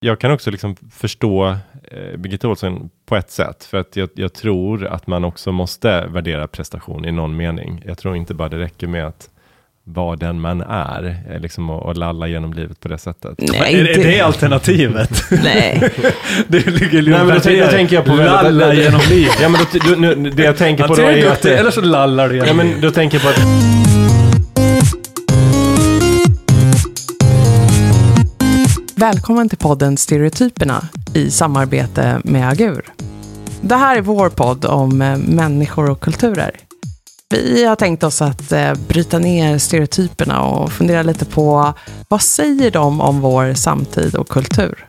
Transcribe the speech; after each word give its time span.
Jag 0.00 0.18
kan 0.18 0.30
också 0.30 0.50
liksom 0.50 0.76
förstå 0.92 1.56
eh, 1.90 2.16
Birgitta 2.18 2.48
Olsson 2.48 2.90
på 3.06 3.16
ett 3.16 3.30
sätt, 3.30 3.64
för 3.64 3.78
att 3.78 3.96
jag, 3.96 4.08
jag, 4.14 4.32
tror 4.32 4.86
att 4.86 5.06
man 5.06 5.24
också 5.24 5.52
måste 5.52 6.06
värdera 6.06 6.46
prestation 6.46 7.04
i 7.04 7.12
någon 7.12 7.36
mening. 7.36 7.82
Jag 7.86 7.98
tror 7.98 8.16
inte 8.16 8.34
bara 8.34 8.48
det 8.48 8.58
räcker 8.58 8.86
med 8.86 9.06
att 9.06 9.30
vara 9.84 10.16
den 10.16 10.40
man 10.40 10.60
är, 10.60 11.16
eh, 11.30 11.40
liksom 11.40 11.70
och, 11.70 11.82
och 11.82 11.96
lalla 11.96 12.26
genom 12.26 12.52
livet 12.52 12.80
på 12.80 12.88
det 12.88 12.98
sättet. 12.98 13.34
Nej, 13.38 13.80
är, 13.80 13.98
är 13.98 14.04
det 14.04 14.20
alternativet? 14.20 15.24
Nej. 15.30 15.90
det 16.48 16.66
ligger 16.66 17.02
Nej, 17.02 17.24
men 17.24 17.40
då, 17.58 17.64
då 17.64 17.70
tänker 17.70 17.96
jag 17.96 18.04
på 18.04 18.14
lalla 18.14 18.74
genom 18.74 19.00
livet. 19.10 19.38
Ja, 19.42 19.48
men 19.48 19.60
då, 19.72 19.94
nu, 19.94 20.30
det 20.30 20.42
jag 20.42 20.56
tänker 20.56 20.88
på 20.88 20.94
då 20.94 21.02
är 21.02 21.30
att... 21.30 21.44
Eller 21.44 21.70
så 21.70 21.80
lallar 21.80 22.28
du 22.28 22.36
Ja, 22.36 22.54
men 22.54 22.80
då 22.80 22.90
tänker 22.90 23.16
jag 23.16 23.22
på 23.22 23.28
att... 23.28 23.87
Välkommen 28.98 29.48
till 29.48 29.58
podden 29.58 29.96
Stereotyperna 29.96 30.88
i 31.14 31.30
samarbete 31.30 32.20
med 32.24 32.48
Agur. 32.48 32.92
Det 33.60 33.74
här 33.74 33.96
är 33.96 34.00
vår 34.00 34.28
podd 34.28 34.64
om 34.64 35.02
eh, 35.02 35.16
människor 35.16 35.90
och 35.90 36.00
kulturer. 36.00 36.50
Vi 37.30 37.64
har 37.64 37.76
tänkt 37.76 38.02
oss 38.02 38.22
att 38.22 38.52
eh, 38.52 38.74
bryta 38.88 39.18
ner 39.18 39.58
stereotyperna 39.58 40.42
och 40.42 40.72
fundera 40.72 41.02
lite 41.02 41.24
på 41.24 41.74
vad 42.08 42.22
säger 42.22 42.70
de 42.70 43.00
om 43.00 43.20
vår 43.20 43.54
samtid 43.54 44.14
och 44.14 44.28
kultur? 44.28 44.88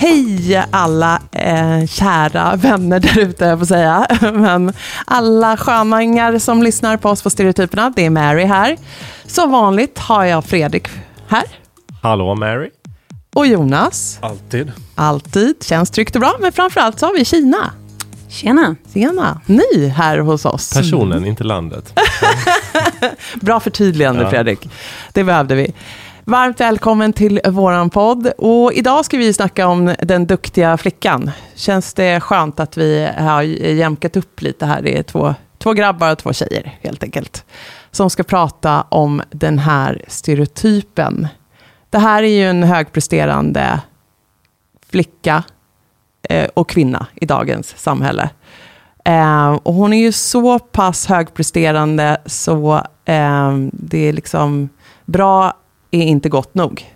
Hej 0.00 0.64
alla 0.70 1.22
eh, 1.32 1.86
kära 1.86 2.56
vänner 2.56 3.00
där 3.00 3.18
ute, 3.18 3.44
jag 3.44 3.58
får 3.58 3.66
säga. 3.66 4.06
Men 4.32 4.72
alla 5.06 5.56
sköningar 5.56 6.38
som 6.38 6.62
lyssnar 6.62 6.96
på 6.96 7.08
oss 7.08 7.22
på 7.22 7.30
Stereotyperna, 7.30 7.92
det 7.96 8.06
är 8.06 8.10
Mary 8.10 8.44
här. 8.44 8.76
Som 9.26 9.50
vanligt 9.50 9.98
har 9.98 10.24
jag 10.24 10.44
Fredrik 10.44 10.88
här. 11.28 11.44
Hallå 12.02 12.34
Mary. 12.34 12.70
Och 13.34 13.46
Jonas. 13.46 14.18
Alltid. 14.22 14.72
Alltid. 14.94 15.54
Känns 15.64 15.90
tryggt 15.90 16.14
och 16.14 16.20
bra. 16.20 16.36
Men 16.40 16.52
framförallt 16.52 16.98
så 16.98 17.06
har 17.06 17.14
vi 17.14 17.24
Kina. 17.24 17.72
Tjena. 18.28 18.76
Tjena. 18.94 19.40
Ny 19.46 19.88
här 19.88 20.18
hos 20.18 20.44
oss. 20.44 20.72
Personen, 20.72 21.26
inte 21.26 21.44
landet. 21.44 21.98
bra 23.40 23.60
förtydligande 23.60 24.22
Ja. 24.22 24.30
Fredrik. 24.30 24.68
Det 25.12 25.24
behövde 25.24 25.54
vi. 25.54 25.72
Varmt 26.30 26.60
välkommen 26.60 27.12
till 27.12 27.40
våran 27.48 27.90
podd. 27.90 28.32
Och 28.38 28.72
idag 28.72 29.04
ska 29.04 29.16
vi 29.16 29.32
snacka 29.32 29.66
om 29.66 29.94
den 30.02 30.26
duktiga 30.26 30.76
flickan. 30.76 31.30
Känns 31.54 31.94
det 31.94 32.20
skönt 32.20 32.60
att 32.60 32.76
vi 32.76 33.08
har 33.18 33.42
jämkat 33.42 34.16
upp 34.16 34.42
lite 34.42 34.66
här? 34.66 34.82
Det 34.82 34.98
är 34.98 35.02
två, 35.02 35.34
två 35.58 35.72
grabbar 35.72 36.12
och 36.12 36.18
två 36.18 36.32
tjejer 36.32 36.78
helt 36.80 37.02
enkelt. 37.02 37.44
Som 37.90 38.10
ska 38.10 38.22
prata 38.22 38.86
om 38.88 39.22
den 39.30 39.58
här 39.58 40.04
stereotypen. 40.08 41.28
Det 41.90 41.98
här 41.98 42.22
är 42.22 42.28
ju 42.28 42.50
en 42.50 42.62
högpresterande 42.62 43.80
flicka 44.90 45.42
eh, 46.22 46.48
och 46.54 46.68
kvinna 46.68 47.06
i 47.14 47.26
dagens 47.26 47.74
samhälle. 47.76 48.30
Eh, 49.04 49.50
och 49.50 49.74
hon 49.74 49.92
är 49.92 50.00
ju 50.00 50.12
så 50.12 50.58
pass 50.58 51.06
högpresterande 51.06 52.20
så 52.26 52.74
eh, 53.04 53.56
det 53.72 54.08
är 54.08 54.12
liksom 54.12 54.68
bra 55.04 55.54
är 55.90 56.02
inte 56.02 56.28
gott 56.28 56.54
nog. 56.54 56.94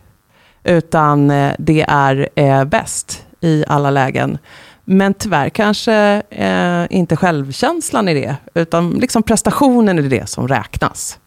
Utan 0.64 1.30
eh, 1.30 1.54
det 1.58 1.84
är 1.88 2.28
eh, 2.34 2.64
bäst 2.64 3.26
i 3.40 3.64
alla 3.68 3.90
lägen. 3.90 4.38
Men 4.84 5.14
tyvärr 5.14 5.48
kanske 5.48 6.22
eh, 6.30 6.86
inte 6.90 7.16
självkänslan 7.16 8.08
i 8.08 8.14
det, 8.14 8.36
utan 8.54 8.90
liksom 8.90 9.22
prestationen 9.22 9.98
är 9.98 10.02
det 10.02 10.28
som 10.28 10.48
räknas. 10.48 11.18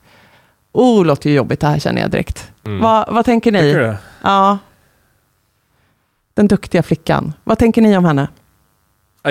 Oh, 0.72 1.06
låter 1.06 1.30
ju 1.30 1.36
jobbigt 1.36 1.60
det 1.60 1.68
här 1.68 1.80
känner 1.80 2.02
jag 2.02 2.12
direkt. 2.12 2.52
Mm. 2.66 2.82
Vad, 2.82 3.14
vad 3.14 3.26
tänker 3.26 3.52
ni? 3.52 3.60
Tycker 3.60 3.80
du? 3.80 3.96
Ja. 4.22 4.58
Den 6.34 6.48
duktiga 6.48 6.84
flickan. 6.84 7.34
Vad 7.44 7.58
tänker 7.58 7.82
ni 7.82 7.98
om 7.98 8.06
henne? 8.06 8.28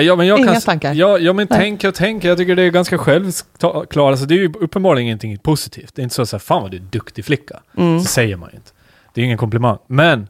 Ja, 0.01 0.15
men 0.15 0.27
jag 0.27 0.39
Inga 0.39 0.53
kan, 0.53 0.61
tankar? 0.61 0.93
Ja, 0.93 1.17
ja 1.17 1.33
men 1.33 1.47
Nej. 1.49 1.59
tänker 1.59 1.87
och 1.87 1.95
tänker. 1.95 2.29
Jag 2.29 2.37
tycker 2.37 2.55
det 2.55 2.63
är 2.63 2.69
ganska 2.69 2.97
självklart. 2.97 3.95
Alltså, 3.95 4.25
det 4.25 4.35
är 4.35 4.37
ju 4.37 4.53
uppenbarligen 4.59 5.05
ingenting 5.05 5.37
positivt. 5.37 5.95
Det 5.95 6.01
är 6.01 6.03
inte 6.03 6.15
så 6.15 6.21
att 6.21 6.29
säga, 6.29 6.39
fan 6.39 6.61
vad 6.61 6.71
du 6.71 6.77
är 6.77 6.81
duktig 6.81 7.25
flicka. 7.25 7.59
Mm. 7.77 7.99
Så 7.99 8.05
säger 8.05 8.35
man 8.35 8.49
ju 8.51 8.57
inte. 8.57 8.71
Det 9.13 9.21
är 9.21 9.25
ingen 9.25 9.37
komplimang. 9.37 9.77
Men 9.87 10.27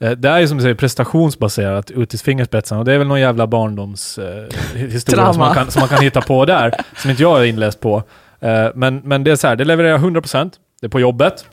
eh, 0.00 0.10
det 0.10 0.28
är 0.28 0.38
ju 0.38 0.48
som 0.48 0.56
du 0.56 0.62
säger 0.62 0.74
prestationsbaserat 0.74 1.90
ut 1.90 2.14
i 2.14 2.18
fingerspetsarna. 2.18 2.78
Och 2.78 2.84
det 2.84 2.92
är 2.92 2.98
väl 2.98 3.06
någon 3.06 3.20
jävla 3.20 3.46
barndoms 3.46 4.18
eh, 4.18 4.48
som 4.98 5.38
man, 5.38 5.54
kan, 5.54 5.70
som 5.70 5.80
man 5.80 5.88
kan 5.88 6.02
hitta 6.02 6.20
på 6.20 6.44
där. 6.44 6.74
som 6.96 7.10
inte 7.10 7.22
jag 7.22 7.40
är 7.40 7.44
inläst 7.44 7.80
på. 7.80 8.02
Eh, 8.40 8.68
men, 8.74 9.00
men 9.04 9.24
det 9.24 9.30
är 9.30 9.36
så 9.36 9.46
här, 9.46 9.56
det 9.56 9.64
levererar 9.64 9.98
100%. 9.98 10.50
Det 10.80 10.86
är 10.86 10.90
på 10.90 11.00
jobbet. 11.00 11.44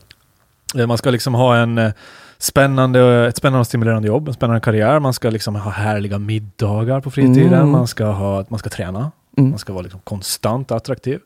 Eh, 0.78 0.88
man 0.88 0.98
ska 0.98 1.10
liksom 1.10 1.34
ha 1.34 1.58
en 1.58 1.78
eh, 1.78 1.92
spännande, 2.46 3.28
ett 3.28 3.38
spännande 3.38 3.60
och 3.60 3.68
stimulerande 3.68 4.08
jobb, 4.08 4.28
en 4.28 4.34
spännande 4.34 4.62
karriär. 4.62 5.00
Man 5.00 5.14
ska 5.14 5.30
liksom 5.30 5.56
ha 5.56 5.72
härliga 5.72 6.20
middagar 6.20 7.02
på 7.02 7.12
fritiden. 7.12 7.54
Mm. 7.54 7.70
Man, 7.70 7.88
ska 7.88 8.06
ha, 8.06 8.46
man 8.48 8.60
ska 8.60 8.70
träna. 8.70 9.12
Mm. 9.38 9.50
Man 9.50 9.60
ska 9.60 9.74
vara 9.74 9.84
liksom 9.84 10.00
konstant 10.04 10.72
attraktiv. 10.72 11.20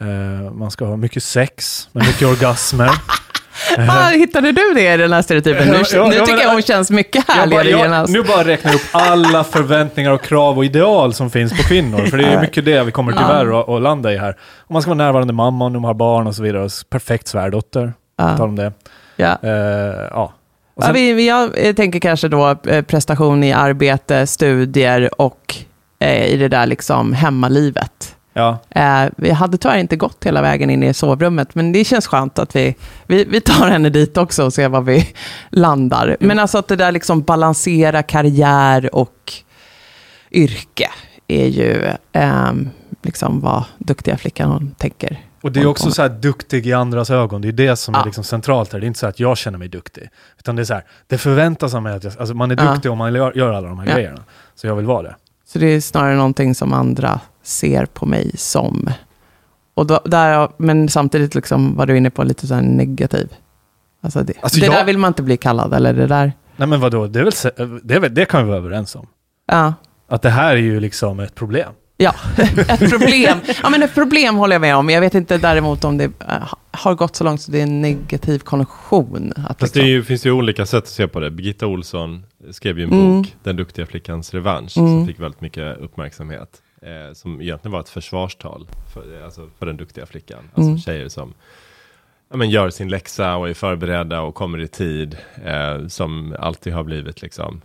Eh, 0.00 0.52
man 0.52 0.70
ska 0.70 0.84
ha 0.84 0.96
mycket 0.96 1.22
sex 1.22 1.88
med 1.92 2.06
mycket 2.06 2.28
orgasmer. 2.28 2.90
Ah, 3.78 4.08
hittade 4.08 4.52
du 4.52 4.74
det 4.74 4.94
i 4.94 4.96
den 4.96 5.12
här 5.12 5.22
stereotypen? 5.22 5.68
Nu, 5.68 5.74
Ja, 5.74 5.84
ja, 5.92 6.06
nu 6.06 6.12
tycker 6.12 6.32
men- 6.32 6.40
jag 6.40 6.52
hon 6.52 6.62
känns 6.62 6.90
mycket 6.90 7.24
Jag 7.28 7.50
bara, 7.50 7.58
härligare 7.58 7.94
jag, 7.94 8.10
nu 8.10 8.22
bara 8.22 8.44
räknar 8.44 8.70
jag 8.70 8.78
upp 8.78 8.86
alla 8.92 9.44
förväntningar 9.44 10.10
och 10.10 10.22
krav 10.22 10.58
och 10.58 10.64
ideal 10.64 11.14
som 11.14 11.30
finns 11.30 11.56
på 11.56 11.62
kvinnor. 11.62 11.98
För 12.06 12.16
det 12.16 12.24
är 12.24 12.40
mycket 12.40 12.64
det 12.64 12.84
vi 12.84 12.92
kommer 12.92 13.12
tyvärr 13.12 13.60
att, 13.60 13.68
att 13.68 13.82
landa 13.82 14.12
i 14.12 14.18
här. 14.18 14.36
Och 14.58 14.70
man 14.70 14.82
ska 14.82 14.88
vara 14.88 14.96
närvarande 14.98 15.32
mamma 15.32 15.64
om 15.64 15.72
de 15.72 15.84
har 15.84 15.94
barn 15.94 16.26
och 16.26 16.34
så 16.34 16.42
vidare. 16.42 16.62
Och 16.64 16.70
perfekt 16.90 17.28
svärdotter. 17.28 17.92
Ja. 18.18 18.36
Tal 18.36 18.48
om 18.48 18.56
det. 18.56 18.72
Ja. 19.16 19.38
Eh, 19.42 20.08
ja. 20.10 20.32
Och 20.78 20.84
Ja, 20.84 20.86
sen, 20.86 20.94
vi, 20.94 21.12
vi, 21.12 21.28
jag 21.28 21.66
eh, 21.66 21.74
tänker 21.74 21.98
kanske 21.98 22.28
då 22.28 22.56
eh, 22.66 22.82
prestation 22.82 23.44
i 23.44 23.52
arbete, 23.52 24.26
studier 24.26 25.20
och 25.20 25.54
eh, 25.98 26.26
i 26.26 26.36
det 26.36 26.48
där 26.48 26.66
liksom 26.66 27.12
hemmalivet. 27.12 28.16
ja. 28.32 28.58
Eh, 28.70 29.04
vi 29.16 29.30
hade 29.30 29.58
tyvärr 29.58 29.78
inte 29.78 29.96
gått 29.96 30.24
hela 30.26 30.42
vägen 30.42 30.70
in 30.70 30.82
i 30.82 30.94
sovrummet, 30.94 31.54
men 31.54 31.72
det 31.72 31.84
känns 31.84 32.06
skönt 32.06 32.38
att 32.38 32.56
vi, 32.56 32.74
vi, 33.06 33.24
vi 33.24 33.40
tar 33.40 33.68
henne 33.68 33.90
dit 33.90 34.16
också 34.16 34.44
och 34.44 34.52
ser 34.52 34.68
var 34.68 34.80
vi 34.80 35.08
landar. 35.50 36.16
Men 36.20 36.38
alltså 36.38 36.58
att 36.58 36.68
det 36.68 36.76
där 36.76 36.92
liksom 36.92 37.22
balansera 37.22 38.02
karriär 38.02 38.94
och 38.94 39.32
yrke 40.30 40.90
är 41.28 41.46
ju 41.46 41.90
ehm, 42.12 42.70
liksom 43.02 43.40
vad 43.40 43.64
duktiga 43.78 44.18
flickan 44.18 44.50
hon 44.50 44.74
tänker. 44.78 45.18
Och 45.40 45.52
det 45.52 45.60
är 45.60 45.66
också 45.66 45.90
så 45.90 46.02
här 46.02 46.08
duktig 46.08 46.66
i 46.66 46.72
andras 46.72 47.10
ögon. 47.10 47.40
Det 47.42 47.48
är 47.48 47.52
det 47.52 47.76
som 47.76 47.94
Ja. 47.94 48.00
är 48.00 48.04
liksom 48.04 48.24
centralt 48.24 48.72
här. 48.72 48.80
Det 48.80 48.86
är 48.86 48.88
inte 48.88 48.98
så 48.98 49.06
att 49.06 49.20
jag 49.20 49.38
känner 49.38 49.58
mig 49.58 49.68
duktig. 49.68 50.08
Utan 50.38 50.56
det 50.56 50.62
är 50.62 50.64
så 50.64 50.74
här, 50.74 50.84
det 51.06 51.18
förväntas 51.18 51.74
av 51.74 51.82
mig 51.82 51.94
att 51.94 52.04
jag, 52.04 52.12
alltså 52.18 52.34
man 52.34 52.50
är 52.50 52.56
duktig 52.56 52.90
om 52.90 52.98
man 52.98 53.14
gör, 53.14 53.32
gör 53.36 53.52
alla 53.52 53.68
de 53.68 53.78
här 53.78 53.86
Ja. 53.86 53.94
grejerna. 53.94 54.20
Så 54.54 54.66
jag 54.66 54.76
vill 54.76 54.86
vara 54.86 55.02
det. 55.02 55.16
Så 55.46 55.58
det 55.58 55.66
är 55.66 55.80
snarare 55.80 56.16
någonting 56.16 56.54
som 56.54 56.72
andra 56.72 57.20
ser 57.42 57.86
på 57.86 58.06
mig 58.06 58.32
som. 58.36 58.90
Och 59.74 59.86
då, 59.86 60.00
där, 60.04 60.48
men 60.56 60.88
samtidigt 60.88 61.34
liksom 61.34 61.76
var 61.76 61.86
du 61.86 61.96
inne 61.96 62.10
på 62.10 62.22
lite 62.24 62.46
så 62.46 62.54
här 62.54 62.62
negativ. 62.62 63.32
Alltså 64.00 64.22
det, 64.22 64.32
Alltså 64.40 64.60
det 64.60 64.66
jag- 64.66 64.74
där 64.74 64.84
vill 64.84 64.98
man 64.98 65.08
inte 65.08 65.22
bli 65.22 65.36
kallad, 65.36 65.74
eller 65.74 65.92
det 65.94 66.06
där. 66.06 66.32
Nej 66.56 66.68
men 66.68 66.80
vadå, 66.80 67.06
det, 67.06 67.20
är 67.20 67.24
väl, 67.24 67.80
det, 67.84 67.94
är 67.94 68.00
väl, 68.00 68.14
det 68.14 68.24
kan 68.24 68.42
vi 68.44 68.48
vara 68.48 68.58
överens 68.58 68.94
om. 68.96 69.06
Ja, 69.46 69.74
Att 70.08 70.22
det 70.22 70.30
här 70.30 70.52
är 70.52 70.56
ju 70.60 70.80
liksom 70.80 71.20
ett 71.20 71.34
problem. 71.34 71.72
Ja. 71.98 72.14
ett 72.68 72.90
problem. 72.90 73.38
Ja, 73.62 73.70
men 73.70 73.82
ett 73.82 73.94
problem 73.94 74.36
håller 74.36 74.54
jag 74.54 74.60
med 74.60 74.76
om. 74.76 74.90
Jag 74.90 75.00
vet 75.00 75.14
inte 75.14 75.38
däremot 75.38 75.84
om 75.84 75.98
det 75.98 76.04
eh, 76.04 76.52
har 76.70 76.94
gått 76.94 77.16
så 77.16 77.24
långt 77.24 77.40
så 77.40 77.50
det 77.52 77.58
är 77.58 77.62
en 77.62 77.80
negativ 77.82 78.38
konnotation. 78.38 79.32
Att 79.36 79.60
Fast 79.60 79.74
det 79.74 79.80
liksom, 79.80 79.80
är 79.80 79.86
ju, 79.86 80.02
finns 80.04 80.26
ju 80.26 80.30
olika 80.32 80.66
sätt 80.66 80.84
att 80.84 80.88
se 80.88 81.08
på 81.08 81.20
det. 81.20 81.30
Birgitta 81.30 81.66
Olsson 81.66 82.24
skrev 82.50 82.78
ju 82.78 82.84
en 82.84 82.92
Mm. 82.92 83.22
bok, 83.22 83.34
Den 83.42 83.56
duktiga 83.56 83.86
flickans 83.86 84.34
revansch, 84.34 84.78
Mm. 84.78 84.90
som 84.90 85.06
fick 85.06 85.20
väldigt 85.20 85.40
mycket 85.40 85.78
uppmärksamhet. 85.78 86.62
Eh, 86.82 87.14
som 87.14 87.40
egentligen 87.40 87.72
var 87.72 87.80
ett 87.80 87.88
försvarstal 87.88 88.66
för, 88.94 89.18
eh, 89.18 89.24
alltså 89.24 89.48
för 89.58 89.66
den 89.66 89.76
duktiga 89.76 90.06
flickan. 90.06 90.38
Alltså 90.54 90.68
Mm. 90.68 90.78
tjejer 90.78 91.08
som 91.08 91.34
ja, 92.30 92.36
men 92.36 92.50
gör 92.50 92.70
sin 92.70 92.88
läxa 92.88 93.36
och 93.36 93.48
är 93.48 93.54
förberedda 93.54 94.20
och 94.20 94.34
kommer 94.34 94.60
i 94.60 94.68
tid. 94.68 95.16
Eh, 95.44 95.86
som 95.86 96.36
alltid 96.40 96.72
har 96.72 96.84
blivit 96.84 97.22
liksom, 97.22 97.60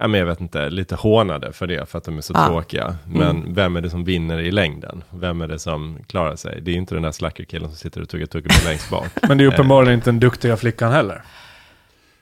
ja, 0.00 0.08
men 0.08 0.20
jag 0.20 0.26
vet 0.26 0.40
inte, 0.40 0.70
lite 0.70 0.94
hånade 0.94 1.52
för 1.52 1.66
det, 1.66 1.88
för 1.90 1.98
att 1.98 2.04
de 2.04 2.16
är 2.18 2.22
så 2.22 2.34
Ah. 2.36 2.46
tråkiga. 2.48 2.96
Men 3.06 3.36
Mm. 3.36 3.54
vem 3.54 3.76
är 3.76 3.80
det 3.80 3.90
som 3.90 4.04
vinner 4.04 4.38
i 4.38 4.50
längden? 4.50 5.02
Vem 5.10 5.40
är 5.40 5.48
det 5.48 5.58
som 5.58 5.98
klarar 6.06 6.36
sig? 6.36 6.60
Det 6.62 6.70
är 6.70 6.74
inte 6.74 6.94
den 6.94 7.02
där 7.02 7.12
slackerkillen 7.12 7.68
som 7.68 7.76
sitter 7.76 8.02
och 8.02 8.08
tuggar 8.08 8.26
tuggummi 8.26 8.54
längst 8.66 8.90
bak. 8.90 9.06
Men 9.28 9.38
det 9.38 9.44
är 9.44 9.48
uppenbarligen 9.48 9.94
inte 9.94 10.10
den 10.10 10.20
duktiga 10.20 10.56
flickan 10.56 10.92
heller. 10.92 11.22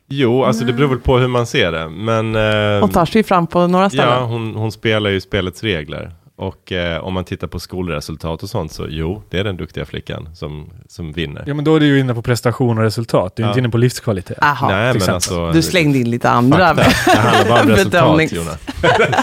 Jo, 0.09 0.45
alltså 0.45 0.65
det 0.65 0.73
beror 0.73 0.89
väl 0.89 0.99
på 0.99 1.19
hur 1.19 1.29
man 1.29 1.47
ser 1.47 1.73
det. 1.73 1.89
Men 1.89 2.37
eh, 2.37 2.81
hon 2.81 2.91
tar 2.91 3.07
sig 3.07 3.23
fram 3.23 3.47
på 3.47 3.67
några 3.67 3.91
ställen. 3.91 4.09
ja, 4.09 4.25
hon, 4.25 4.55
hon 4.55 4.73
spelar 4.73 5.11
ju 5.11 5.21
spelets 5.21 5.63
regler. 5.63 6.13
Och 6.43 6.73
eh, 6.73 7.05
om 7.05 7.15
man 7.15 7.25
tittar 7.25 7.47
på 7.47 7.61
skolresultat 7.61 8.43
och 8.43 8.51
sånt 8.51 8.73
så 8.73 8.87
jo, 8.89 9.23
det 9.31 9.39
är 9.39 9.45
den 9.45 9.57
duktiga 9.57 9.85
flickan 9.85 10.29
som, 10.35 10.71
som 10.89 11.13
vinner. 11.13 11.45
Ja 11.47 11.55
men 11.55 11.65
då 11.65 11.77
är 11.77 11.81
det 11.81 11.87
ju 11.87 12.01
inne 12.01 12.15
på 12.15 12.23
prestation 12.23 12.79
och 12.79 12.85
resultat. 12.85 13.37
Du 13.37 13.43
är 13.43 13.47
Ja. 13.47 13.51
inte 13.51 13.59
inne 13.61 13.69
på 13.69 13.79
livskvalitet. 13.79 14.39
Aha, 14.43 14.69
Nej, 14.69 14.95
men 14.95 15.11
alltså. 15.15 15.53
du 15.53 15.63
slängde 15.63 15.99
in 15.99 16.11
lite 16.11 16.31
andra. 16.31 16.75
Det 17.07 17.17
handlar 17.17 17.49
bara 17.49 17.63
om 17.63 17.69
resultat, 17.69 18.33
Jonas. 18.33 18.59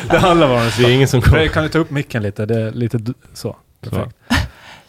Det 0.10 0.18
handlar 0.18 0.48
bara 0.48 0.62
om 0.62 0.70
Det 0.78 0.84
är 0.84 0.90
ingen 0.90 1.08
som 1.08 1.22
kommer... 1.22 1.48
Kan 1.48 1.64
du 1.64 1.70
ta 1.70 1.80
upp 1.80 1.92
micken 1.92 2.24
lite? 2.24 2.46
Det 2.46 2.62
är 2.62 2.72
lite 2.72 3.00
så. 3.34 3.56
Perfekt. 3.82 4.16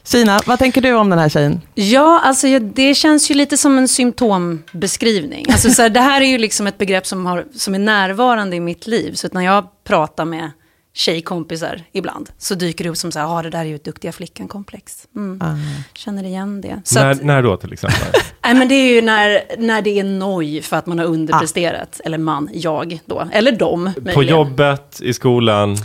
Stina, 0.02 0.40
vad 0.46 0.58
tänker 0.58 0.80
du 0.80 0.92
om 0.94 1.10
den 1.10 1.18
här 1.18 1.28
tjejen? 1.28 1.60
Ja, 1.74 2.20
alltså 2.24 2.58
det 2.58 2.94
känns 2.94 3.30
ju 3.30 3.34
lite 3.34 3.56
som 3.56 3.78
en 3.78 3.88
symptombeskrivning. 3.88 5.46
Alltså, 5.52 5.70
så 5.70 5.82
här, 5.82 5.88
det 5.88 6.00
här 6.00 6.20
är 6.20 6.26
ju 6.26 6.38
liksom 6.38 6.66
ett 6.66 6.78
begrepp 6.78 7.06
som, 7.06 7.26
har, 7.26 7.44
som 7.54 7.74
är 7.74 7.78
närvarande 7.78 8.56
i 8.56 8.60
mitt 8.60 8.86
liv. 8.86 9.14
Så 9.14 9.26
att 9.26 9.32
när 9.32 9.40
jag 9.40 9.66
pratar 9.84 10.24
med 10.24 10.50
tjejkompisar 10.92 11.82
ibland 11.92 12.30
så 12.38 12.54
dyker 12.54 12.84
det 12.84 12.90
upp 12.90 12.96
som 12.96 13.12
så 13.12 13.18
här, 13.18 13.38
ah, 13.38 13.42
det 13.42 13.50
där 13.50 13.58
är 13.60 13.64
ju 13.64 13.74
ett 13.74 13.84
duktiga 13.84 14.12
flickan-komplex. 14.12 15.06
Mm. 15.16 15.40
Ah. 15.42 15.56
Känner 15.94 16.24
igen 16.24 16.60
det. 16.60 16.80
Så 16.84 17.00
När, 17.00 17.10
att, 17.10 17.22
när 17.22 17.42
då 17.42 17.56
till 17.56 17.72
exempel? 17.72 17.98
nej, 18.44 18.54
men 18.54 18.68
det 18.68 18.74
är 18.74 18.94
ju 18.94 19.02
när, 19.02 19.42
när 19.58 19.82
det 19.82 19.98
är 19.98 20.04
noj 20.04 20.62
för 20.62 20.76
att 20.76 20.86
man 20.86 20.98
har 20.98 21.06
underpresterat. 21.06 22.00
Eller 22.04 22.18
man, 22.18 22.48
jag 22.52 23.00
då. 23.06 23.28
Eller 23.32 23.52
de, 23.52 23.92
På 23.94 24.00
möjligen. 24.00 24.28
jobbet, 24.28 25.00
i 25.02 25.12
skolan, 25.12 25.76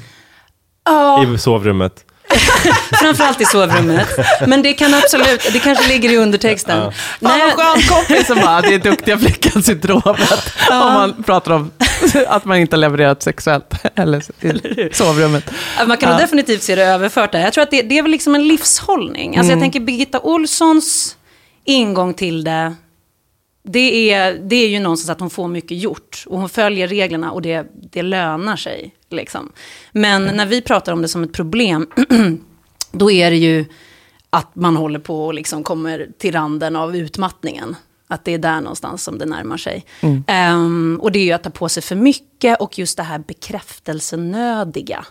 Ja, 0.85 1.33
i 1.33 1.37
sovrummet? 1.37 2.05
framförallt 3.01 3.41
i 3.41 3.45
sovrummet. 3.45 4.07
Men 4.47 4.61
det 4.61 4.73
kan 4.73 4.93
absolut, 4.93 5.49
det 5.53 5.59
kanske 5.59 5.87
ligger 5.87 6.09
i 6.11 6.17
undertexten. 6.17 6.81
Fan 6.81 6.93
Nej, 7.19 7.41
vad 7.41 7.65
skön 7.65 7.81
kompis 7.81 8.27
som 8.27 8.39
bara, 8.39 8.61
det 8.61 8.73
är 8.73 8.79
duktiga 8.79 9.17
flickan-syndromet. 9.17 10.53
Om 10.71 10.77
man 10.77 11.23
pratar 11.23 11.51
om 11.51 11.71
att 12.27 12.45
man 12.45 12.57
inte 12.57 12.75
har 12.75 12.79
levererat 12.81 13.23
sexuellt. 13.23 13.73
Eller 13.95 14.17
i 14.79 14.93
sovrummet. 14.93 15.51
Man 15.87 15.97
kan 15.97 16.11
Ja. 16.11 16.17
definitivt 16.17 16.63
se 16.63 16.75
det 16.75 16.83
överfört 16.85 17.31
där. 17.31 17.39
Jag 17.39 17.53
tror 17.53 17.61
att 17.63 17.71
det, 17.71 17.81
det 17.81 17.97
är 17.97 18.01
väl 18.01 18.11
liksom 18.11 18.35
en 18.35 18.47
livshållning. 18.47 19.37
Alltså 19.37 19.51
Mm. 19.53 19.59
jag 19.59 19.63
tänker 19.65 19.79
Birgitta 19.79 20.19
Olssons 20.19 21.15
ingång 21.65 22.13
till 22.13 22.43
det, 22.43 22.75
det 23.65 24.11
är, 24.11 24.33
det 24.33 24.55
är 24.55 24.69
ju 24.69 24.79
någonstans 24.79 25.09
att 25.09 25.19
hon 25.19 25.29
får 25.29 25.47
mycket 25.47 25.77
gjort. 25.77 26.23
Och 26.27 26.39
hon 26.39 26.49
följer 26.49 26.87
reglerna 26.87 27.31
och 27.31 27.41
det, 27.41 27.67
det 27.91 28.01
lönar 28.01 28.55
sig. 28.55 28.95
Liksom. 29.09 29.51
Men 29.91 30.23
Mm. 30.23 30.35
när 30.37 30.45
vi 30.45 30.61
pratar 30.61 30.93
om 30.93 31.01
det 31.01 31.07
som 31.07 31.23
ett 31.23 31.33
problem, 31.33 31.87
då 32.91 33.11
är 33.11 33.31
det 33.31 33.37
ju 33.37 33.65
att 34.29 34.55
man 34.55 34.77
håller 34.77 34.99
på 34.99 35.25
och 35.25 35.33
liksom 35.33 35.63
kommer 35.63 36.07
till 36.17 36.31
randen 36.33 36.75
av 36.75 36.95
utmattningen. 36.97 37.75
Att 38.07 38.25
det 38.25 38.33
är 38.33 38.37
där 38.37 38.61
någonstans 38.61 39.03
som 39.03 39.17
det 39.17 39.25
närmar 39.25 39.57
sig. 39.57 39.85
Mm. 40.01 40.23
Ehm, 40.27 40.99
och 41.01 41.11
det 41.11 41.19
är 41.19 41.23
ju 41.23 41.31
att 41.31 41.43
ta 41.43 41.49
på 41.49 41.69
sig 41.69 41.83
för 41.83 41.95
mycket 41.95 42.61
och 42.61 42.79
just 42.79 42.97
det 42.97 43.03
här 43.03 43.19
bekräftelsenödiga. 43.19 45.05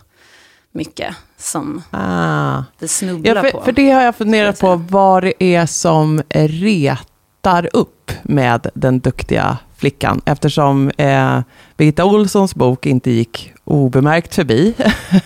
Mycket 0.71 1.15
som 1.37 1.83
Ah. 1.91 2.63
det 2.79 2.87
snubblar 2.87 3.35
Ja, 3.35 3.41
för, 3.41 3.51
på. 3.51 3.61
för 3.61 3.71
det 3.71 3.89
har 3.91 4.01
jag 4.01 4.15
funderat 4.15 4.59
på, 4.59 4.75
vad 4.75 5.23
det 5.23 5.43
är 5.43 5.65
som 5.65 6.21
retar 6.29 7.69
upp 7.73 7.94
med 8.23 8.67
den 8.73 8.99
duktiga 8.99 9.57
flickan. 9.77 10.21
Eftersom 10.25 10.91
eh, 10.97 11.39
Birgitta 11.77 12.05
Olssons 12.05 12.55
bok 12.55 12.85
inte 12.85 13.11
gick 13.11 13.53
obemärkt 13.63 14.35
förbi. 14.35 14.73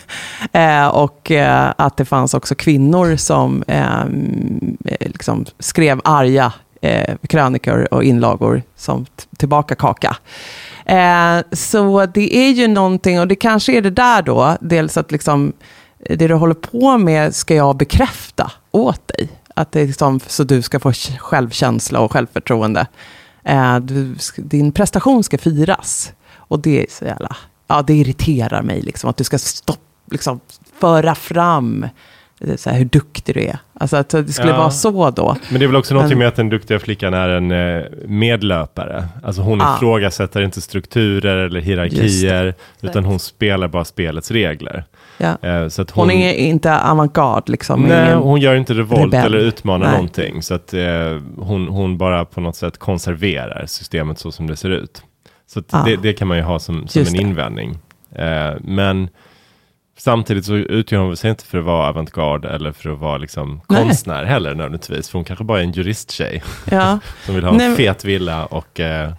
eh, 0.52 0.88
och 0.88 1.32
eh, 1.32 1.74
att 1.78 1.98
det 1.98 2.06
fanns 2.06 2.34
också 2.34 2.56
kvinnor 2.56 3.16
som 3.16 3.64
eh, 3.68 4.02
eh, 4.86 5.08
liksom 5.08 5.46
skrev 5.60 6.02
arga 6.04 6.54
eh, 6.82 7.16
krönikor 7.30 7.88
och 7.94 8.04
inlagor 8.04 8.62
som 8.76 9.06
t- 9.06 9.12
tillbaka 9.38 9.76
kaka. 9.76 10.18
Eh, 10.86 11.40
så 11.52 12.06
det 12.06 12.36
är 12.36 12.52
ju 12.52 12.68
någonting, 12.68 13.20
och 13.20 13.28
det 13.28 13.36
kanske 13.36 13.78
är 13.78 13.82
det 13.82 13.90
där 13.90 14.22
då, 14.22 14.58
dels 14.62 14.98
att 14.98 15.12
liksom 15.12 15.54
eh, 16.06 16.18
det 16.18 16.28
du 16.28 16.34
håller 16.34 16.54
på 16.54 16.98
med 16.98 17.36
ska 17.36 17.56
jag 17.56 17.78
bekräfta 17.78 18.52
åt 18.72 19.08
dig. 19.08 19.30
Att 19.60 19.72
det 19.72 19.82
är 19.82 19.88
liksom, 19.88 20.20
så 20.28 20.44
du 20.44 20.62
ska 20.62 20.80
få 20.80 20.94
självkänsla 21.20 22.00
och 22.00 22.12
självförtroende. 22.12 22.88
Eh, 23.44 23.80
du, 23.80 24.16
din 24.38 24.72
prestation 24.72 25.24
ska 25.24 25.38
firas. 25.38 26.12
Och 26.36 26.60
det 26.60 26.82
är 26.82 26.86
så 26.90 27.06
jävla, 27.06 27.36
ja 27.68 27.82
det 27.82 27.94
irriterar 27.94 28.62
mig 28.62 28.82
liksom 28.82 29.10
att 29.10 29.18
du 29.18 29.24
ska 29.24 29.38
stopp, 29.38 29.80
liksom, 30.12 30.40
föra 30.80 31.16
fram 31.16 31.86
eh, 32.42 32.56
så 32.56 32.70
här, 32.70 32.78
hur 32.78 32.86
duktig 32.86 33.36
du 33.36 33.42
är. 33.42 33.58
Alltså 33.74 33.98
att 33.98 34.10
det 34.10 34.28
skulle 34.34 34.52
Ja. 34.52 34.58
vara 34.58 34.72
så 34.72 35.10
då. 35.12 35.36
Men 35.50 35.60
det 35.60 35.66
är 35.66 35.68
väl 35.68 35.76
också 35.76 35.94
någonting 35.94 36.18
Men- 36.18 36.20
med 36.20 36.28
att 36.28 36.36
den 36.36 36.50
duktiga 36.50 36.80
flickan 36.80 37.14
är 37.14 37.30
en 37.30 37.52
eh, 37.52 37.84
medlöpare. 38.08 39.08
Alltså 39.24 39.42
hon 39.42 39.62
Ah. 39.62 39.76
ifrågasätter 39.76 40.42
inte 40.42 40.62
strukturer 40.62 41.38
eller 41.38 41.60
hierarkier, 41.62 42.54
utan 42.82 43.06
hon 43.06 43.20
spelar 43.20 43.68
bara 43.68 43.86
spelets 43.86 44.32
regler. 44.32 44.84
Ja. 45.22 45.50
Eh, 45.50 45.68
så 45.68 45.82
att 45.82 45.92
hon, 45.92 46.02
Hon 46.10 46.12
är 46.12 46.34
inte 46.34 46.80
avantgarde 46.82 47.52
liksom. 47.52 47.82
Nej, 47.82 48.14
hon 48.14 48.40
gör 48.42 48.56
inte 48.56 48.74
revolt 48.74 49.02
rebell. 49.14 49.26
eller 49.26 49.38
utmanar 49.38 49.86
Nej. 49.86 49.96
någonting. 49.96 50.42
Så 50.42 50.54
att 50.54 50.74
eh, 50.74 51.20
hon, 51.38 51.68
hon 51.68 51.98
bara 51.98 52.26
på 52.26 52.42
något 52.42 52.56
sätt 52.56 52.78
konserverar 52.78 53.66
systemet 53.68 54.20
så 54.20 54.32
som 54.32 54.48
det 54.48 54.56
ser 54.56 54.70
ut. 54.70 55.04
Så 55.48 55.62
Ah. 55.72 55.84
det, 55.86 55.96
det 55.96 56.14
kan 56.14 56.28
man 56.28 56.38
ju 56.38 56.44
ha 56.44 56.60
som, 56.60 56.88
som 56.88 57.02
en 57.02 57.16
invändning. 57.16 57.78
Eh, 58.16 58.52
men 58.62 59.10
samtidigt 59.98 60.46
så 60.46 60.54
utgör 60.56 61.00
hon 61.00 61.18
sig 61.18 61.30
inte 61.30 61.44
för 61.46 61.58
att 61.58 61.64
vara 61.66 61.88
avantgarde 61.90 62.50
eller 62.50 62.72
för 62.72 62.90
att 62.94 63.00
vara 63.00 63.18
liksom 63.18 63.62
Nej. 63.70 63.84
konstnär 63.84 64.24
heller 64.24 64.50
nödvändigtvis. 64.56 65.10
För 65.10 65.18
hon 65.18 65.26
kanske 65.26 65.46
bara 65.46 65.60
är 65.60 65.64
en 65.64 65.72
juristtjej 65.72 66.44
ja. 66.72 67.00
som 67.26 67.36
vill 67.36 67.44
ha 67.44 67.52
en 67.52 67.58
Nej, 67.58 67.76
fet 67.76 68.06
villa 68.06 68.46
och 68.46 68.80
eh, 68.80 69.12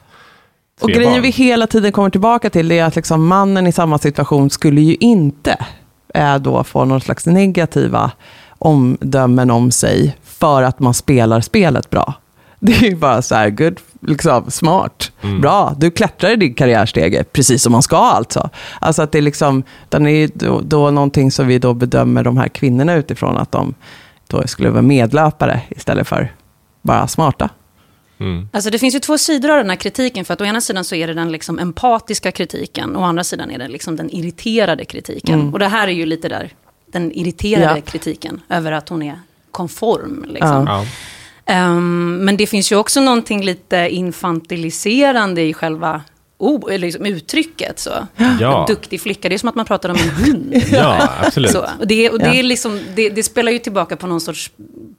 Och 0.80 0.88
grejen 0.90 1.12
barn. 1.12 1.22
vi 1.22 1.30
hela 1.30 1.66
tiden 1.66 1.92
kommer 1.92 2.10
tillbaka 2.10 2.50
till 2.50 2.72
är 2.72 2.84
att 2.84 2.96
liksom 2.96 3.26
mannen 3.26 3.66
i 3.66 3.72
samma 3.72 3.98
situation 3.98 4.50
skulle 4.50 4.80
ju 4.80 4.94
inte 5.00 5.56
eh, 6.14 6.36
då 6.36 6.64
få 6.64 6.84
någon 6.84 7.00
slags 7.00 7.26
negativa 7.26 8.10
omdömen 8.58 9.50
om 9.50 9.70
sig 9.70 10.16
för 10.24 10.62
att 10.62 10.78
man 10.80 10.94
spelar 10.94 11.40
spelet 11.40 11.90
bra. 11.90 12.14
Det 12.62 12.72
är 12.72 12.82
ju 12.90 12.96
bara 12.96 13.22
så 13.22 13.34
här, 13.34 13.50
good, 13.50 13.80
liksom, 14.00 14.50
smart, 14.50 15.12
Mm. 15.22 15.40
bra, 15.40 15.74
du 15.76 15.90
klättrar 15.90 16.30
i 16.30 16.36
din 16.36 16.54
karriärstege, 16.54 17.24
precis 17.24 17.62
som 17.62 17.72
man 17.72 17.82
ska 17.82 17.96
alltså. 17.96 18.50
Alltså 18.80 19.02
att 19.02 19.12
det 19.12 19.18
är 19.18 19.22
liksom, 19.22 19.62
den 19.88 20.06
är 20.06 20.30
då, 20.34 20.60
då 20.64 20.90
någonting 20.90 21.30
som 21.30 21.46
vi 21.46 21.58
då 21.58 21.74
bedömer 21.74 22.24
de 22.24 22.36
här 22.36 22.48
kvinnorna 22.48 22.94
utifrån, 22.94 23.36
att 23.36 23.52
de 23.52 23.74
då 24.26 24.46
skulle 24.46 24.70
vara 24.70 24.82
medlöpare 24.82 25.60
istället 25.68 26.08
för 26.08 26.32
bara 26.82 27.06
smarta. 27.06 27.48
Mm. 28.20 28.48
Alltså 28.52 28.70
det 28.70 28.78
finns 28.78 28.94
ju 28.94 28.98
två 28.98 29.18
sidor 29.18 29.50
av 29.50 29.56
den 29.56 29.70
här 29.70 29.76
kritiken. 29.76 30.24
För 30.24 30.34
att 30.34 30.40
å 30.40 30.44
ena 30.44 30.60
sidan 30.60 30.84
så 30.84 30.94
är 30.94 31.06
det 31.06 31.14
den 31.14 31.32
liksom 31.32 31.58
empatiska 31.58 32.32
kritiken. 32.32 32.96
Och 32.96 33.02
å 33.02 33.04
andra 33.04 33.24
sidan 33.24 33.50
är 33.50 33.58
det 33.58 33.68
liksom 33.68 33.96
den 33.96 34.10
irriterade 34.10 34.84
kritiken. 34.84 35.40
Mm. 35.40 35.52
Och 35.52 35.58
det 35.58 35.68
här 35.68 35.88
är 35.88 35.92
ju 35.92 36.06
lite 36.06 36.28
där, 36.28 36.50
den 36.86 37.12
irriterade 37.12 37.76
Ja. 37.78 37.80
kritiken. 37.80 38.40
Över 38.48 38.72
att 38.72 38.88
hon 38.88 39.02
är 39.02 39.20
konform. 39.50 40.24
Liksom. 40.28 40.66
Ja. 40.66 40.86
Ehm, 41.46 42.16
men 42.24 42.36
det 42.36 42.46
finns 42.46 42.72
ju 42.72 42.76
också 42.76 43.00
någonting 43.00 43.44
lite 43.44 43.88
infantiliserande 43.90 45.42
i 45.42 45.54
själva 45.54 46.02
o- 46.40 46.68
eller 46.68 46.78
liksom 46.86 47.06
uttrycket. 47.06 47.78
Så. 47.78 47.90
Ja. 48.40 48.64
Duktig 48.68 49.00
flicka, 49.00 49.28
det 49.28 49.34
är 49.34 49.38
som 49.38 49.48
att 49.48 49.54
man 49.54 49.66
pratar 49.66 49.88
om 49.88 49.96
en 49.96 50.08
hund. 50.24 50.54
ja, 50.72 51.08
absolut. 51.22 51.50
Så, 51.50 51.58
och 51.80 51.86
det, 51.86 52.10
och 52.10 52.18
det, 52.18 52.38
är 52.38 52.42
liksom, 52.42 52.80
det, 52.94 53.08
det 53.10 53.22
spelar 53.22 53.52
ju 53.52 53.58
tillbaka 53.58 53.96
på 53.96 54.06
någon 54.06 54.20
sorts 54.20 54.50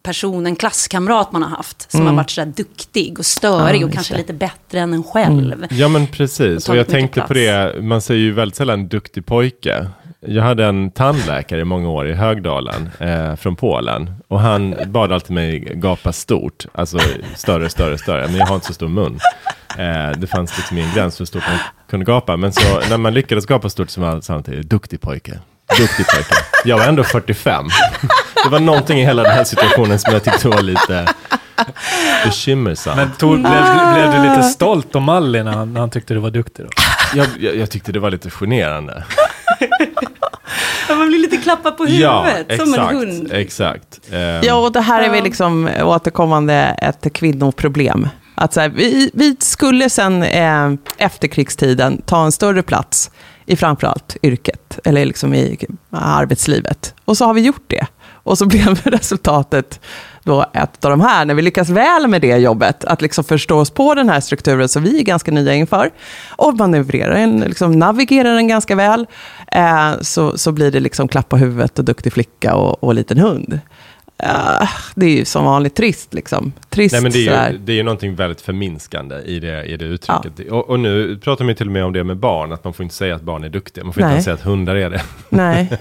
person, 0.04 0.46
en 0.46 0.56
klasskamrat 0.56 1.32
man 1.32 1.44
har 1.44 1.50
haft. 1.50 1.92
Som 1.92 2.02
Mm. 2.02 2.14
har 2.14 2.24
varit 2.24 2.30
sådär 2.30 2.54
duktig 2.56 3.20
och 3.20 3.26
störig 3.26 3.82
Ja, 3.82 3.86
och 3.86 3.94
kanske 3.94 4.14
det. 4.14 4.18
lite 4.18 4.34
bättre 4.34 4.80
än 4.80 4.94
en 4.94 5.04
själv. 5.04 5.66
Ja 5.72 5.88
men 5.88 6.04
Och 6.04 6.12
precis, 6.12 6.58
och 6.58 6.64
tagit 6.64 6.78
jag 6.78 6.88
tänkte 6.88 7.22
på 7.22 7.28
plats. 7.28 7.74
det, 7.76 7.82
man 7.82 8.02
säger 8.02 8.22
ju 8.22 8.32
väldigt 8.32 8.56
sällan 8.56 8.88
duktig 8.88 9.26
pojke. 9.26 9.88
Jag 10.28 10.44
hade 10.44 10.66
en 10.66 10.92
tandläkare 10.92 11.62
i 11.62 11.64
många 11.64 11.90
år 11.90 12.10
i 12.10 12.14
Högdalen 12.14 12.90
eh, 13.00 13.36
från 13.36 13.56
Polen 13.56 14.12
och 14.28 14.40
han 14.40 14.76
bad 14.88 15.12
alltid 15.12 15.32
mig 15.32 15.60
gapa 15.60 16.12
stort, 16.14 16.66
alltså 16.74 16.98
större, 17.36 17.70
större, 17.70 17.98
större, 17.98 18.28
men 18.28 18.36
jag 18.36 18.46
har 18.46 18.56
inte 18.56 18.68
så 18.68 18.74
stor 18.74 18.88
mun. 18.88 19.20
Eh, 19.78 20.12
det 20.18 20.28
fanns 20.28 20.58
liksom 20.58 20.78
ingen 20.78 20.94
gräns 20.96 21.18
för 21.18 21.22
hur 21.22 21.26
stort 21.26 21.44
man 21.50 21.58
kunde 21.90 22.06
gapa, 22.06 22.38
men 22.38 22.54
så 22.54 22.80
när 22.90 22.98
man 22.98 23.14
lyckades 23.14 23.46
gapa 23.46 23.70
stort 23.70 23.90
så 23.90 24.02
var 24.02 24.22
alltid 24.30 24.66
duktig 24.68 25.02
pojke, 25.02 25.40
duktig 25.78 26.06
pojke. 26.08 26.36
Jag 26.66 26.78
var 26.78 26.86
ändå 26.86 27.04
45. 27.04 27.66
Det 28.44 28.50
var 28.50 28.60
någonting 28.60 29.00
i 29.00 29.06
hela 29.06 29.24
den 29.24 29.32
här 29.32 29.44
situationen 29.44 30.00
som 30.00 30.14
jag 30.14 30.24
tyckte 30.24 30.48
var 30.48 30.62
lite 30.62 31.08
bekymmersamt. 32.26 32.98
Men 32.98 33.12
Tor, 33.12 33.38
blev, 33.38 33.94
blev 34.12 34.22
du 34.24 34.30
lite 34.30 34.44
stolt 34.44 34.96
om 34.96 35.04
Malin 35.04 35.46
när 35.46 35.52
han, 35.52 35.74
när 35.74 35.80
han 35.80 35.90
tyckte 35.90 36.14
du 36.14 36.20
var 36.20 36.30
duktig 36.32 36.66
då? 36.66 36.72
Jag, 37.16 37.28
jag, 37.40 37.56
jag 37.56 37.70
tyckte 37.70 37.92
det 37.92 38.00
var 38.00 38.10
lite 38.12 38.30
generande. 38.30 39.04
Ja, 40.90 40.96
man 40.96 41.08
blir 41.08 41.20
lite 41.20 41.38
klappad 41.38 41.78
på 41.78 41.86
huvudet, 41.86 42.60
som 42.60 42.74
en 42.74 42.80
hund. 42.96 43.32
Exakt. 43.34 44.00
Ehm, 44.12 44.42
Ja, 44.44 44.56
och 44.56 44.72
det 44.72 44.82
här 44.82 45.02
är 45.04 45.10
väl 45.10 45.18
Ja. 45.18 45.24
liksom 45.24 45.70
återkommande 45.82 46.54
ett 46.82 47.14
kvinnoproblem. 47.14 48.08
Att 48.42 48.54
så 48.54 48.60
här, 48.60 48.70
vi, 48.70 49.12
vi 49.14 49.36
skulle 49.40 49.90
sen 49.90 50.24
eh, 50.24 50.72
efterkrigstiden 50.98 52.02
ta 52.06 52.26
en 52.26 52.32
större 52.32 52.64
plats 52.64 53.12
i 53.46 53.56
framförallt 53.56 54.18
yrket, 54.22 54.80
eller 54.84 55.06
liksom 55.06 55.34
i 55.34 55.58
arbetslivet. 55.92 56.94
Och 57.06 57.18
så 57.18 57.26
har 57.26 57.34
vi 57.34 57.42
gjort 57.42 57.64
det. 57.68 57.88
Och 58.24 58.38
så 58.38 58.46
blev 58.48 58.82
resultatet 58.84 59.80
då 60.24 60.46
ett 60.54 60.86
av 60.86 60.92
de 60.92 61.02
här, 61.02 61.26
när 61.26 61.34
vi 61.34 61.42
lyckas 61.42 61.70
väl 61.70 62.08
med 62.08 62.22
det 62.22 62.38
jobbet, 62.38 62.86
att 62.86 63.02
liksom 63.02 63.24
förstå 63.24 63.60
oss 63.60 63.70
på 63.70 63.96
den 63.96 64.10
här 64.10 64.20
strukturen 64.20 64.70
som 64.70 64.84
vi 64.84 65.00
är 65.00 65.04
ganska 65.04 65.32
nya 65.32 65.54
inför, 65.54 65.92
och 66.30 66.58
manövrerar 66.58 67.16
den, 67.16 67.40
liksom 67.40 67.72
navigerar 67.72 68.36
den 68.36 68.48
ganska 68.48 68.76
väl, 68.76 69.08
eh, 69.52 69.92
så, 70.02 70.38
så 70.38 70.52
blir 70.52 70.72
det 70.72 70.80
liksom 70.80 71.08
klapp 71.08 71.30
på 71.30 71.38
huvudet 71.38 71.80
och 71.80 71.86
duktig 71.86 72.14
flicka 72.14 72.56
och, 72.56 72.84
och 72.84 72.94
liten 72.96 73.18
hund 73.18 73.60
ja, 74.22 74.68
det 74.96 75.06
är 75.06 75.10
ju 75.10 75.26
som 75.26 75.46
vanligt 75.46 75.76
trist 75.76 76.14
liksom. 76.14 76.54
Trist 76.70 76.94
Nej, 76.94 77.02
men 77.02 77.12
det 77.12 77.18
är, 77.20 77.26
sådär. 77.26 77.52
ju, 77.52 77.58
det 77.58 77.72
är 77.72 77.76
ju 77.76 77.84
någonting 77.84 78.16
väldigt 78.16 78.42
förminskande 78.42 79.16
i 79.16 79.40
det, 79.40 79.64
i 79.64 79.78
det 79.78 79.86
uttrycket. 79.86 80.52
Och, 80.52 80.70
och 80.70 80.80
nu 80.80 81.18
pratar 81.18 81.46
man 81.46 81.56
till 81.56 81.68
och 81.68 81.74
med 81.74 81.86
om 81.86 81.94
det 81.94 82.04
med 82.04 82.18
barn, 82.18 82.52
att 82.54 82.64
man 82.64 82.74
får 82.74 82.84
inte 82.84 82.96
säga 82.96 83.16
att 83.16 83.22
barn 83.22 83.44
är 83.44 83.50
duktiga. 83.50 83.84
Man 83.84 83.94
får 83.94 84.02
inte 84.02 84.08
Nej. 84.08 84.14
ens 84.14 84.26
säga 84.26 84.34
att 84.34 84.42
hundar 84.42 84.76
är 84.76 84.90
det. 84.90 85.02
Nej, 85.30 85.68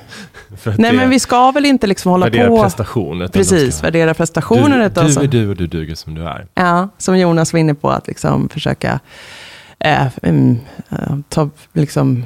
Nej 0.64 0.90
det 0.90 0.92
men 0.92 1.10
vi 1.10 1.20
ska 1.20 1.50
väl 1.50 1.64
inte 1.66 1.86
liksom 1.86 2.10
hålla 2.10 2.26
värderar 2.26 2.48
på... 2.48 2.62
prestation. 2.62 3.16
utan 3.16 3.30
de 3.32 3.38
Precis, 3.38 3.76
ska- 3.76 3.86
värdera 3.86 4.14
prestationer. 4.14 4.90
Du, 4.94 5.02
du 5.02 5.20
är 5.20 5.26
du 5.26 5.48
och 5.48 5.56
du 5.56 5.66
duger 5.66 5.94
som 5.94 6.14
du 6.14 6.22
är. 6.22 6.46
Ja, 6.54 6.88
som 6.98 7.18
Jonas 7.18 7.52
var 7.52 7.60
inne 7.60 7.74
på, 7.74 7.90
att 7.90 8.06
liksom 8.06 8.48
försöka 8.48 9.00
eh, 9.78 10.06
eh, 10.22 11.18
ta, 11.28 11.50
liksom, 11.72 12.24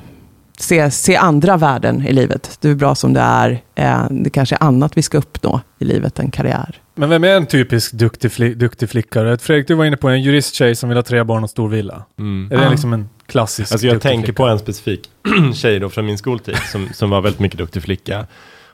se, 0.58 0.90
se 0.90 1.16
andra 1.16 1.56
värden 1.56 2.06
i 2.06 2.12
livet. 2.12 2.58
Du 2.60 2.70
är 2.70 2.74
bra 2.74 2.94
som 2.94 3.12
du 3.12 3.20
är. 3.20 3.60
Eh, 3.74 4.04
det 4.10 4.30
kanske 4.30 4.54
är 4.54 4.62
annat 4.62 4.96
vi 4.96 5.02
ska 5.02 5.18
uppnå 5.18 5.60
i 5.78 5.84
livet 5.84 6.18
än 6.18 6.30
karriär. 6.30 6.80
Men 6.94 7.08
vem 7.08 7.24
är 7.24 7.28
en 7.36 7.46
typisk 7.46 7.92
duktig, 7.92 8.32
fli, 8.32 8.54
duktig 8.54 8.90
flicka? 8.90 9.36
Fredrik, 9.40 9.68
du 9.68 9.74
var 9.74 9.84
inne 9.84 9.96
på 9.96 10.08
en 10.08 10.22
juristtjej 10.22 10.74
som 10.76 10.88
vill 10.88 10.98
ha 10.98 11.02
tre 11.02 11.22
barn 11.24 11.44
och 11.44 11.50
stor 11.50 11.68
villa. 11.68 12.04
Mm. 12.18 12.52
Är 12.52 12.56
det 12.60 12.66
Ah. 12.66 12.70
liksom 12.70 12.92
en 12.92 13.08
klassisk 13.26 13.72
Alltså 13.72 13.86
jag 13.86 14.00
tänker 14.00 14.24
flicka? 14.26 14.36
på 14.42 14.46
en 14.48 14.58
specifik 14.58 15.08
tjej 15.54 15.78
då 15.80 15.88
från 15.88 16.06
min 16.06 16.18
skoltid 16.18 16.56
som, 16.72 16.88
som 16.92 17.10
var 17.10 17.20
väldigt 17.20 17.40
mycket 17.40 17.58
duktig 17.58 17.82
flicka. 17.82 18.26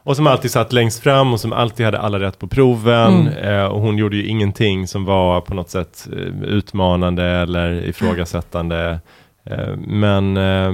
Och 0.03 0.17
som 0.17 0.27
alltid 0.27 0.51
satt 0.51 0.73
längst 0.73 1.03
fram 1.03 1.33
och 1.33 1.41
som 1.41 1.53
alltid 1.53 1.87
hade 1.87 1.99
alla 1.99 2.21
rätt 2.21 2.39
på 2.39 2.47
proven. 2.47 3.29
Eh, 3.29 3.65
och 3.65 3.81
hon 3.81 3.99
gjorde 3.99 4.17
ju 4.17 4.27
ingenting 4.27 4.87
som 4.89 5.05
var 5.05 5.41
på 5.41 5.55
något 5.55 5.71
sätt 5.71 6.09
eh, 6.13 6.43
utmanande 6.49 7.25
eller 7.25 7.73
ifrågasättande. 7.89 9.01
Eh, 9.51 9.77
men 9.77 10.37
eh, 10.37 10.67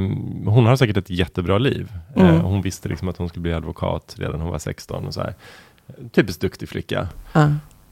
hon 0.53 0.67
har 0.67 0.77
säkert 0.77 0.97
ett 0.97 1.11
jättebra 1.11 1.59
liv. 1.59 1.93
Eh, 2.17 2.29
Mm. 2.29 2.41
hon 2.41 2.63
visste 2.63 2.89
liksom 2.89 3.09
att 3.09 3.17
hon 3.17 3.29
skulle 3.29 3.43
bli 3.43 3.53
advokat 3.53 4.15
redan 4.19 4.33
när 4.37 4.43
hon 4.43 4.53
var 4.53 4.59
16 4.59 5.07
och 5.07 5.15
så 5.15 5.21
här. 5.21 5.35
Typiskt 6.13 6.41
duktig 6.43 6.69
flicka. 6.69 7.09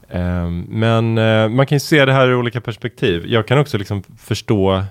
Eh, 0.09 0.49
Men 0.67 1.13
man 1.55 1.65
kan 1.65 1.75
ju 1.75 1.79
se 1.79 2.05
det 2.05 2.13
här 2.13 2.27
ur 2.27 2.35
olika 2.35 2.61
perspektiv. 2.61 3.23
Jag 3.27 3.47
kan 3.47 3.57
också 3.59 3.77
liksom 3.77 4.03
förstå 4.17 4.83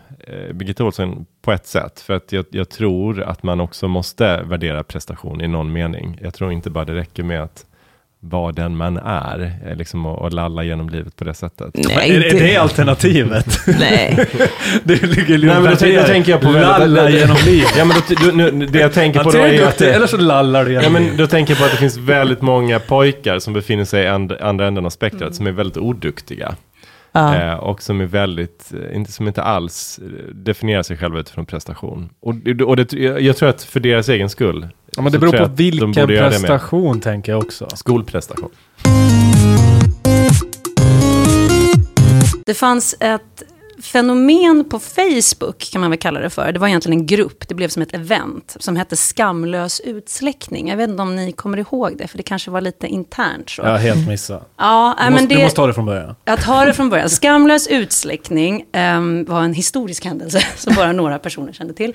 Birgitta 0.54 0.84
Olsson 0.84 1.26
på 1.42 1.52
ett 1.52 1.66
sätt. 1.66 2.00
För 2.00 2.14
att 2.14 2.32
jag, 2.32 2.44
jag 2.50 2.68
tror 2.68 3.22
att 3.22 3.42
man 3.42 3.60
också 3.60 3.88
måste 3.88 4.42
värdera 4.42 4.82
prestation 4.82 5.40
i 5.40 5.48
någon 5.48 5.72
mening. 5.72 6.18
Jag 6.22 6.34
tror 6.34 6.52
inte 6.52 6.70
bara 6.70 6.84
det 6.84 6.94
räcker 6.94 7.22
med 7.22 7.42
att 7.42 7.66
vara 8.30 8.52
den 8.52 8.76
man 8.76 8.96
är. 8.96 9.52
eh, 9.70 9.76
Liksom 9.76 10.06
och, 10.06 10.18
och 10.22 10.32
lalla 10.32 10.62
genom 10.62 10.88
livet 10.88 11.16
på 11.16 11.24
det 11.24 11.34
sättet. 11.34 11.70
Nej, 11.74 12.10
är, 12.16 12.34
är 12.34 12.40
det 12.40 12.56
alternativet? 12.56 13.46
Nej. 13.80 14.26
det 14.84 15.02
ligger 15.02 15.38
Nej, 15.38 15.46
men 15.60 15.64
då, 15.64 15.76
tänker- 15.76 16.00
då 16.00 16.06
tänker 16.06 16.32
jag 16.32 16.40
på... 16.40 16.50
Lalla 16.50 17.10
genom 17.10 17.36
livet. 17.46 17.68
Ja, 17.78 17.84
men 17.84 17.96
då, 18.08 18.14
då, 18.26 18.36
nu, 18.36 18.66
det 18.66 18.78
jag 18.78 18.92
tänker 18.92 19.24
på 19.24 19.30
då 19.30 19.38
är 19.38 19.48
du 19.50 19.54
ju 19.56 19.64
att... 19.64 19.78
det- 19.78 19.92
eller 19.94 20.06
så 20.06 20.16
lallar 20.16 20.64
du 20.64 20.72
Ja, 20.72 20.80
genom 20.80 20.92
men 20.92 21.02
livet. 21.02 21.18
då 21.18 21.26
tänker 21.26 21.52
jag 21.52 21.58
på 21.58 21.64
att 21.64 21.70
det 21.70 21.76
finns 21.76 21.96
väldigt 21.96 22.42
många 22.42 22.78
pojkar 22.80 23.38
som 23.38 23.52
befinner 23.52 23.84
sig 23.84 24.04
i 24.04 24.06
and, 24.06 24.32
andra 24.32 24.66
änden 24.66 24.86
av 24.86 24.90
spektrat 24.90 25.34
som 25.34 25.46
är 25.46 25.50
väldigt 25.52 25.76
oduktiga. 25.76 26.54
Ja. 27.16 27.34
Eh, 27.36 27.54
och 27.54 27.82
som 27.82 28.00
är 28.00 28.04
väldigt, 28.06 28.72
eh, 28.90 28.96
inte, 28.96 29.12
som 29.12 29.28
inte 29.28 29.42
alls 29.42 29.98
eh, 30.02 30.34
definierar 30.34 30.82
sig 30.82 30.96
själva 30.96 31.18
utifrån 31.20 31.46
prestation. 31.46 32.10
Och, 32.20 32.34
det- 32.34 32.64
och 32.64 32.76
det, 32.76 32.92
jag 32.92 33.20
jag 33.20 33.36
tror 33.36 33.48
att 33.48 33.62
för 33.62 33.80
deras 33.80 34.08
egen 34.08 34.28
skull. 34.30 34.68
Ja, 34.96 35.02
men 35.02 35.12
det 35.12 35.18
beror 35.18 35.32
på 35.32 35.38
de 35.46 35.54
vilken 35.54 35.92
prestation 36.06 37.00
tänker 37.00 37.32
jag 37.32 37.42
också. 37.44 37.68
Skolprestation. 37.74 38.50
Det 42.46 42.54
fanns 42.54 42.94
ett 43.00 43.42
fenomen 43.84 44.64
på 44.70 44.78
Facebook, 44.78 45.68
kan 45.72 45.80
man 45.80 45.90
väl 45.90 45.98
kalla 45.98 46.20
det 46.20 46.30
för. 46.30 46.52
Det 46.52 46.58
var 46.58 46.68
egentligen 46.68 47.00
en 47.00 47.06
grupp, 47.06 47.48
det 47.48 47.54
blev 47.54 47.68
som 47.68 47.82
ett 47.82 47.94
event, 47.94 48.56
som 48.60 48.76
hette 48.76 48.96
Skamlös 48.96 49.80
utsläckning. 49.80 50.68
Jag 50.68 50.76
vet 50.76 50.90
inte 50.90 51.02
om 51.02 51.16
ni 51.16 51.32
kommer 51.32 51.58
ihåg 51.58 51.98
det, 51.98 52.08
för 52.08 52.16
det 52.16 52.22
kanske 52.22 52.50
var 52.50 52.60
lite 52.60 52.86
internt. 52.86 53.50
Så. 53.50 53.62
Jag 53.62 53.78
helt 53.78 54.08
missat. 54.08 54.50
Ja, 54.58 54.86
nej, 54.86 54.96
Du, 54.98 55.04
men 55.04 55.12
måste, 55.12 55.26
det, 55.28 55.34
du 55.34 55.42
måste 55.42 55.56
ta 55.56 55.66
det 55.66 55.74
från 55.74 55.86
början. 55.86 56.14
att 56.24 56.44
ha 56.44 56.64
det 56.64 56.74
från 56.74 56.90
början. 56.90 57.08
Skamlös 57.10 57.66
utsläckning 57.66 58.64
ehm, 58.72 59.24
var 59.24 59.42
en 59.42 59.54
historisk 59.54 60.04
händelse 60.04 60.40
som 60.56 60.74
bara 60.74 60.92
några 60.92 61.18
personer 61.18 61.52
kände 61.52 61.74
till. 61.74 61.94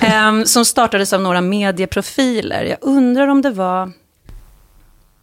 Ehm, 0.00 0.44
som 0.44 0.64
startades 0.64 1.12
av 1.12 1.20
några 1.20 1.40
medieprofiler. 1.40 2.64
Jag 2.64 2.78
undrar 2.80 3.28
om 3.28 3.42
det 3.42 3.50
var... 3.50 3.92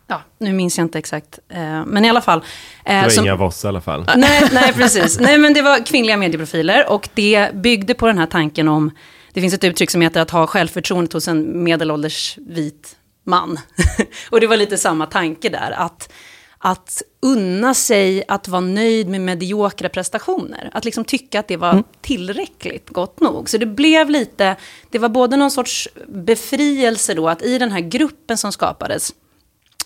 Ja, 0.07 0.21
nu 0.39 0.53
minns 0.53 0.77
jag 0.77 0.85
inte 0.85 1.00
exakt. 1.00 1.39
Eh, 1.50 1.85
men 1.85 2.05
i 2.05 2.09
alla 2.09 2.21
fall. 2.21 2.39
eh, 2.85 2.95
Det 2.95 3.01
var 3.01 3.09
som- 3.09 3.24
inga 3.25 3.33
av 3.33 3.43
oss 3.43 3.65
i 3.65 3.67
alla 3.67 3.81
fall. 3.81 4.05
Nej, 4.17 4.50
nej, 4.53 4.74
precis. 4.74 5.19
Nej, 5.19 5.38
men 5.38 5.53
det 5.53 5.62
var 5.62 5.85
kvinnliga 5.85 6.17
medieprofiler 6.17 6.89
och 6.91 7.09
det 7.13 7.50
byggde 7.55 7.93
på 7.93 8.07
den 8.07 8.17
här 8.17 8.25
tanken 8.25 8.67
om, 8.67 8.91
det 9.33 9.41
finns 9.41 9.53
ett 9.53 9.63
uttryck 9.63 9.89
som 9.91 10.01
heter 10.01 10.21
att 10.21 10.29
ha 10.31 10.47
självförtroende 10.47 11.09
hos 11.13 11.27
en 11.27 11.63
medelålders 11.63 12.38
vit 12.38 12.95
man. 13.25 13.59
och 14.29 14.39
det 14.39 14.47
var 14.47 14.57
lite 14.57 14.77
samma 14.77 15.05
tanke 15.05 15.50
där, 15.50 15.71
att, 15.77 16.09
att 16.57 17.01
unna 17.21 17.74
sig 17.74 18.24
att 18.27 18.47
vara 18.47 18.62
nöjd 18.62 19.07
med 19.09 19.21
mediokra 19.21 19.89
prestationer. 19.89 20.69
Att 20.74 20.85
liksom 20.85 21.05
tycka 21.05 21.39
att 21.39 21.47
det 21.47 21.57
var 21.57 21.83
tillräckligt 22.01 22.89
gott 22.89 23.19
nog. 23.19 23.50
Så 23.50 23.57
det 23.57 23.65
blev 23.65 24.09
lite, 24.09 24.55
det 24.91 25.00
var 25.00 25.09
både 25.09 25.38
någon 25.38 25.51
sorts 25.51 25.89
befrielse 26.07 27.13
då, 27.13 27.29
att 27.29 27.41
i 27.41 27.57
den 27.57 27.71
här 27.71 27.79
gruppen 27.79 28.38
som 28.38 28.51
skapades, 28.51 29.13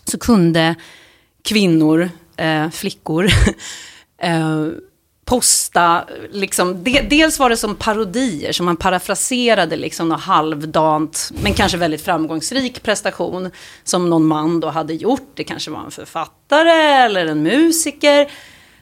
så 0.09 0.17
kunde 0.17 0.75
kvinnor, 1.43 2.09
eh, 2.37 2.69
flickor, 2.69 3.25
eh, 4.21 4.67
posta, 5.29 6.05
liksom, 6.31 6.83
de, 6.83 7.01
dels 7.01 7.39
var 7.39 7.49
det 7.49 7.57
som 7.57 7.75
parodier, 7.75 8.51
som 8.51 8.65
man 8.65 8.77
parafraserade 8.77 9.75
liksom 9.75 10.09
något 10.09 10.21
halvdant, 10.21 11.31
men 11.43 11.53
kanske 11.53 11.77
väldigt 11.77 12.01
framgångsrik 12.01 12.83
prestation, 12.83 13.51
som 13.83 14.09
någon 14.09 14.25
man 14.25 14.59
då 14.59 14.69
hade 14.69 14.93
gjort. 14.93 15.31
Det 15.35 15.43
kanske 15.43 15.71
var 15.71 15.79
en 15.79 15.91
författare 15.91 17.03
eller 17.05 17.25
en 17.25 17.43
musiker, 17.43 18.31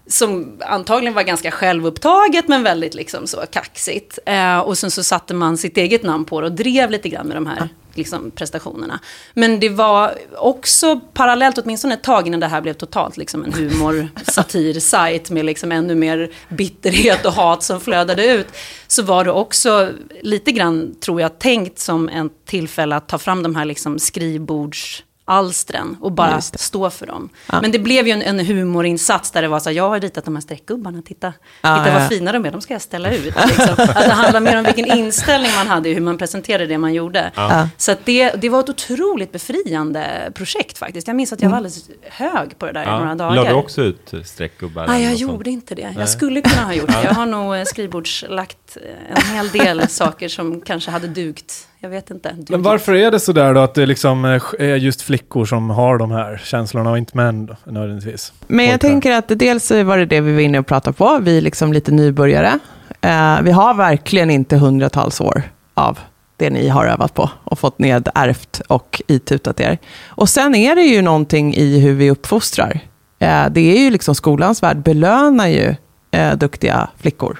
som 0.07 0.59
antagligen 0.65 1.13
var 1.13 1.23
ganska 1.23 1.51
självupptaget, 1.51 2.47
men 2.47 2.63
väldigt 2.63 2.93
liksom 2.93 3.27
så 3.27 3.37
kaxigt. 3.51 4.19
Eh, 4.25 4.59
och 4.59 4.77
sen 4.77 4.91
så 4.91 5.03
satte 5.03 5.33
man 5.33 5.57
sitt 5.57 5.77
eget 5.77 6.03
namn 6.03 6.25
på 6.25 6.41
det 6.41 6.47
och 6.47 6.53
drev 6.53 6.91
lite 6.91 7.09
grann 7.09 7.27
med 7.27 7.37
de 7.37 7.47
här 7.47 7.69
liksom, 7.97 8.31
prestationerna. 8.31 8.99
Men 9.33 9.59
det 9.59 9.69
var 9.69 10.17
också 10.37 10.99
parallellt, 11.13 11.57
åtminstone 11.57 11.93
ett 11.93 12.03
tag 12.03 12.27
innan 12.27 12.39
det 12.39 12.47
här 12.47 12.61
blev 12.61 12.73
totalt 12.73 13.17
liksom 13.17 13.43
en 13.43 13.53
humor 13.53 14.09
satir-sajt 14.27 15.29
med 15.29 15.45
liksom 15.45 15.71
ännu 15.71 15.95
mer 15.95 16.31
bitterhet 16.49 17.25
och 17.25 17.33
hat 17.33 17.63
som 17.63 17.79
flödade 17.79 18.25
ut, 18.25 18.47
så 18.87 19.03
var 19.03 19.25
det 19.25 19.31
också 19.31 19.89
lite 20.21 20.51
grann, 20.51 20.95
tror 20.99 21.21
jag, 21.21 21.39
tänkt 21.39 21.79
som 21.79 22.09
en 22.09 22.29
tillfälle 22.45 22.95
att 22.95 23.07
ta 23.07 23.17
fram 23.17 23.43
de 23.43 23.55
här 23.55 23.65
liksom 23.65 23.99
skrivbords 23.99 25.03
alstren 25.29 25.97
och 26.01 26.11
bara 26.11 26.41
stå 26.41 26.89
för 26.89 27.05
dem. 27.05 27.29
Ja. 27.51 27.61
Men 27.61 27.71
det 27.71 27.79
blev 27.79 28.07
ju 28.07 28.13
en, 28.13 28.21
en 28.21 28.45
humorinsats 28.45 29.31
där 29.31 29.41
det 29.41 29.47
var 29.47 29.59
så 29.59 29.69
här, 29.69 29.77
jag 29.77 29.89
har 29.89 29.99
ritat 29.99 30.25
de 30.25 30.35
här 30.35 30.41
streckgubbarna, 30.41 31.01
titta, 31.01 31.33
Ja, 31.61 31.77
titta 31.77 31.93
ja. 31.93 31.99
vad 31.99 32.09
fina 32.09 32.31
de 32.31 32.45
är, 32.45 32.51
de 32.51 32.61
ska 32.61 32.73
jag 32.73 32.81
ställa 32.81 33.13
ut. 33.13 33.25
Liksom. 33.47 33.75
Att 33.77 33.95
det 33.95 34.11
handlar 34.11 34.39
mer 34.39 34.57
om 34.57 34.63
vilken 34.63 34.85
inställning 34.97 35.51
man 35.55 35.67
hade, 35.67 35.89
hur 35.89 36.01
man 36.01 36.17
presenterade 36.17 36.65
det 36.65 36.77
man 36.77 36.93
gjorde. 36.93 37.31
Ja. 37.35 37.69
Så 37.77 37.91
att 37.91 38.05
det, 38.05 38.31
det 38.31 38.49
var 38.49 38.59
ett 38.59 38.69
otroligt 38.69 39.31
befriande 39.31 40.31
projekt 40.33 40.77
faktiskt. 40.77 41.07
Jag 41.07 41.15
minns 41.15 41.33
att 41.33 41.41
jag 41.41 41.49
var 41.49 41.57
alldeles 41.57 41.89
hög 42.03 42.59
på 42.59 42.65
det 42.65 42.71
där 42.71 42.83
i 42.83 42.99
några 42.99 43.15
dagar. 43.15 43.35
La 43.35 43.43
du 43.43 43.53
också 43.53 43.81
ut 43.81 44.13
eh, 44.13 44.21
streckgubbar? 44.21 44.87
Nej, 44.87 45.03
jag 45.03 45.19
sånt? 45.19 45.31
gjorde 45.31 45.49
inte 45.49 45.75
det. 45.75 45.93
Jag 45.97 46.09
skulle 46.09 46.41
kunna 46.41 46.65
ha 46.65 46.73
gjort 46.73 46.87
det. 46.87 47.03
Jag 47.03 47.13
har 47.13 47.25
nog 47.25 47.55
eh, 47.55 47.63
skrivbordslagt 47.63 48.77
eh, 48.77 49.17
en 49.17 49.35
hel 49.35 49.49
del 49.49 49.89
saker 49.89 50.29
som 50.29 50.61
kanske 50.61 50.91
hade 50.91 51.07
dugt. 51.07 51.67
Jag 51.79 51.89
vet 51.89 52.11
inte. 52.11 52.29
Men 52.33 52.45
Dugit. 52.45 52.65
varför 52.65 52.93
är 52.95 53.11
det 53.11 53.19
sådär 53.19 53.53
då 53.53 53.59
att 53.59 53.73
det 53.73 53.85
liksom 53.85 54.25
eh, 54.25 54.41
är 54.59 54.75
just 54.75 55.01
flickor 55.01 55.45
som 55.45 55.69
har 55.69 55.97
de 55.97 56.11
här 56.11 56.41
känslorna 56.43 56.91
och 56.91 56.97
inte 56.97 57.17
män 57.17 57.45
då, 57.45 57.55
nödvändigtvis? 57.65 58.33
Men 58.47 58.65
jag 58.65 58.73
Pojkar. 58.73 58.89
tänker 58.89 59.11
att 59.11 59.39
dels 59.39 59.71
var 59.71 59.97
det 59.97 60.05
det 60.05 60.21
vi 60.21 60.33
var 60.33 60.39
inne 60.41 60.59
och 60.59 60.67
pratade 60.67 60.93
på. 60.97 61.19
Vi 61.21 61.37
är 61.37 61.41
liksom 61.41 61.73
lite 61.73 61.91
nybörjare. 61.91 62.59
Eh, 63.01 63.41
vi 63.41 63.51
har 63.51 63.73
verkligen 63.73 64.29
inte 64.29 64.57
hundratals 64.57 65.21
år 65.21 65.43
av 65.73 65.99
det 66.37 66.49
ni 66.49 66.67
har 66.67 66.85
övat 66.85 67.13
på 67.13 67.29
och 67.43 67.59
fått 67.59 67.79
ned, 67.79 68.09
ärvt 68.15 68.61
och 68.67 69.01
itutat 69.07 69.59
er. 69.59 69.77
Och 70.07 70.29
sen 70.29 70.55
är 70.55 70.75
det 70.75 70.81
ju 70.81 71.01
någonting 71.01 71.55
i 71.55 71.79
hur 71.79 71.93
vi 71.93 72.11
uppfostrar. 72.11 72.79
Eh, 73.19 73.45
det 73.51 73.77
är 73.77 73.79
ju 73.83 73.89
liksom 73.89 74.15
skolans 74.15 74.63
värld 74.63 74.77
belönar 74.77 75.47
ju 75.47 75.75
eh, 76.11 76.33
duktiga 76.37 76.87
flickor. 76.97 77.37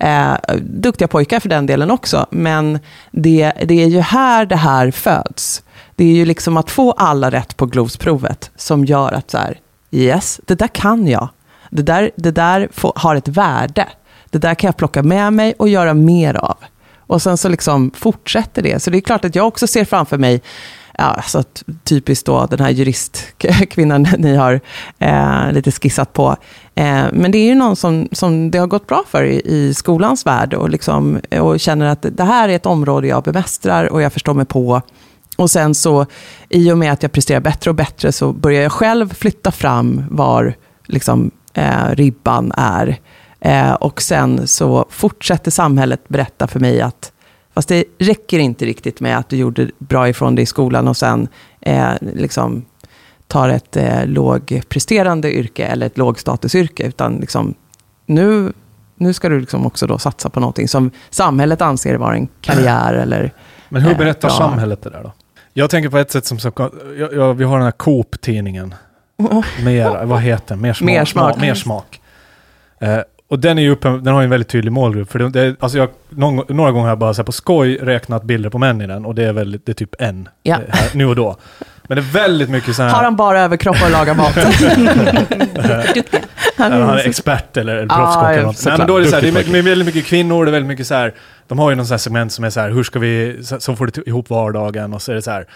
Eh, 0.00 0.36
duktiga 0.60 1.08
pojkar 1.08 1.40
för 1.40 1.48
den 1.48 1.66
delen 1.66 1.90
också, 1.90 2.26
men 2.30 2.78
det, 3.10 3.52
det 3.64 3.82
är 3.82 3.86
ju 3.86 4.00
här 4.00 4.46
det 4.46 4.56
här 4.56 4.90
föds. 4.90 5.62
Det 5.96 6.04
är 6.04 6.14
ju 6.14 6.24
liksom 6.24 6.56
att 6.56 6.70
få 6.70 6.92
alla 6.92 7.30
rätt 7.30 7.56
på 7.56 7.66
glosprovet 7.66 8.50
som 8.56 8.84
gör 8.84 9.12
att 9.12 9.30
så 9.30 9.38
här, 9.38 9.58
yes, 9.90 10.40
det 10.46 10.54
där 10.54 10.68
kan 10.68 11.06
jag. 11.06 11.28
Det 11.70 11.82
där, 11.82 12.10
det 12.16 12.30
där 12.30 12.68
får, 12.72 12.92
har 12.96 13.16
ett 13.16 13.28
värde. 13.28 13.88
Det 14.30 14.38
där 14.38 14.54
kan 14.54 14.68
jag 14.68 14.76
plocka 14.76 15.02
med 15.02 15.32
mig 15.32 15.54
och 15.58 15.68
göra 15.68 15.94
mer 15.94 16.34
av. 16.34 16.56
Och 16.98 17.22
sen 17.22 17.36
så 17.36 17.48
liksom 17.48 17.90
fortsätter 17.94 18.62
det. 18.62 18.82
Så 18.82 18.90
det 18.90 18.98
är 18.98 19.00
klart 19.00 19.24
att 19.24 19.34
jag 19.34 19.46
också 19.46 19.66
ser 19.66 19.84
framför 19.84 20.18
mig, 20.18 20.42
ja, 21.00 21.06
alltså 21.06 21.42
typiskt 21.84 22.26
då 22.26 22.46
den 22.46 22.60
här 22.60 22.70
juristkvinnan 22.70 24.02
ni 24.18 24.36
har 24.36 24.60
eh, 24.98 25.52
lite 25.52 25.70
skissat 25.70 26.12
på. 26.12 26.36
Eh, 26.74 27.04
men 27.12 27.30
det 27.30 27.38
är 27.38 27.46
ju 27.46 27.54
någon 27.54 27.76
som, 27.76 28.08
som 28.12 28.50
det 28.50 28.58
har 28.58 28.66
gått 28.66 28.86
bra 28.86 29.04
för 29.08 29.24
i, 29.24 29.42
i 29.44 29.74
skolans 29.74 30.26
värld 30.26 30.54
och, 30.54 30.70
liksom, 30.70 31.20
och 31.40 31.60
känner 31.60 31.86
att 31.86 32.06
det 32.10 32.24
här 32.24 32.48
är 32.48 32.56
ett 32.56 32.66
område 32.66 33.08
jag 33.08 33.22
bemästrar 33.22 33.92
och 33.92 34.02
jag 34.02 34.12
förstår 34.12 34.34
mig 34.34 34.44
på. 34.44 34.82
Och 35.36 35.50
sen 35.50 35.74
så, 35.74 36.06
i 36.48 36.72
och 36.72 36.78
med 36.78 36.92
att 36.92 37.02
jag 37.02 37.12
presterar 37.12 37.40
bättre 37.40 37.70
och 37.70 37.74
bättre, 37.74 38.12
så 38.12 38.32
börjar 38.32 38.62
jag 38.62 38.72
själv 38.72 39.14
flytta 39.14 39.50
fram 39.50 40.04
var 40.10 40.54
liksom, 40.86 41.30
eh, 41.54 41.90
ribban 41.90 42.52
är. 42.56 42.98
Eh, 43.40 43.72
och 43.72 44.02
sen 44.02 44.46
så 44.46 44.86
fortsätter 44.90 45.50
samhället 45.50 46.08
berätta 46.08 46.46
för 46.46 46.60
mig 46.60 46.80
att 46.80 47.12
Fast 47.60 47.68
det 47.68 47.84
räcker 47.98 48.38
inte 48.38 48.64
riktigt 48.64 49.00
med 49.00 49.18
att 49.18 49.28
du 49.28 49.36
gjorde 49.36 49.70
bra 49.78 50.08
ifrån 50.08 50.34
dig 50.34 50.42
i 50.42 50.46
skolan 50.46 50.88
och 50.88 50.96
sen 50.96 51.28
eh, 51.60 51.90
liksom 52.00 52.64
tar 53.26 53.48
ett 53.48 53.76
eh, 53.76 54.06
lågpresterande 54.06 55.32
yrke 55.32 55.66
eller 55.66 55.86
ett 55.86 55.98
lågstatusyrke. 55.98 56.82
Utan 56.82 57.16
liksom, 57.16 57.54
nu, 58.06 58.52
nu 58.94 59.12
ska 59.12 59.28
du 59.28 59.40
liksom 59.40 59.66
också 59.66 59.86
då 59.86 59.98
satsa 59.98 60.30
på 60.30 60.40
någonting 60.40 60.68
som 60.68 60.90
samhället 61.10 61.62
anser 61.62 61.94
vara 61.94 62.14
en 62.14 62.28
karriär. 62.40 62.94
Eller, 63.02 63.32
Men 63.68 63.82
hur 63.82 63.92
eh, 63.92 63.98
berättar 63.98 64.28
bra. 64.28 64.38
samhället 64.38 64.82
det 64.82 64.90
där 64.90 65.02
då? 65.02 65.12
Jag 65.52 65.70
tänker 65.70 65.90
på 65.90 65.98
ett 65.98 66.10
sätt 66.10 66.26
som, 66.26 66.38
jag, 66.98 67.14
jag, 67.14 67.34
vi 67.34 67.44
har 67.44 67.56
den 67.56 67.64
här 67.64 67.72
Coop-tidningen. 67.72 68.74
Mer, 69.64 70.04
vad 70.04 70.20
heter 70.20 70.54
den? 70.54 70.60
Mer 70.60 70.72
smak. 70.72 70.86
Mer 70.86 71.04
smak. 71.04 71.40
Mer 71.40 71.54
smak. 71.54 72.00
Eh, 72.80 73.00
och 73.30 73.38
den, 73.38 73.58
är 73.58 73.62
ju 73.62 73.70
uppe, 73.70 73.88
den 73.88 74.06
har 74.14 74.20
ju 74.20 74.24
en 74.24 74.30
väldigt 74.30 74.48
tydlig 74.48 74.72
målgrupp. 74.72 75.10
För 75.12 75.18
det, 75.18 75.28
det, 75.28 75.56
alltså 75.60 75.78
jag, 75.78 75.88
någon, 76.08 76.56
några 76.56 76.70
gånger 76.70 76.82
har 76.84 76.90
jag 76.90 76.98
bara 76.98 77.14
så 77.14 77.22
här 77.22 77.26
på 77.26 77.32
skoj 77.32 77.76
räknat 77.76 78.22
bilder 78.24 78.50
på 78.50 78.58
män 78.58 78.80
i 78.80 78.86
den. 78.86 79.04
Och 79.06 79.14
det 79.14 79.24
är, 79.24 79.32
väldigt, 79.32 79.66
det 79.66 79.72
är 79.72 79.74
typ 79.74 79.94
en 79.98 80.28
Ja. 80.42 80.54
eh, 80.54 80.60
här, 80.68 80.88
nu 80.94 81.06
och 81.06 81.16
då. 81.16 81.36
Men 81.82 81.96
det 81.96 82.02
är 82.02 82.12
väldigt 82.12 82.50
mycket 82.50 82.76
så 82.76 82.82
här... 82.82 82.90
Har 82.90 83.04
han 83.04 83.16
bara 83.16 83.40
överkropp 83.40 83.76
och 83.84 83.90
lagar 83.90 84.14
mat? 84.14 84.34
Han 86.56 86.72
är 86.72 86.98
så- 86.98 87.08
expert 87.08 87.56
eller, 87.56 87.76
eller 87.76 87.86
Ja, 87.88 87.96
proffskock 87.96 88.24
eller 88.24 88.38
ja, 88.38 88.42
något. 88.46 88.64
Nej, 88.66 88.78
men 88.78 88.86
då 88.86 88.96
är 88.96 89.00
det, 89.00 89.06
så 89.06 89.14
här, 89.14 89.22
det 89.22 89.28
är 89.58 89.62
väldigt 89.62 89.86
mycket 89.86 90.04
kvinnor, 90.06 90.44
det 90.44 90.50
är 90.50 90.52
väldigt 90.52 90.68
mycket 90.68 90.86
så 90.86 90.94
här, 90.94 91.14
de 91.48 91.58
har 91.58 91.70
ju 91.70 91.76
någon 91.76 91.86
sån 91.86 91.92
här 91.92 91.98
segment 91.98 92.32
som 92.32 92.44
är 92.44 92.50
så 92.50 92.60
här, 92.60 92.70
hur 92.70 92.82
ska 92.82 92.98
vi, 92.98 93.38
så, 93.44 93.60
så 93.60 93.76
får 93.76 93.86
du 93.94 94.02
ihop 94.06 94.30
vardagen 94.30 94.94
och 94.94 95.02
så 95.02 95.12
är 95.12 95.16
det 95.16 95.22
så 95.22 95.30
här, 95.30 95.46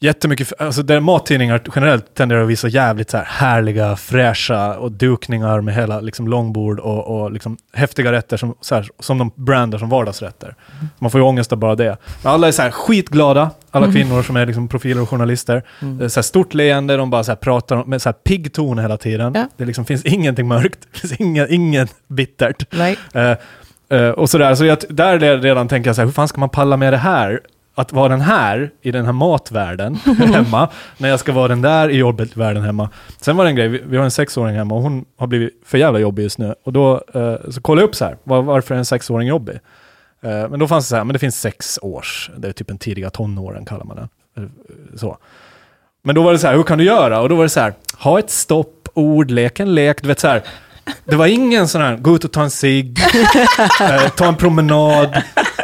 jättemycket, 0.00 0.52
alltså 0.58 0.82
där 0.82 1.00
mattidningar 1.00 1.62
generellt 1.74 2.14
tenderar 2.14 2.42
att 2.42 2.48
visa 2.48 2.68
jävligt 2.68 3.10
så 3.10 3.16
här 3.16 3.24
härliga, 3.24 3.96
fräscha 3.96 4.78
och 4.78 4.92
dukningar 4.92 5.60
med 5.60 5.74
hela 5.74 6.00
liksom 6.00 6.28
långbord 6.28 6.80
och, 6.80 7.20
och 7.20 7.32
liksom 7.32 7.56
häftiga 7.72 8.12
rätter 8.12 8.36
som, 8.36 8.54
så 8.60 8.74
här, 8.74 8.88
som 9.00 9.18
de 9.18 9.30
brandar 9.34 9.78
som 9.78 9.88
vardagsrätter. 9.88 10.54
Man 10.98 11.10
får 11.10 11.20
ju 11.20 11.24
ångest 11.26 11.52
av 11.52 11.58
bara 11.58 11.74
det. 11.74 11.96
Men 12.22 12.32
alla 12.32 12.48
är 12.48 12.52
så 12.52 12.62
här 12.62 12.70
skitglada, 12.70 13.50
alla 13.70 13.92
kvinnor 13.92 14.22
som 14.22 14.36
är 14.36 14.46
liksom 14.46 14.68
profiler 14.68 15.02
och 15.02 15.08
journalister. 15.08 15.62
Är 16.00 16.08
så 16.08 16.20
här 16.20 16.22
stort 16.22 16.54
leende, 16.54 16.96
de 16.96 17.10
bara 17.10 17.24
så 17.24 17.30
här 17.30 17.36
pratar 17.36 17.84
med 17.84 18.02
så 18.02 18.08
här 18.08 18.14
pigg 18.14 18.52
ton 18.52 18.78
hela 18.78 18.96
tiden. 18.96 19.32
Ja. 19.34 19.48
Det 19.56 19.64
liksom 19.64 19.84
finns 19.84 20.04
ingenting 20.04 20.48
mörkt, 20.48 20.78
det 20.92 20.98
finns 20.98 21.20
inget, 21.20 21.50
inget 21.50 21.94
bittert. 22.08 22.66
Nej. 22.70 22.98
Eh, 23.14 23.34
eh, 23.98 24.10
och 24.10 24.30
sådär, 24.30 24.54
så 24.54 24.64
jag, 24.64 24.78
där 24.88 25.38
redan 25.38 25.68
tänker 25.68 25.88
jag 25.88 25.96
så 25.96 26.02
här, 26.02 26.06
hur 26.06 26.12
fan 26.12 26.28
ska 26.28 26.40
man 26.40 26.48
palla 26.48 26.76
med 26.76 26.92
det 26.92 26.96
här? 26.96 27.40
Att 27.78 27.92
vara 27.92 28.08
den 28.08 28.20
här 28.20 28.70
i 28.82 28.90
den 28.90 29.04
här 29.04 29.12
matvärlden 29.12 29.94
hemma, 30.34 30.68
när 30.98 31.08
jag 31.08 31.20
ska 31.20 31.32
vara 31.32 31.48
den 31.48 31.62
där 31.62 31.88
i 31.88 31.96
jobbet-världen 31.96 32.62
hemma. 32.62 32.90
Sen 33.20 33.36
var 33.36 33.44
det 33.44 33.50
en 33.50 33.56
grej, 33.56 33.68
vi, 33.68 33.96
har 33.96 34.04
en 34.04 34.10
sexåring 34.10 34.56
hemma 34.56 34.74
och 34.74 34.82
hon 34.82 35.04
har 35.16 35.26
blivit 35.26 35.62
för 35.66 35.78
jävla 35.78 35.98
jobbig 35.98 36.22
just 36.22 36.38
nu. 36.38 36.54
Och 36.64 36.72
då 36.72 37.02
eh, 37.14 37.50
så 37.50 37.60
kollade 37.60 37.82
jag 37.82 37.88
upp 37.88 37.94
så 37.94 38.04
här, 38.04 38.16
var, 38.24 38.42
varför 38.42 38.74
är 38.74 38.78
en 38.78 38.84
sexåring 38.84 39.28
jobbig? 39.28 39.54
Eh, 40.20 40.48
men 40.48 40.58
då 40.58 40.68
fanns 40.68 40.84
det 40.84 40.88
så 40.88 40.96
här, 40.96 41.04
men 41.04 41.12
det 41.12 41.18
finns 41.18 41.40
sex 41.40 41.78
års, 41.82 42.30
det 42.36 42.48
är 42.48 42.52
typ 42.52 42.70
en 42.70 42.78
tidiga 42.78 43.10
tonåren 43.10 43.64
kallar 43.64 43.84
man 43.84 43.96
den. 43.96 44.08
Eh, 44.36 44.50
så. 44.96 45.18
Men 46.02 46.14
då 46.14 46.22
var 46.22 46.32
det 46.32 46.38
så 46.38 46.46
här, 46.46 46.56
hur 46.56 46.62
kan 46.62 46.78
du 46.78 46.84
göra? 46.84 47.20
Och 47.20 47.28
då 47.28 47.34
var 47.34 47.42
det 47.42 47.48
så 47.48 47.60
här, 47.60 47.72
ha 47.98 48.18
ett 48.18 48.30
stopp, 48.30 48.88
ord, 48.94 49.30
lek 49.30 49.60
en 49.60 49.74
lek, 49.74 50.02
du 50.02 50.08
vet 50.08 50.20
så 50.20 50.28
här. 50.28 50.42
Det 51.04 51.16
var 51.16 51.26
ingen 51.26 51.68
sån 51.68 51.80
här, 51.82 51.96
gå 51.96 52.16
ut 52.16 52.24
och 52.24 52.32
ta 52.32 52.42
en 52.42 52.50
cigg, 52.50 52.98
eh, 53.80 54.08
ta 54.08 54.26
en 54.26 54.36
promenad, 54.36 55.22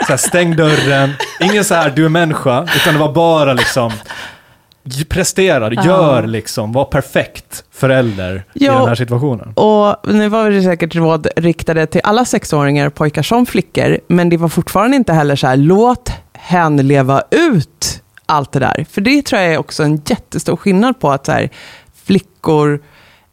här, 0.09 0.17
stäng 0.17 0.57
dörren. 0.57 1.11
Ingen 1.41 1.65
så 1.65 1.75
här, 1.75 1.91
du 1.91 2.05
är 2.05 2.09
människa, 2.09 2.67
utan 2.77 2.95
det 2.95 3.01
var 3.01 3.13
bara 3.13 3.53
liksom, 3.53 3.93
prestera, 5.09 5.73
gör 5.85 6.27
liksom, 6.27 6.73
var 6.73 6.85
perfekt 6.85 7.65
förälder 7.73 8.45
i 8.55 8.65
Ja. 8.67 8.73
den 8.79 8.89
här 8.89 8.95
situationen. 8.95 9.53
Och 9.55 9.97
nu 10.15 10.29
var 10.29 10.51
det 10.51 10.63
säkert 10.63 10.95
råd 10.95 11.27
riktade 11.37 11.87
till 11.87 12.01
alla 12.05 12.25
sexåringar, 12.25 12.91
pojkar 12.91 13.23
som 13.23 13.47
flickor, 13.47 13.99
men 14.09 14.29
det 14.29 14.37
var 14.37 14.49
fortfarande 14.49 14.97
inte 14.97 15.13
heller 15.13 15.37
så 15.37 15.47
här, 15.47 15.57
låt 15.57 16.13
hen 16.35 16.77
leva 16.77 17.23
ut 17.31 18.01
allt 18.27 18.53
det 18.53 18.59
där. 18.59 18.87
För 18.91 19.01
det 19.01 19.23
tror 19.23 19.43
jag 19.43 19.53
är 19.55 19.59
också 19.59 19.83
en 19.83 20.03
jättestor 20.07 20.57
skillnad 20.57 21.01
på 21.01 21.11
att 21.11 21.27
så 21.27 21.33
här, 21.33 21.51
flickor 22.05 22.81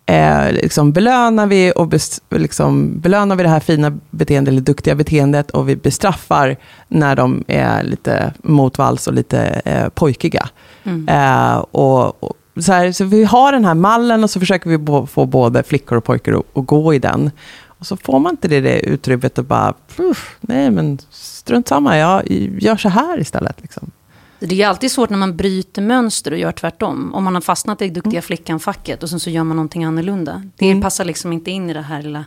eh, 0.06 0.52
liksom 0.52 0.92
belönar 0.92 1.48
vi 1.48 1.74
och 1.76 1.94
liksom 2.30 3.00
belönar 3.00 3.36
vi 3.36 3.44
det 3.44 3.50
här 3.50 3.60
fina 3.60 3.98
beteendet 4.10 4.52
eller 4.52 4.62
duktiga 4.62 4.96
beteendet 4.96 5.52
och 5.52 5.70
vi 5.70 5.76
bestraffar 5.76 6.58
när 6.88 7.16
de 7.16 7.44
är 7.48 7.84
lite 7.84 8.34
motvalls 8.44 9.08
och 9.08 9.14
lite 9.14 9.62
eh, 9.66 9.90
pojkiga. 9.90 10.50
Mm. 10.84 11.08
Eh, 11.08 11.58
och, 11.58 12.24
och, 12.24 12.34
så, 12.64 12.74
här, 12.74 12.92
så 12.92 13.06
vi 13.06 13.24
har 13.24 13.52
den 13.52 13.66
här 13.66 13.74
mallen 13.74 14.24
och 14.24 14.30
så 14.30 14.40
försöker 14.40 14.70
vi 14.70 14.78
bo, 14.78 15.06
få 15.06 15.26
både 15.26 15.64
flickor 15.64 15.98
och 15.98 16.04
pojkar 16.04 16.34
att, 16.34 16.66
gå 16.66 16.94
i 16.94 17.00
den. 17.00 17.32
Och 17.66 17.86
så 17.86 17.98
får 17.98 18.20
man 18.20 18.32
inte 18.32 18.48
det, 18.48 18.62
det 18.62 18.80
utrymmet 18.80 19.38
och 19.38 19.46
bara, 19.46 19.74
"Puff, 19.96 20.38
nej 20.42 20.72
men 20.72 20.98
strunt 21.12 21.68
samma, 21.68 21.98
jag 21.98 22.32
gör 22.60 22.78
så 22.78 22.90
här 22.90 23.20
istället. 23.20 23.62
Liksom. 23.62 23.92
Det 24.44 24.62
är 24.62 24.68
alltid 24.68 24.92
svårt 24.92 25.10
när 25.10 25.18
man 25.18 25.38
bryter 25.38 25.82
mönster 25.82 26.32
och 26.32 26.38
gör 26.38 26.52
tvärtom. 26.52 27.14
Om 27.14 27.24
man 27.24 27.34
har 27.34 27.42
fastnat 27.42 27.82
i 27.82 27.90
duktiga 27.90 28.22
flickan-facket 28.22 29.04
och 29.04 29.10
sen 29.10 29.20
så 29.20 29.30
gör 29.30 29.44
man 29.44 29.56
någonting 29.58 29.84
annorlunda. 29.84 30.44
Det 30.58 30.66
Mm. 30.70 30.82
passar 30.82 31.06
liksom 31.06 31.34
inte 31.34 31.52
in 31.52 31.70
i 31.70 31.74
det 31.74 31.82
här 31.82 32.02
lilla 32.02 32.26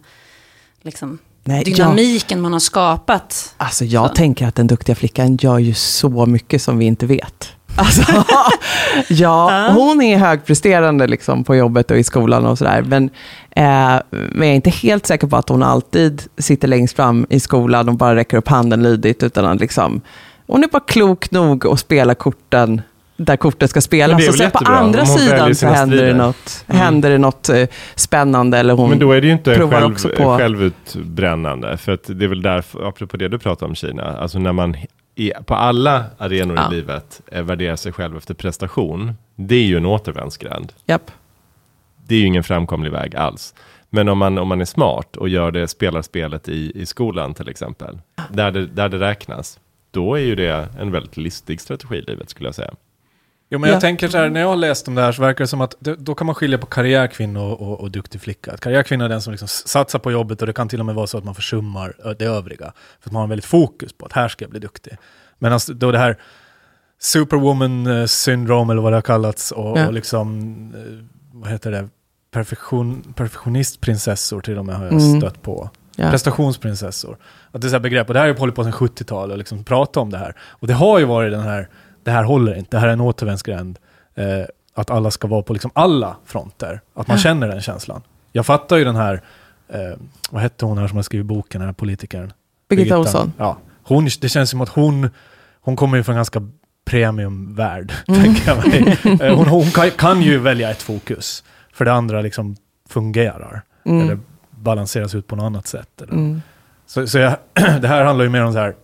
liksom, 0.82 1.18
Nej, 1.44 1.62
jag, 1.66 1.76
dynamiken 1.76 2.40
man 2.40 2.52
har 2.52 2.60
skapat. 2.60 3.54
alltså 3.56 3.84
jag 3.84 4.08
Så. 4.08 4.14
tänker 4.14 4.46
att 4.46 4.54
den 4.54 4.66
duktiga 4.66 4.94
flickan 4.96 5.36
gör 5.36 5.58
ju 5.58 5.74
så 5.74 6.26
mycket 6.26 6.62
som 6.62 6.78
vi 6.78 6.84
inte 6.84 7.06
vet. 7.06 7.48
Alltså, 7.76 8.24
ja, 9.08 9.70
hon 9.74 10.02
är 10.02 10.18
högpresterande 10.18 11.06
liksom 11.06 11.44
på 11.44 11.56
jobbet 11.56 11.90
och 11.90 11.98
i 11.98 12.04
skolan 12.04 12.46
och 12.46 12.58
sådär. 12.58 12.82
Men, 12.82 13.04
eh, 13.50 14.00
men 14.10 14.38
jag 14.38 14.46
är 14.48 14.54
inte 14.54 14.70
helt 14.70 15.06
säker 15.06 15.26
på 15.26 15.36
att 15.36 15.48
hon 15.48 15.62
alltid 15.62 16.22
sitter 16.38 16.68
längst 16.68 16.96
fram 16.96 17.26
i 17.30 17.40
skolan 17.40 17.88
och 17.88 17.94
bara 17.96 18.16
räcker 18.16 18.36
upp 18.36 18.48
handen 18.48 18.82
lydigt. 18.82 19.22
Utan 19.22 19.44
att 19.44 19.60
liksom, 19.60 20.00
hon 20.46 20.64
är 20.64 20.68
bara 20.68 20.80
klok 20.86 21.30
nog 21.30 21.66
att 21.66 21.80
spela 21.80 22.14
korten 22.14 22.82
där 23.16 23.36
korten 23.36 23.68
ska 23.68 23.80
spelas. 23.80 24.14
Och 24.22 24.28
väl 24.28 24.32
sen 24.38 24.50
på 24.50 24.58
andra 24.64 25.06
sidan 25.06 25.54
så 25.54 25.66
händer 25.66 26.04
det, 26.06 26.14
något, 26.14 26.64
Mm. 26.68 26.80
händer 26.80 27.10
det 27.10 27.18
något 27.18 27.48
eh, 27.48 27.66
spännande. 27.94 28.58
Eller 28.58 28.74
hon, 28.74 28.90
Men 28.90 28.98
då 28.98 29.12
är 29.12 29.20
det 29.20 29.26
ju 29.26 29.32
inte 29.32 29.68
själv, 29.70 29.94
på- 30.16 30.36
självutbrännande. 30.38 31.76
För 31.76 31.92
att 31.92 32.04
det 32.06 32.24
är 32.24 32.28
väl 32.28 32.42
därför, 32.42 32.88
apropå 32.88 33.16
det 33.16 33.28
du 33.28 33.38
pratar 33.38 33.66
om 33.66 33.74
Kina, 33.74 34.02
alltså 34.18 34.38
när 34.38 34.52
man 34.52 34.76
i, 35.14 35.32
på 35.46 35.54
alla 35.54 36.04
arenor 36.18 36.56
Ja. 36.56 36.68
i 36.72 36.74
livet 36.74 37.20
eh, 37.32 37.42
värderar 37.42 37.76
sig 37.76 37.92
själv 37.92 38.16
efter 38.16 38.34
prestation, 38.34 39.12
det 39.36 39.54
är 39.54 39.62
ju 39.64 39.76
en 39.76 39.86
återvändsgränd. 39.86 40.72
Japp. 40.86 41.10
Det 42.06 42.14
är 42.14 42.18
ju 42.18 42.26
ingen 42.26 42.44
framkomlig 42.44 42.92
väg 42.92 43.16
alls. 43.16 43.54
Men 43.90 44.08
om 44.08 44.18
man, 44.18 44.38
om 44.38 44.48
man 44.48 44.60
är 44.60 44.64
smart 44.64 45.16
och 45.16 45.28
gör 45.28 45.50
det, 45.50 45.68
spelar 45.68 46.02
spelet 46.02 46.48
i, 46.48 46.72
i 46.74 46.86
skolan 46.86 47.34
till 47.34 47.48
exempel, 47.48 47.98
där 48.30 48.50
det, 48.50 48.66
där 48.66 48.88
det 48.88 48.98
räknas, 48.98 49.58
då 49.94 50.14
är 50.14 50.20
ju 50.20 50.34
det 50.34 50.68
en 50.78 50.90
väldigt 50.92 51.16
listig 51.16 51.60
strategi 51.60 51.96
i 51.96 52.00
livet 52.02 52.30
skulle 52.30 52.46
jag 52.48 52.54
säga. 52.54 52.74
Jo, 53.50 53.58
men 53.58 53.70
jag 53.70 53.76
Ja. 53.76 53.80
tänker 53.80 54.08
så 54.08 54.18
här, 54.18 54.28
när 54.28 54.40
jag 54.40 54.48
har 54.48 54.56
läst 54.56 54.88
om 54.88 54.94
det 54.94 55.02
här 55.02 55.12
så 55.12 55.22
verkar 55.22 55.44
det 55.44 55.48
som 55.48 55.60
att 55.60 55.74
det, 55.78 55.94
då 55.96 56.14
kan 56.14 56.26
man 56.26 56.34
skilja 56.34 56.58
på 56.58 56.66
karriärkvinna 56.66 57.40
och, 57.42 57.60
och, 57.60 57.80
och 57.80 57.90
duktig 57.90 58.20
flicka. 58.20 58.52
Att 58.52 58.60
karriärkvinna 58.60 59.04
är 59.04 59.08
den 59.08 59.22
som 59.22 59.30
liksom 59.30 59.48
satsar 59.48 59.98
på 59.98 60.12
jobbet 60.12 60.40
och 60.40 60.46
det 60.46 60.52
kan 60.52 60.68
till 60.68 60.80
och 60.80 60.86
med 60.86 60.94
vara 60.94 61.06
så 61.06 61.18
att 61.18 61.24
man 61.24 61.34
försummar 61.34 62.14
det 62.18 62.24
övriga. 62.24 62.72
För 63.00 63.08
att 63.08 63.12
man 63.12 63.20
har 63.20 63.28
väldigt 63.28 63.44
fokus 63.44 63.92
på 63.92 64.06
att 64.06 64.12
här 64.12 64.28
ska 64.28 64.44
jag 64.44 64.50
bli 64.50 64.60
duktig. 64.60 64.96
Medan 65.38 65.60
då 65.68 65.92
det 65.92 65.98
här 65.98 66.18
superwoman 67.00 67.86
eh, 67.86 68.06
syndrom 68.06 68.70
eller 68.70 68.82
vad 68.82 68.92
det 68.92 68.96
har 68.96 69.02
kallats 69.02 69.52
och, 69.52 69.78
Ja. 69.78 69.86
och 69.86 69.92
liksom, 69.92 70.48
eh, 70.76 71.04
vad 71.32 71.50
heter 71.50 71.70
det, 71.70 71.88
Perfektion, 72.30 73.14
perfektionistprinsessor 73.16 74.40
till 74.40 74.58
och 74.58 74.64
med 74.66 74.76
har 74.76 74.84
jag 74.84 74.92
Mm. 74.94 75.20
stött 75.20 75.42
på. 75.42 75.70
Ja. 75.96 76.10
Prestationsprinsessor. 76.10 77.16
Att 77.52 77.60
det 77.60 77.66
är 77.66 77.68
så 77.68 77.74
här 77.74 77.80
begrepp, 77.80 78.08
och 78.08 78.14
det 78.14 78.20
här 78.20 78.26
har 78.26 78.34
ju 78.34 78.38
hållit 78.38 78.54
på 78.54 78.62
sedan 78.64 78.72
70-talet 78.72 79.32
och 79.32 79.38
liksom 79.38 79.64
prata 79.64 80.00
om 80.00 80.10
det 80.10 80.18
här. 80.18 80.34
Och 80.48 80.66
det 80.66 80.74
har 80.74 80.98
ju 80.98 81.04
varit 81.04 81.32
den 81.32 81.40
här, 81.40 81.68
det 82.04 82.10
här 82.10 82.22
håller 82.24 82.54
inte, 82.54 82.76
det 82.76 82.80
här 82.80 82.88
är 82.88 82.92
en 82.92 83.00
återvändsgränd. 83.00 83.78
Eh, 84.14 84.24
att 84.74 84.90
alla 84.90 85.10
ska 85.10 85.28
vara 85.28 85.42
på 85.42 85.52
liksom 85.52 85.70
alla 85.74 86.16
fronter. 86.24 86.80
Att 86.94 87.08
man 87.08 87.16
Ja. 87.16 87.22
känner 87.22 87.48
den 87.48 87.60
känslan. 87.60 88.02
Jag 88.32 88.46
fattar 88.46 88.76
ju 88.76 88.84
den 88.84 88.96
här, 88.96 89.22
eh, 89.68 89.78
vad 90.30 90.42
hette 90.42 90.64
hon 90.66 90.78
här 90.78 90.88
som 90.88 90.96
har 90.96 91.02
skrivit 91.02 91.26
boken, 91.26 91.60
den 91.60 91.68
här 91.68 91.74
politikern? 91.74 92.32
Birgitta 92.68 92.98
Olsson. 92.98 93.32
Ja, 93.38 93.58
hon, 93.82 94.04
det 94.20 94.28
känns 94.28 94.50
som 94.50 94.60
att 94.60 94.68
hon, 94.68 95.10
hon 95.60 95.76
kommer 95.76 95.96
ju 95.96 96.02
från 96.02 96.16
ganska 96.16 96.48
premiumvärld, 96.84 97.92
Mm. 98.08 98.22
tänker 98.22 98.48
jag 98.48 98.68
mig. 98.68 98.98
Eh, 99.28 99.36
hon 99.36 99.46
hon 99.48 99.70
kan, 99.70 99.90
kan 99.90 100.22
ju 100.22 100.38
välja 100.38 100.70
ett 100.70 100.82
fokus, 100.82 101.44
för 101.72 101.84
det 101.84 101.92
andra 101.92 102.20
liksom 102.20 102.56
fungerar. 102.88 103.62
Mm. 103.84 104.02
Eller 104.02 104.18
balanseras 104.64 105.14
ut 105.14 105.26
på 105.26 105.36
något 105.36 105.44
annat 105.44 105.66
sätt. 105.66 106.02
Eller. 106.02 106.12
Mm. 106.12 106.42
Så, 106.86 107.06
så 107.06 107.18
jag, 107.18 107.36
det 107.54 107.88
här 107.88 108.04
handlar 108.04 108.24
ju 108.24 108.30
mer 108.30 108.44
om 108.44 108.52
så 108.52 108.58
här 108.58 108.74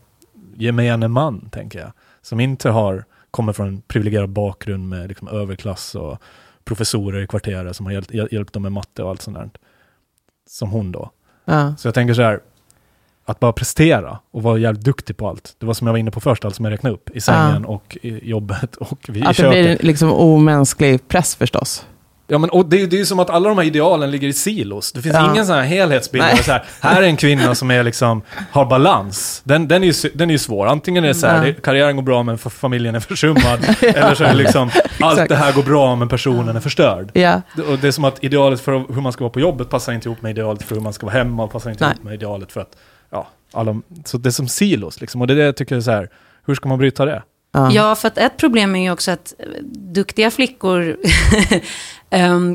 gemene 0.55 1.09
man, 1.09 1.51
tänker 1.51 1.79
jag. 1.79 1.93
Som 2.23 2.41
inte 2.41 2.71
har, 2.71 3.05
kommer 3.31 3.53
från 3.53 3.69
en 3.69 3.81
privilegierad 3.81 4.29
bakgrund 4.29 4.89
med 4.89 5.09
liksom 5.09 5.29
överklass 5.29 5.95
och 5.95 6.19
professorer 6.65 7.23
i 7.23 7.27
kvarteret 7.27 7.77
som 7.77 7.87
har 7.87 7.93
hjälpt, 7.93 8.15
hjälpt 8.33 8.53
dem 8.53 8.63
med 8.63 8.73
matte 8.73 9.03
och 9.03 9.11
allt 9.11 9.23
sånt 9.23 9.37
där. 9.37 9.51
Som 10.51 10.71
hon 10.71 10.93
då. 10.93 11.11
Ja. 11.45 11.75
Så 11.79 11.89
jag 11.89 11.95
tänker 11.95 12.15
så 12.15 12.23
här, 12.23 12.41
att 13.25 13.41
bara 13.41 13.53
prestera 13.53 14.19
och 14.31 14.43
vara 14.43 14.59
jävligt 14.59 14.85
duktig 14.85 15.17
på 15.17 15.29
allt. 15.29 15.55
Det 15.59 15.67
var 15.67 15.75
som 15.75 15.87
jag 15.87 15.93
var 15.93 15.99
inne 15.99 16.11
på 16.11 16.21
först, 16.21 16.45
allt 16.45 16.55
som 16.55 16.65
jag 16.65 16.73
räknade 16.73 16.95
upp. 16.95 17.11
I 17.11 17.21
sängen 17.21 17.65
och 17.65 17.99
i 18.03 18.29
jobbet 18.29 18.77
och 18.77 19.09
vid, 19.09 19.17
i 19.17 19.21
Att 19.23 19.29
det 19.29 19.35
köket. 19.35 19.53
blir 19.53 19.87
liksom 19.87 20.13
omänsklig 20.13 21.09
press 21.09 21.37
förstås. 21.37 21.87
Ja, 22.33 22.39
men, 22.39 22.51
och 22.51 22.67
det, 22.67 22.87
det 22.87 22.97
är 22.97 22.99
ju 22.99 23.07
som 23.07 23.19
att 23.19 23.31
alla 23.31 23.49
de 23.49 23.59
här 23.59 23.65
idealen 23.65 24.11
ligger 24.11 24.29
i 24.29 24.33
silos. 24.33 24.93
Det 24.93 25.03
finns 25.03 25.15
Ja. 25.15 25.31
ingen 25.33 25.47
sån 25.47 25.57
här 25.57 25.63
helhetsbild. 25.63 26.25
Så 26.45 26.53
här, 26.53 26.65
här 26.81 27.03
är 27.03 27.07
en 27.07 27.17
kvinna 27.17 27.55
som 27.55 27.71
är 27.71 27.83
liksom, 27.83 28.23
har 28.51 28.65
balans. 28.67 29.41
Den, 29.45 29.69
den, 29.69 29.83
är 29.85 29.87
ju, 29.87 30.11
den 30.15 30.31
är 30.31 30.35
ju 30.35 30.39
svår. 30.39 30.67
Antingen 30.67 31.05
är 31.05 31.09
det 31.09 31.15
så 31.15 31.27
här, 31.27 31.45
det, 31.45 31.53
karriären 31.53 31.97
går 31.97 32.03
bra 32.03 32.23
men 32.23 32.39
familjen 32.39 32.95
är 32.95 33.01
försummad. 33.01 33.77
Eller 33.83 34.15
så 34.15 34.25
är 34.25 34.29
det 34.29 34.35
liksom, 34.35 34.71
allt 35.01 35.29
det 35.29 35.37
här 35.37 35.53
går 35.53 35.63
bra 35.63 35.97
men 35.97 36.09
personen 36.09 36.57
är 36.57 36.61
förstörd. 36.61 37.11
Ja, 37.15 37.43
Det- 37.57 37.63
Och 37.63 37.79
det 37.79 37.89
är 37.89 37.93
som 37.93 38.05
att 38.05 38.25
idealet 38.25 38.61
för 38.61 38.73
hur 38.95 39.01
man 39.01 39.13
ska 39.13 39.25
vara 39.25 39.33
på 39.33 39.41
jobbet 39.41 39.71
passar 39.71 39.93
inte 39.93 40.09
ihop 40.09 40.23
med 40.23 40.31
idealet 40.31 40.63
för 40.63 40.75
hur 40.75 40.83
man 40.83 40.93
ska 40.93 41.07
vara 41.07 41.17
hemma. 41.17 41.45
Och 41.45 41.53
passar 41.53 41.71
inte 41.71 41.85
Nej. 41.85 41.93
ihop 41.95 42.05
med 42.05 42.15
idealet 42.15 42.53
för 42.53 42.61
att, 42.61 42.77
ja, 43.11 43.29
alla, 43.53 43.81
så 44.05 44.19
det 44.19 44.29
är 44.29 44.31
som 44.31 44.49
silos 44.49 45.01
liksom. 45.01 45.21
Och 45.21 45.27
det 45.27 45.33
är 45.35 45.37
det 45.37 45.45
jag 45.45 45.57
tycker 45.57 45.77
är 45.77 45.81
så 45.81 45.91
här, 45.91 46.09
hur 46.47 46.55
ska 46.55 46.69
man 46.69 46.79
bryta 46.79 47.05
det? 47.05 47.23
ja. 47.73 47.95
För 47.95 48.09
att 48.09 48.19
ett 48.19 48.37
problem 48.37 48.77
är 48.77 48.83
ju 48.83 48.91
också 48.91 49.11
att 49.11 49.35
duktiga 49.73 50.31
flickor 50.31 50.97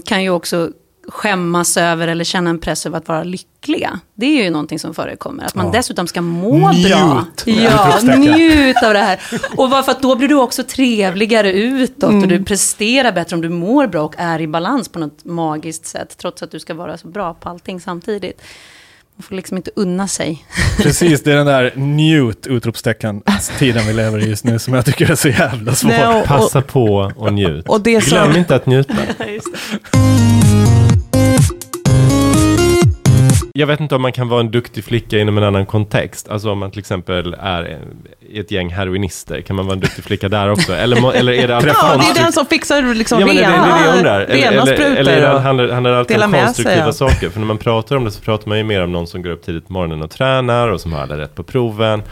kan 0.05 0.23
ju 0.23 0.29
också 0.29 0.69
skämmas 1.07 1.77
över 1.77 2.07
eller 2.07 2.23
känna 2.23 2.49
en 2.49 2.59
press 2.59 2.85
över 2.85 2.97
att 2.97 3.07
vara 3.07 3.23
lyckliga. 3.23 3.99
Det 4.15 4.25
är 4.25 4.43
ju 4.43 4.49
någonting 4.49 4.79
som 4.79 4.93
förekommer. 4.93 5.43
Att 5.45 5.55
man 5.55 5.65
Ja. 5.65 5.71
dessutom 5.71 6.07
ska 6.07 6.21
må 6.21 6.71
Njut! 6.71 6.87
bra. 6.89 7.25
Ja, 7.45 7.99
njut 8.17 8.83
av 8.83 8.93
det 8.93 8.99
här. 8.99 9.19
Och 9.57 9.69
varför 9.69 9.91
att 9.91 10.01
då 10.01 10.15
blir 10.15 10.27
du 10.27 10.35
också 10.35 10.63
trevligare 10.63 11.51
utåt 11.53 12.03
och 12.23 12.27
du 12.27 12.43
presterar 12.43 13.11
bättre 13.11 13.35
om 13.35 13.41
du 13.41 13.49
mår 13.49 13.87
bra 13.87 14.03
och 14.03 14.15
är 14.17 14.41
i 14.41 14.47
balans 14.47 14.89
på 14.89 14.99
något 14.99 15.25
magiskt 15.25 15.85
sätt. 15.85 16.17
Trots 16.17 16.43
att 16.43 16.51
du 16.51 16.59
ska 16.59 16.73
vara 16.73 16.97
så 16.97 17.07
bra 17.07 17.33
på 17.33 17.49
allting 17.49 17.81
samtidigt. 17.81 18.41
Man 19.17 19.23
får 19.23 19.35
liksom 19.35 19.57
inte 19.57 19.71
unna 19.75 20.07
sig. 20.07 20.45
Precis, 20.77 21.23
det 21.23 21.31
är 21.31 21.35
den 21.35 21.45
där 21.45 21.73
njut 21.75 22.47
utropstecken 22.47 23.21
tiden 23.59 23.87
vi 23.87 23.93
lever 23.93 24.19
i 24.19 24.29
just 24.29 24.43
nu 24.43 24.59
som 24.59 24.73
jag 24.73 24.85
tycker 24.85 25.11
är 25.11 25.15
så 25.15 25.29
jävla 25.29 25.75
svår. 25.75 25.89
Nej, 25.89 26.07
och, 26.07 26.21
och, 26.21 26.25
Passa 26.25 26.61
på 26.61 27.11
och 27.15 27.33
njut. 27.33 27.69
och 27.69 27.81
det 27.81 28.05
Glöm 28.05 28.31
som... 28.31 28.39
inte 28.39 28.55
att 28.55 28.65
njuta. 28.65 28.93
Jag 33.57 33.67
vet 33.67 33.79
inte 33.79 33.95
om 33.95 34.01
man 34.01 34.11
kan 34.11 34.27
vara 34.29 34.39
en 34.39 34.51
duktig 34.51 34.83
flicka 34.83 35.19
inom 35.19 35.37
en 35.37 35.43
annan 35.43 35.65
kontext. 35.65 36.29
Alltså 36.29 36.51
om 36.51 36.57
man 36.57 36.71
till 36.71 36.79
exempel 36.79 37.35
är 37.39 37.79
i 38.29 38.39
ett 38.39 38.51
gäng 38.51 38.69
heroinister. 38.69 39.41
Kan 39.41 39.55
man 39.55 39.65
vara 39.65 39.73
en 39.73 39.79
duktig 39.79 40.03
flicka 40.03 40.29
där 40.29 40.51
också? 40.51 40.73
Eller, 40.73 41.13
eller 41.15 41.33
är 41.33 41.47
det 41.47 41.55
alltid 41.55 41.71
Ja, 41.81 41.97
det 41.97 42.19
är 42.19 42.23
den 42.23 42.33
som 42.33 42.45
fixar 42.45 42.93
liksom 42.93 43.19
Ja, 43.19 43.25
men 43.25 43.35
det, 43.35 43.41
det, 43.41 43.47
det 43.47 43.97
undrar. 43.97 44.19
rena, 44.19 44.33
Eller, 44.33 44.35
rena 44.35 44.61
eller, 44.61 44.75
sprutor. 44.75 44.95
eller 44.95 45.17
är 45.17 45.21
det, 45.21 45.33
och- 45.33 45.41
handlar, 45.41 45.69
handlar 45.69 45.91
det 45.91 45.97
alltid 45.99 46.23
om 46.23 46.31
med 46.31 46.39
sig, 46.39 46.45
konstruktiva 46.45 46.85
ja. 46.85 46.93
saker? 46.93 47.29
För 47.29 47.39
när 47.39 47.47
man 47.47 47.57
pratar 47.57 47.95
om 47.95 48.03
det 48.05 48.11
så 48.11 48.21
pratar 48.21 48.47
man 48.49 48.57
ju 48.57 48.63
mer 48.63 48.83
om 48.83 48.91
någon 48.91 49.07
som 49.07 49.21
går 49.21 49.29
upp 49.29 49.45
tidigt 49.45 49.67
på 49.67 49.73
morgonen 49.73 50.01
och 50.01 50.11
tränar 50.11 50.67
och 50.69 50.81
som 50.81 50.93
har 50.93 51.01
alla 51.01 51.17
rätt 51.17 51.35
på 51.35 51.43
proven. 51.43 52.03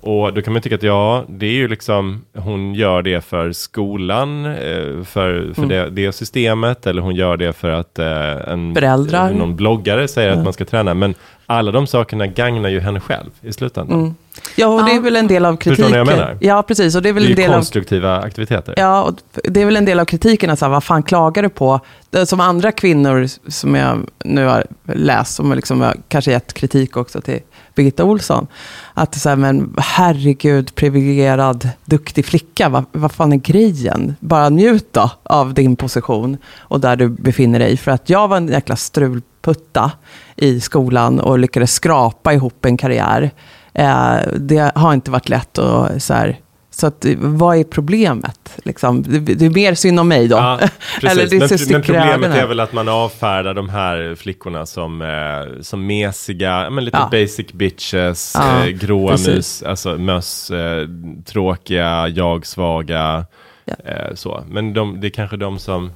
Och 0.00 0.34
då 0.34 0.42
kan 0.42 0.52
man 0.52 0.62
tycka 0.62 0.74
att 0.74 0.82
ja, 0.82 1.24
det 1.28 1.46
är 1.46 1.52
ju 1.52 1.68
liksom, 1.68 2.24
hon 2.36 2.74
gör 2.74 3.02
det 3.02 3.20
för 3.24 3.52
skolan, 3.52 4.46
eh, 4.46 4.52
för, 5.04 5.52
för 5.54 5.62
Mm. 5.62 5.68
det, 5.68 5.90
det 5.90 6.12
systemet, 6.12 6.86
eller 6.86 7.02
hon 7.02 7.14
gör 7.14 7.36
det 7.36 7.52
för 7.52 7.70
att 7.70 7.98
eh, 7.98 8.52
en, 8.52 8.74
Föräldrar. 8.74 9.30
någon 9.30 9.56
bloggare 9.56 10.08
säger 10.08 10.30
Ja. 10.30 10.36
att 10.38 10.44
man 10.44 10.52
ska 10.52 10.64
träna. 10.64 10.94
Men 10.94 11.14
alla 11.46 11.70
de 11.72 11.86
sakerna 11.86 12.26
gagnar 12.26 12.68
ju 12.68 12.80
henne 12.80 13.00
själv 13.00 13.30
i 13.42 13.52
slutändan. 13.52 14.00
Mm. 14.00 14.14
Ja, 14.56 14.66
och 14.66 14.84
det 14.84 14.92
är 14.92 15.00
väl 15.00 15.16
en 15.16 15.26
del 15.26 15.44
av 15.44 15.56
Förstår 15.56 15.70
ni 15.70 15.76
kritiken. 15.76 15.90
vad 15.90 16.00
jag 16.00 16.06
menar? 16.18 16.36
Ja, 16.40 16.62
precis. 16.62 16.94
Och 16.96 17.02
det 17.02 17.08
är 17.08 17.12
Det 17.12 17.20
väl 17.20 17.26
är 17.26 17.30
en 17.30 17.36
del 17.36 17.50
av 17.50 17.54
konstruktiva 17.54 18.18
aktiviteter. 18.18 18.74
Ja, 18.76 19.02
och 19.02 19.14
det 19.44 19.60
är 19.60 19.64
väl 19.64 19.76
en 19.76 19.84
del 19.84 20.00
av 20.00 20.04
kritiken 20.04 20.50
att 20.50 20.58
säga, 20.58 20.68
vad 20.68 20.84
fan 20.84 21.02
klagar 21.02 21.42
du 21.42 21.48
på? 21.48 21.80
Det, 22.10 22.26
som 22.26 22.40
andra 22.40 22.72
kvinnor 22.72 23.26
som 23.50 23.74
jag 23.74 24.06
nu 24.24 24.46
har 24.46 24.64
läst, 24.84 25.34
som 25.34 25.52
liksom 25.52 25.80
har 25.80 25.96
kanske 26.08 26.30
gett 26.30 26.54
kritik 26.54 26.96
också 26.96 27.20
till 27.20 27.40
Birgitta 27.74 28.04
Olsson. 28.04 28.46
Att 28.94 29.12
det 29.12 29.18
så 29.18 29.28
här, 29.28 29.36
men 29.36 29.74
herregud, 29.78 30.74
privilegierad, 30.74 31.68
duktig 31.84 32.24
flicka, 32.26 32.68
vad, 32.68 32.84
vad 32.92 33.12
fan 33.12 33.32
är 33.32 33.36
grejen? 33.36 34.16
Bara 34.20 34.48
njut 34.48 34.92
då 34.92 35.10
av 35.22 35.54
din 35.54 35.76
position 35.76 36.36
och 36.58 36.80
där 36.80 36.96
du 36.96 37.08
befinner 37.08 37.58
dig. 37.58 37.76
För 37.76 37.90
att 37.90 38.10
jag 38.10 38.28
var 38.28 38.36
en 38.36 38.48
jäkla 38.48 38.76
strulputta 38.76 39.92
i 40.36 40.60
skolan 40.60 41.20
och 41.20 41.38
lyckades 41.38 41.72
skrapa 41.74 42.32
ihop 42.32 42.64
en 42.64 42.76
karriär. 42.76 43.30
Eh, 43.78 44.16
det 44.36 44.72
har 44.74 44.94
inte 44.94 45.10
varit 45.10 45.28
lätt 45.28 45.58
att 45.58 46.02
så 46.02 46.14
här, 46.14 46.38
så 46.70 46.86
att, 46.86 47.04
vad 47.18 47.56
är 47.56 47.64
problemet? 47.64 48.58
Liksom, 48.64 49.02
det, 49.02 49.18
det 49.18 49.46
är 49.46 49.50
mer 49.50 49.74
synd 49.74 50.00
om 50.00 50.08
mig 50.08 50.28
då. 50.28 50.36
Ja, 50.36 50.58
precis. 51.00 51.18
Eller 51.18 51.26
det 51.26 51.38
men, 51.38 51.72
men 51.72 51.82
problemet 51.82 52.36
är 52.38 52.46
väl 52.46 52.60
att 52.60 52.72
man 52.72 52.88
avfärdar 52.88 53.54
de 53.54 53.68
här 53.68 54.14
flickorna 54.14 54.66
som, 54.66 55.02
eh, 55.02 55.62
som 55.62 55.86
mesiga, 55.86 56.70
men 56.70 56.84
lite 56.84 56.96
Ja. 56.98 57.08
basic 57.12 57.52
bitches, 57.52 58.32
Ja, 58.38 58.64
eh, 58.64 58.66
gråa 58.66 59.12
mus, 59.26 59.62
alltså 59.62 59.98
möss, 59.98 60.50
eh, 60.50 60.88
tråkiga, 61.26 62.08
jag-svaga, 62.08 63.26
Ja. 63.64 63.74
eh, 63.92 64.14
så. 64.14 64.44
Men 64.48 64.72
de, 64.74 65.00
det 65.00 65.06
är 65.06 65.10
kanske 65.10 65.36
de 65.36 65.58
som, 65.58 65.92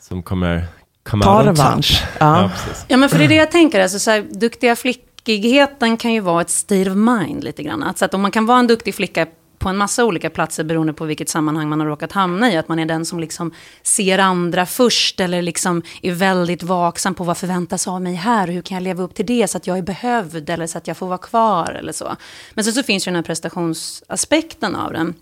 som 0.00 0.22
kommer 0.22 0.64
come 1.02 1.24
Ta 1.24 1.44
revansch. 1.46 2.04
Ja, 2.20 2.50
Ja. 2.88 2.96
men 2.96 3.08
för 3.08 3.18
det 3.18 3.24
är 3.24 3.28
det 3.28 3.34
jag 3.34 3.50
tänker. 3.50 3.80
Alltså, 3.80 3.98
så 3.98 4.10
här, 4.10 4.24
duktiga 4.30 4.76
duktigheten 5.24 5.96
kan 5.96 6.12
ju 6.12 6.20
vara 6.20 6.40
ett 6.40 6.50
state 6.50 6.90
of 6.90 6.96
mind 6.96 7.44
lite 7.44 7.62
grann. 7.62 7.82
Alltså, 7.82 8.04
att 8.04 8.14
om 8.14 8.22
man 8.22 8.30
kan 8.30 8.46
vara 8.46 8.58
en 8.58 8.66
duktig 8.66 8.94
flicka 8.94 9.26
på 9.58 9.68
en 9.68 9.76
massa 9.76 10.04
olika 10.04 10.30
platser 10.30 10.64
beroende 10.64 10.92
på 10.92 11.04
vilket 11.04 11.28
sammanhang 11.28 11.68
man 11.68 11.80
har 11.80 11.86
råkat 11.86 12.12
hamna 12.12 12.52
i. 12.52 12.56
Att 12.56 12.68
man 12.68 12.78
är 12.78 12.86
den 12.86 13.04
som 13.04 13.20
liksom 13.20 13.52
ser 13.82 14.18
andra 14.18 14.66
först 14.66 15.20
eller 15.20 15.42
liksom 15.42 15.82
är 16.02 16.12
väldigt 16.12 16.62
vaksam 16.62 17.14
på 17.14 17.24
vad 17.24 17.36
förväntas 17.36 17.88
av 17.88 18.02
mig 18.02 18.14
här. 18.14 18.48
Hur 18.48 18.62
kan 18.62 18.74
jag 18.74 18.82
leva 18.82 19.02
upp 19.02 19.14
till 19.14 19.26
det 19.26 19.48
så 19.48 19.56
att 19.56 19.66
jag 19.66 19.78
är 19.78 19.82
behövd 19.82 20.50
eller 20.50 20.66
så 20.66 20.78
att 20.78 20.86
jag 20.86 20.96
får 20.96 21.06
vara 21.06 21.18
kvar 21.18 21.72
eller 21.72 21.92
så. 21.92 22.16
Men 22.54 22.64
sen 22.64 22.72
så 22.72 22.82
finns 22.82 23.06
ju 23.06 23.10
den 23.10 23.16
här 23.16 23.22
prestationsaspekten 23.22 24.74
av 24.76 24.92
den. 24.92 25.14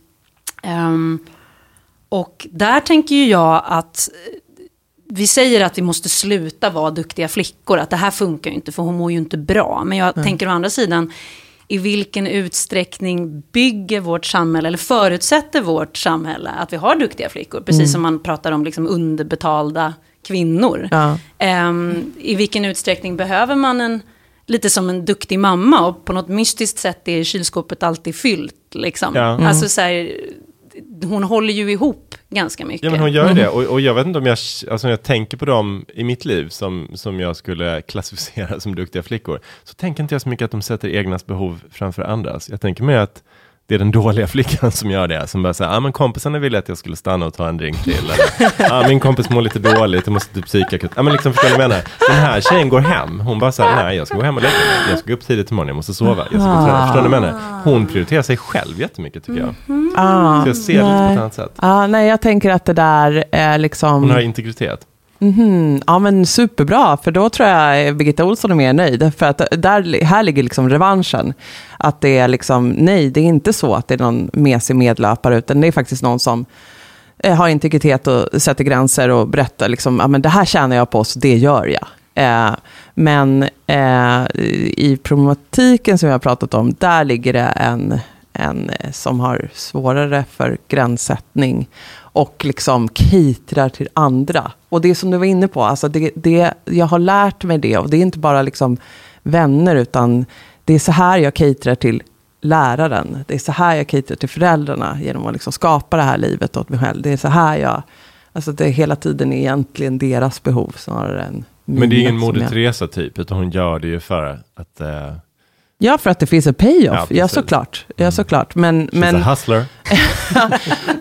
Um, 0.64 1.26
och 2.08 2.46
där 2.50 2.80
tänker 2.80 3.14
ju 3.14 3.26
jag 3.26 3.62
att 3.66 4.08
vi 5.12 5.26
säger 5.26 5.64
att 5.64 5.78
vi 5.78 5.82
måste 5.82 6.08
sluta 6.08 6.70
vara 6.70 6.90
duktiga 6.90 7.28
flickor, 7.28 7.78
att 7.78 7.90
det 7.90 7.96
här 7.96 8.10
funkar 8.10 8.50
ju 8.50 8.56
inte 8.56 8.72
för 8.72 8.82
hon 8.82 8.96
mår 8.96 9.12
ju 9.12 9.18
inte 9.18 9.38
bra. 9.38 9.82
Men 9.84 9.98
jag 9.98 10.14
tänker 10.14 10.48
å 10.48 10.50
andra 10.50 10.70
sidan, 10.70 11.12
i 11.68 11.78
vilken 11.78 12.26
utsträckning 12.26 13.42
bygger 13.52 14.00
vårt 14.00 14.26
samhälle, 14.26 14.68
eller 14.68 14.78
förutsätter 14.78 15.60
vårt 15.60 15.96
samhälle 15.96 16.50
att 16.50 16.72
vi 16.72 16.76
har 16.76 16.96
duktiga 16.96 17.28
flickor? 17.28 17.60
Precis 17.60 17.92
som 17.92 18.02
man 18.02 18.18
pratar 18.18 18.52
om 18.52 18.64
liksom 18.64 18.86
underbetalda 18.86 19.94
kvinnor. 20.26 20.88
Ja. 20.90 21.18
Ehm, 21.38 22.12
I 22.18 22.34
vilken 22.34 22.64
utsträckning 22.64 23.16
behöver 23.16 23.54
man 23.54 23.80
en, 23.80 24.02
lite 24.46 24.70
som 24.70 24.88
en 24.88 25.04
duktig 25.04 25.38
mamma 25.38 25.86
och 25.86 26.04
på 26.04 26.12
något 26.12 26.28
mystiskt 26.28 26.78
sätt 26.78 27.08
är 27.08 27.24
kylskåpet 27.24 27.82
alltid 27.82 28.14
fyllt. 28.14 28.74
Liksom. 28.74 29.14
Ja. 29.14 29.34
Mm. 29.34 29.46
Alltså 29.46 29.68
så 29.68 29.80
här, 29.80 30.12
hon 31.04 31.24
håller 31.24 31.52
ju 31.52 31.72
ihop 31.72 32.14
ganska 32.28 32.66
mycket. 32.66 32.82
Ja 32.82 32.90
men 32.90 33.00
hon 33.00 33.12
gör 33.12 33.28
ju 33.28 33.34
det 33.34 33.48
och, 33.48 33.62
och 33.62 33.80
jag 33.80 33.94
vet 33.94 34.06
inte 34.06 34.18
om 34.18 34.26
jag, 34.26 34.38
alltså 34.70 34.86
när 34.86 34.90
jag 34.90 35.02
tänker 35.02 35.36
på 35.36 35.44
dem 35.44 35.84
i 35.94 36.04
mitt 36.04 36.24
liv 36.24 36.48
som, 36.48 36.90
som 36.94 37.20
jag 37.20 37.36
skulle 37.36 37.82
klassificera 37.82 38.60
som 38.60 38.74
duktiga 38.74 39.02
flickor. 39.02 39.40
Så 39.64 39.74
tänker 39.74 40.02
inte 40.02 40.14
jag 40.14 40.22
så 40.22 40.28
mycket 40.28 40.44
att 40.44 40.50
de 40.50 40.62
sätter 40.62 40.88
egnas 40.88 41.26
behov 41.26 41.60
framför 41.70 42.02
andras. 42.02 42.50
Jag 42.50 42.60
tänker 42.60 42.84
mer 42.84 42.96
att 42.96 43.22
det 43.70 43.74
är 43.76 43.78
den 43.78 43.90
dåliga 43.90 44.26
flickan 44.26 44.70
som 44.70 44.90
gör 44.90 45.08
det. 45.08 45.26
Som 45.26 45.42
bara 45.42 45.54
säger, 45.54 45.76
ah, 45.76 45.80
men 45.80 45.92
kompisarna 45.92 46.38
ville 46.38 46.58
att 46.58 46.68
jag 46.68 46.78
skulle 46.78 46.96
stanna 46.96 47.26
och 47.26 47.34
ta 47.34 47.48
en 47.48 47.56
drink 47.56 47.84
till. 47.84 47.94
Eller, 48.58 48.72
ah, 48.72 48.88
min 48.88 49.00
kompis 49.00 49.30
mår 49.30 49.42
lite 49.42 49.58
dåligt, 49.58 50.06
jag 50.06 50.12
måste 50.12 50.34
till 50.34 50.42
psykakut. 50.42 50.90
Ah, 50.94 51.02
men 51.02 51.12
liksom, 51.12 51.32
förstår 51.32 51.48
du 51.48 51.54
vad 51.54 51.62
jag 51.64 51.68
menar? 51.68 51.84
Den 52.08 52.16
här 52.16 52.40
tjejen 52.40 52.68
går 52.68 52.80
hem, 52.80 53.20
hon 53.20 53.38
bara 53.38 53.52
säger, 53.52 53.76
nej 53.76 53.96
jag 53.96 54.06
ska 54.06 54.16
gå 54.16 54.22
hem 54.22 54.36
och 54.36 54.42
lägga 54.42 54.54
mig. 54.54 54.90
Jag 54.90 54.98
ska 54.98 55.06
gå 55.08 55.14
upp 55.14 55.26
tidigt 55.26 55.50
imorgon, 55.50 55.68
jag 55.68 55.76
måste 55.76 55.94
sova. 55.94 56.24
Jag 56.30 56.40
ska 56.42 56.50
gå 56.52 56.58
och 56.58 56.64
träna. 56.64 56.86
Förstår 56.86 57.02
du 57.02 57.08
vad 57.08 57.16
jag 57.16 57.22
menar? 57.22 57.40
Hon 57.64 57.86
prioriterar 57.86 58.22
sig 58.22 58.36
själv 58.36 58.80
jättemycket 58.80 59.24
tycker 59.24 59.40
jag. 59.40 59.54
Ah, 59.96 60.42
Så 60.42 60.48
jag 60.48 60.56
ser 60.56 60.72
det 60.72 60.78
lite 60.82 61.06
på 61.06 61.12
ett 61.12 61.18
annat 61.18 61.34
sätt. 61.34 61.52
Ah, 61.56 61.86
nej, 61.86 62.08
jag 62.08 62.20
tänker 62.20 62.50
att 62.50 62.64
det 62.64 62.72
där 62.72 63.24
är 63.32 63.58
liksom... 63.58 64.02
Hon 64.02 64.10
har 64.10 64.20
integritet. 64.20 64.80
Mm, 65.20 65.82
Ja, 65.86 65.98
men 65.98 66.26
superbra, 66.26 66.96
för 66.96 67.10
då 67.10 67.30
tror 67.30 67.48
jag 67.48 67.96
Birgitta 67.96 68.24
Olsson 68.24 68.50
är 68.50 68.54
mer 68.54 68.72
nöjd. 68.72 69.12
För 69.16 69.26
att 69.26 69.42
där, 69.50 70.04
här 70.04 70.22
ligger 70.22 70.42
liksom 70.42 70.68
revanschen. 70.68 71.34
Att 71.78 72.00
det 72.00 72.18
är 72.18 72.28
liksom, 72.28 72.68
nej, 72.68 73.10
det 73.10 73.20
är 73.20 73.24
inte 73.24 73.52
så 73.52 73.74
att 73.74 73.88
det 73.88 73.94
är 73.94 73.98
någon 73.98 74.30
mesig 74.32 74.76
medlöpare, 74.76 75.38
utan 75.38 75.60
det 75.60 75.66
är 75.66 75.72
faktiskt 75.72 76.02
någon 76.02 76.20
som 76.20 76.44
eh, 77.18 77.34
har 77.34 77.48
integritet 77.48 78.06
och 78.06 78.42
sätter 78.42 78.64
gränser 78.64 79.08
och 79.08 79.28
berättar 79.28 79.68
liksom, 79.68 79.98
ja, 79.98 80.08
men 80.08 80.22
det 80.22 80.28
här 80.28 80.44
tjänar 80.44 80.76
jag 80.76 80.90
på, 80.90 81.04
så 81.04 81.18
det 81.18 81.36
gör 81.36 81.66
jag. 81.66 81.86
Eh, 82.14 82.54
men 82.94 83.42
eh, 83.66 84.26
i 84.76 84.98
problematiken 85.02 85.98
som 85.98 86.06
jag 86.08 86.14
har 86.14 86.18
pratat 86.18 86.54
om, 86.54 86.74
där 86.78 87.04
ligger 87.04 87.32
det 87.32 87.40
en, 87.40 87.98
en 88.32 88.70
eh, 88.70 88.90
som 88.90 89.20
har 89.20 89.50
svårare 89.54 90.24
för 90.30 90.58
gränssättning 90.68 91.68
och 92.12 92.44
liksom 92.44 92.88
caterar 92.88 93.68
till 93.68 93.88
andra. 93.94 94.52
Och 94.68 94.80
det 94.80 94.94
som 94.94 95.10
du 95.10 95.18
var 95.18 95.24
inne 95.24 95.48
på, 95.48 95.62
alltså 95.62 95.88
det, 95.88 96.10
det, 96.14 96.54
jag 96.64 96.86
har 96.86 96.98
lärt 96.98 97.44
mig 97.44 97.58
det 97.58 97.78
och 97.78 97.90
det 97.90 97.96
är 97.96 98.02
inte 98.02 98.18
bara 98.18 98.42
liksom 98.42 98.76
vänner 99.22 99.76
utan 99.76 100.26
det 100.64 100.74
är 100.74 100.78
så 100.78 100.92
här 100.92 101.18
jag 101.18 101.34
caterar 101.34 101.74
till 101.74 102.02
läraren. 102.40 103.24
Det 103.26 103.34
är 103.34 103.38
så 103.38 103.52
här 103.52 103.76
jag 103.76 103.88
caterar 103.88 104.16
till 104.16 104.28
föräldrarna 104.28 104.98
genom 105.02 105.26
att 105.26 105.32
liksom 105.32 105.52
skapa 105.52 105.96
det 105.96 106.02
här 106.02 106.18
livet 106.18 106.56
åt 106.56 106.68
mig 106.68 106.78
själv. 106.78 107.02
Det 107.02 107.10
är 107.10 107.16
så 107.16 107.28
här 107.28 107.56
jag, 107.56 107.82
alltså 108.32 108.52
det 108.52 108.64
är 108.64 108.70
hela 108.70 108.96
tiden 108.96 109.32
egentligen 109.32 109.98
deras 109.98 110.42
behov 110.42 110.74
snarare 110.76 111.22
än 111.22 111.44
Men 111.64 111.90
det 111.90 111.96
är 111.96 112.00
ingen 112.00 112.14
mina 112.14 112.26
Moder 112.26 112.48
Teresa 112.48 112.86
typ, 112.86 113.18
utan 113.18 113.38
hon 113.38 113.50
gör 113.50 113.78
det 113.78 113.88
ju 113.88 114.00
för 114.00 114.42
att, 114.54 114.80
eh, 114.80 115.12
Ja, 115.82 115.98
för 115.98 116.10
att 116.10 116.18
det 116.18 116.26
finns 116.26 116.46
en 116.46 116.54
payoff. 116.54 117.06
Ja, 117.10 117.16
Ja, 117.16 117.28
såklart. 117.28 117.86
Ja, 117.96 118.10
såklart. 118.10 118.54
Men, 118.54 118.88
She's 118.88 118.98
men, 118.98 119.16
a 119.16 119.18
hustler. 119.18 119.64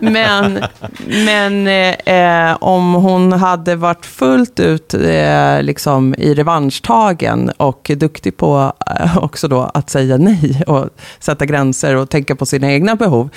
men, 0.00 0.64
men 1.06 1.66
eh, 1.66 2.50
eh, 2.50 2.56
om 2.60 2.94
hon 2.94 3.32
hade 3.32 3.76
varit 3.76 4.06
fullt 4.06 4.60
ut 4.60 4.94
eh, 4.94 5.62
liksom 5.62 6.14
i 6.18 6.34
revanschtagen 6.34 7.50
och 7.56 7.90
duktig 7.96 8.36
på 8.36 8.72
eh, 9.00 9.18
också 9.18 9.48
då 9.48 9.70
att 9.74 9.90
säga 9.90 10.16
nej 10.16 10.62
och 10.66 10.88
sätta 11.18 11.46
gränser 11.46 11.96
och 11.96 12.10
tänka 12.10 12.36
på 12.36 12.46
sina 12.46 12.72
egna 12.72 12.96
behov, 12.96 13.28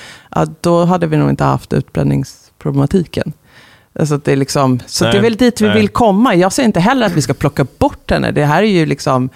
då 0.61 0.85
hade 0.85 1.07
vi 1.07 1.17
nog 1.17 1.29
inte 1.29 1.43
haft 1.43 1.73
utbränningsproblematiken. 1.73 3.33
Alltså 3.99 4.17
det 4.17 4.31
är 4.31 4.35
liksom, 4.35 4.79
så 4.85 5.03
Nej, 5.03 5.13
det 5.13 5.17
är 5.17 5.21
väl 5.21 5.35
dit 5.35 5.61
vi 5.61 5.67
nej. 5.67 5.77
vill 5.77 5.89
komma. 5.89 6.35
Jag 6.35 6.53
säger 6.53 6.67
inte 6.67 6.79
heller 6.79 7.05
att 7.05 7.13
vi 7.13 7.21
ska 7.21 7.33
plocka 7.33 7.65
bort 7.77 8.11
henne. 8.11 8.31
Det 8.31 8.45
här 8.45 8.63
är 8.63 8.67
ju 8.67 8.85
liksom... 8.85 9.29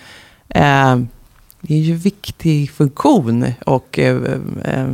Eh, 1.62 1.67
det 1.67 1.74
är 1.74 1.78
ju 1.78 1.93
en 1.93 2.00
viktig 2.00 2.72
funktion 2.72 3.46
och 3.65 4.00
eh, 4.00 4.17
eh, 4.63 4.88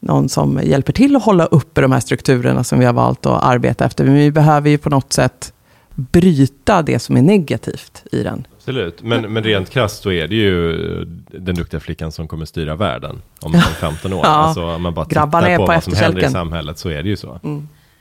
någon 0.00 0.28
som 0.28 0.60
hjälper 0.62 0.92
till 0.92 1.16
att 1.16 1.22
hålla 1.22 1.46
uppe 1.46 1.80
de 1.80 1.92
här 1.92 2.00
strukturerna 2.00 2.64
som 2.64 2.78
vi 2.78 2.84
har 2.84 2.92
valt 2.92 3.26
att 3.26 3.42
arbeta 3.42 3.84
efter. 3.84 4.04
Men 4.04 4.14
vi 4.14 4.30
behöver 4.30 4.70
ju 4.70 4.78
på 4.78 4.90
något 4.90 5.12
sätt 5.12 5.52
bryta 5.94 6.82
det 6.82 6.98
som 6.98 7.16
är 7.16 7.22
negativt 7.22 8.02
i 8.12 8.22
den. 8.22 8.46
Absolut, 8.56 9.02
men, 9.02 9.32
men 9.32 9.42
rent 9.42 9.70
krasst 9.70 10.02
så 10.02 10.12
är 10.12 10.28
det 10.28 10.34
ju 10.34 11.04
den 11.30 11.54
duktiga 11.54 11.80
flickan 11.80 12.12
som 12.12 12.28
kommer 12.28 12.44
styra 12.44 12.76
världen 12.76 13.22
om 13.40 13.54
om 13.54 13.60
15 13.60 14.12
år. 14.12 14.20
Ja. 14.24 14.28
Alltså 14.28 14.64
om 14.64 14.82
man 14.82 14.94
bara 14.94 15.06
Grabbarna 15.06 15.46
tittar 15.46 15.56
på, 15.56 15.66
på 15.66 15.72
vad 15.72 15.84
som 15.84 15.94
händer 15.94 16.24
i 16.24 16.30
samhället 16.30 16.78
så 16.78 16.88
är 16.88 17.02
det 17.02 17.08
ju 17.08 17.16
så. 17.16 17.40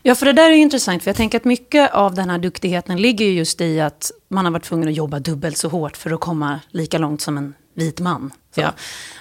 Ja, 0.04 0.16
för 0.16 0.26
det 0.26 0.34
där 0.34 0.50
är 0.50 0.56
ju 0.56 0.62
intressant, 0.62 1.04
för 1.04 1.10
jag 1.10 1.16
tänker 1.16 1.38
att 1.38 1.46
mycket 1.46 1.94
av 1.94 2.16
den 2.16 2.30
här 2.30 2.38
duktigheten 2.38 3.02
ligger 3.02 3.26
ju 3.26 3.32
just 3.32 3.62
i 3.62 3.82
att 3.82 4.12
man 4.30 4.46
har 4.46 4.52
varit 4.52 4.64
tvungen 4.64 4.90
att 4.90 4.96
jobba 4.96 5.20
dubbelt 5.20 5.58
så 5.58 5.70
hårt 5.70 5.98
för 5.98 6.12
att 6.14 6.20
komma 6.20 6.60
lika 6.72 6.98
långt 6.98 7.22
som 7.22 7.38
en 7.38 7.54
vit 7.78 8.00
man. 8.00 8.32
Så. 8.56 8.62
Ja. 8.62 8.74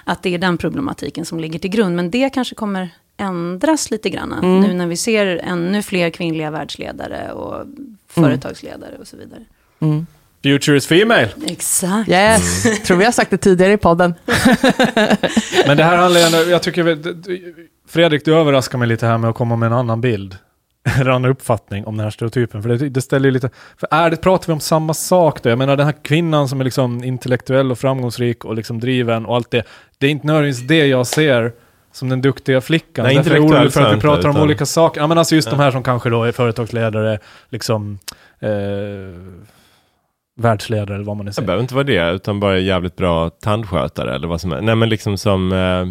Att 0.03 0.23
det 0.23 0.33
är 0.33 0.37
den 0.37 0.57
problematiken 0.57 1.25
som 1.25 1.39
ligger 1.39 1.59
till 1.59 1.69
grund, 1.69 1.95
men 1.95 2.11
det 2.11 2.29
kanske 2.29 2.55
kommer 2.55 2.89
ändras 3.17 3.91
lite 3.91 4.09
grann 4.09 4.33
Mm. 4.33 4.61
nu 4.61 4.73
när 4.73 4.87
vi 4.87 4.97
ser 4.97 5.25
ännu 5.43 5.83
fler 5.83 6.09
kvinnliga 6.09 6.51
världsledare 6.51 7.31
och 7.31 7.65
företagsledare 8.07 8.95
och 8.99 9.07
så 9.07 9.17
vidare. 9.17 9.39
Mm. 9.79 10.07
Future 10.43 10.77
is 10.77 10.87
female. 10.87 11.29
Exakt. 11.45 12.09
Yes, 12.09 12.63
tror 12.83 12.97
vi 12.97 13.05
har 13.05 13.11
sagt 13.11 13.31
det 13.31 13.37
tidigare 13.37 13.73
i 13.73 13.77
podden. 13.77 14.13
Men 15.67 15.77
det 15.77 15.83
här 15.83 15.97
handlar 15.97 16.19
ju 16.19 16.25
ändå, 16.25 16.51
jag 16.51 16.63
tycker, 16.63 16.97
Fredrik, 17.87 18.25
du 18.25 18.35
överraskar 18.35 18.77
mig 18.77 18.87
lite 18.87 19.05
här 19.05 19.17
med 19.17 19.29
att 19.29 19.35
komma 19.35 19.55
med 19.55 19.67
en 19.67 19.73
annan 19.73 20.01
bild. 20.01 20.35
Eller 20.99 21.11
annan 21.11 21.31
uppfattning 21.31 21.85
om 21.85 21.97
den 21.97 22.03
här 22.03 22.11
stereotypen. 22.11 22.61
För 22.63 22.69
det, 22.69 22.89
det 22.89 23.01
ställer 23.01 23.25
ju 23.25 23.31
lite, 23.31 23.49
för 23.77 23.87
är 23.91 24.09
det, 24.09 24.17
pratar 24.17 24.47
vi 24.47 24.53
om 24.53 24.59
samma 24.59 24.93
sak 24.93 25.43
då? 25.43 25.49
Jag 25.49 25.57
menar 25.57 25.75
den 25.75 25.85
här 25.85 25.95
kvinnan 26.03 26.47
som 26.49 26.59
är 26.59 26.63
liksom 26.65 27.03
intellektuell 27.03 27.71
och 27.71 27.79
framgångsrik 27.79 28.45
och 28.45 28.55
liksom 28.55 28.79
driven 28.79 29.25
och 29.25 29.35
allt 29.35 29.51
det. 29.51 29.63
Det 29.97 30.07
är 30.07 30.11
inte 30.11 30.27
nödvändigtvis 30.27 30.67
det 30.67 30.87
jag 30.87 31.07
ser 31.07 31.51
som 31.91 32.09
den 32.09 32.21
duktiga 32.21 32.61
flickan. 32.61 33.05
Nej, 33.05 33.15
Därför 33.15 33.31
är 33.31 33.35
jag 33.35 33.45
orolig 33.45 33.73
för 33.73 33.81
att 33.81 33.97
vi 33.97 34.01
pratar 34.01 34.23
om 34.29 34.29
utan- 34.35 34.43
olika 34.43 34.65
saker. 34.65 35.01
Ja 35.01 35.07
men 35.07 35.17
alltså 35.17 35.35
just 35.35 35.49
de 35.49 35.55
Ja. 35.59 35.63
här 35.63 35.71
som 35.71 35.83
kanske 35.83 36.09
då 36.09 36.23
är 36.23 36.31
företagsledare, 36.31 37.19
liksom 37.49 37.99
eh, 38.39 38.49
världsledare 40.39 40.95
eller 40.95 41.05
vad 41.05 41.17
man 41.17 41.25
nu 41.25 41.29
Det 41.29 41.33
säger. 41.33 41.45
behöver 41.45 41.61
inte 41.61 41.73
vara 41.75 41.83
det, 41.83 42.11
utan 42.11 42.39
bara 42.39 42.59
jävligt 42.59 42.95
bra 42.95 43.29
tandskötare 43.29 44.15
eller 44.15 44.27
vad 44.27 44.41
som 44.41 44.51
är. 44.51 44.61
Nej 44.61 44.75
men 44.75 44.89
liksom 44.89 45.17
som, 45.17 45.51
eh, 45.51 45.87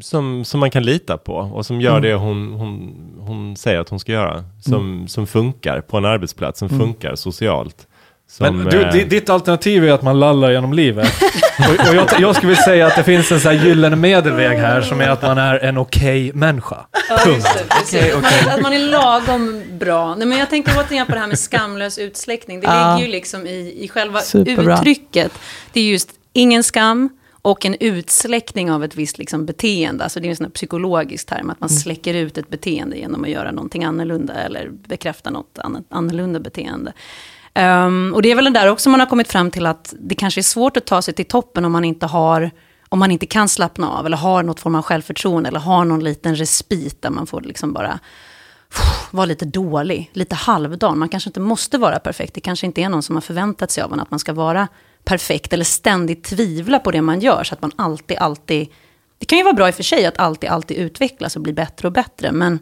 som, 0.00 0.44
som 0.44 0.60
man 0.60 0.70
kan 0.70 0.82
lita 0.82 1.18
på 1.18 1.34
och 1.34 1.66
som 1.66 1.80
gör 1.80 1.90
Mm. 1.90 2.02
det 2.02 2.14
hon, 2.14 2.52
hon, 2.52 2.94
hon 3.18 3.56
säger 3.56 3.80
att 3.80 3.88
hon 3.88 4.00
ska 4.00 4.12
göra. 4.12 4.44
Som, 4.62 5.08
som 5.08 5.26
funkar 5.26 5.80
på 5.80 5.96
en 5.96 6.04
arbetsplats, 6.04 6.58
som 6.58 6.68
funkar 6.68 7.14
socialt. 7.14 7.86
Som, 8.30 8.56
Men 8.56 8.64
du, 8.70 8.80
eh, 8.82 8.92
di- 8.92 9.04
ditt 9.04 9.30
alternativ 9.30 9.84
är 9.84 9.92
att 9.92 10.02
man 10.02 10.20
lallar 10.20 10.50
genom 10.50 10.72
livet. 10.72 11.08
och, 11.58 11.88
och 11.88 11.94
jag, 11.94 12.06
jag 12.20 12.36
skulle 12.36 12.48
vilja 12.48 12.62
säga 12.62 12.86
att 12.86 12.96
det 12.96 13.04
finns 13.04 13.32
en 13.32 13.40
sån 13.40 13.52
här 13.56 13.66
gyllene 13.66 13.96
medelväg 13.96 14.58
här 14.58 14.80
som 14.80 15.00
är 15.00 15.08
att 15.08 15.22
man 15.22 15.38
är 15.38 15.58
en 15.58 15.78
okej 15.78 16.32
människa. 16.34 16.76
Punkt. 17.24 17.46
Okej, 17.82 18.14
okej. 18.16 18.50
Att 18.54 18.62
man 18.62 18.72
är 18.72 18.78
lagom 18.78 19.62
bra. 19.78 20.14
Nej, 20.14 20.26
men 20.26 20.38
jag 20.38 20.50
tänker 20.50 20.72
återigen 20.78 21.06
på 21.06 21.12
det 21.12 21.18
här 21.18 21.26
med 21.26 21.38
skamlös 21.38 21.98
utsläckning. 21.98 22.60
Det 22.60 22.66
ligger 22.66 22.98
ju 22.98 23.06
liksom 23.12 23.46
i, 23.46 23.76
i 23.84 23.88
själva 23.88 24.18
Superbra. 24.20 24.74
uttrycket. 24.74 25.32
Det 25.72 25.80
är 25.80 25.84
just 25.84 26.08
ingen 26.32 26.62
skam 26.64 27.08
och 27.42 27.66
en 27.66 27.76
utsläckning 27.80 28.70
av 28.70 28.84
ett 28.84 28.96
visst 28.96 29.18
liksom 29.18 29.46
beteende. 29.46 30.04
Alltså 30.04 30.20
det 30.20 30.28
är 30.28 30.30
en 30.30 30.36
sån 30.36 30.50
psykologisk 30.50 31.26
term, 31.26 31.50
att 31.50 31.60
man 31.60 31.68
släcker 31.68 32.14
ut 32.14 32.38
ett 32.38 32.48
beteende 32.48 32.98
genom 32.98 33.24
att 33.24 33.30
göra 33.30 33.52
någonting 33.52 33.84
annorlunda 33.84 34.34
eller 34.34 34.68
bekräfta 34.68 35.30
något 35.30 35.58
annorlunda 35.88 36.40
beteende. 36.40 36.92
Ehm, 37.54 38.12
och 38.14 38.22
det 38.22 38.30
är 38.30 38.34
väl 38.34 38.52
där 38.52 38.70
också 38.70 38.90
man 38.90 39.00
har 39.00 39.06
kommit 39.06 39.28
fram 39.28 39.50
till 39.50 39.66
att 39.66 39.94
det 40.00 40.14
kanske 40.14 40.40
är 40.40 40.42
svårt 40.42 40.76
att 40.76 40.86
ta 40.86 41.02
sig 41.02 41.14
till 41.14 41.24
toppen 41.24 41.64
om 41.64 41.72
man 41.72 41.84
inte 41.84 42.06
har 42.06 42.50
om 42.88 42.98
man 42.98 43.10
inte 43.10 43.26
kan 43.26 43.48
slappna 43.48 43.90
av 43.90 44.06
eller 44.06 44.16
har 44.16 44.42
något 44.42 44.60
form 44.60 44.74
av 44.74 44.82
självförtroende 44.82 45.48
eller 45.48 45.60
har 45.60 45.84
någon 45.84 46.04
liten 46.04 46.36
respit 46.36 47.02
där 47.02 47.10
man 47.10 47.26
får 47.26 47.40
liksom 47.40 47.72
bara 47.72 47.98
vara 49.10 49.26
lite 49.26 49.44
dålig, 49.44 50.10
lite 50.12 50.34
halvdan. 50.34 50.98
Man 50.98 51.08
kanske 51.08 51.28
inte 51.28 51.40
måste 51.40 51.78
vara 51.78 51.98
perfekt. 51.98 52.34
Det 52.34 52.40
kanske 52.40 52.66
inte 52.66 52.82
är 52.82 52.88
någon 52.88 53.02
som 53.02 53.16
har 53.16 53.20
förväntat 53.20 53.70
sig 53.70 53.82
av 53.82 53.92
en 53.92 54.00
att 54.00 54.10
man 54.10 54.20
ska 54.20 54.32
vara 54.32 54.68
perfekt 55.04 55.52
eller 55.52 55.64
ständigt 55.64 56.24
tvivla 56.24 56.78
på 56.78 56.90
det 56.90 57.02
man 57.02 57.20
gör 57.20 57.44
så 57.44 57.54
att 57.54 57.62
man 57.62 57.72
alltid, 57.76 58.16
alltid... 58.18 58.68
Det 59.18 59.26
kan 59.26 59.38
ju 59.38 59.44
vara 59.44 59.54
bra 59.54 59.68
i 59.68 59.70
och 59.70 59.74
för 59.74 59.82
sig 59.82 60.06
att 60.06 60.18
alltid, 60.18 60.50
alltid 60.50 60.76
utvecklas 60.76 61.36
och 61.36 61.42
bli 61.42 61.52
bättre 61.52 61.88
och 61.88 61.92
bättre, 61.92 62.32
men 62.32 62.58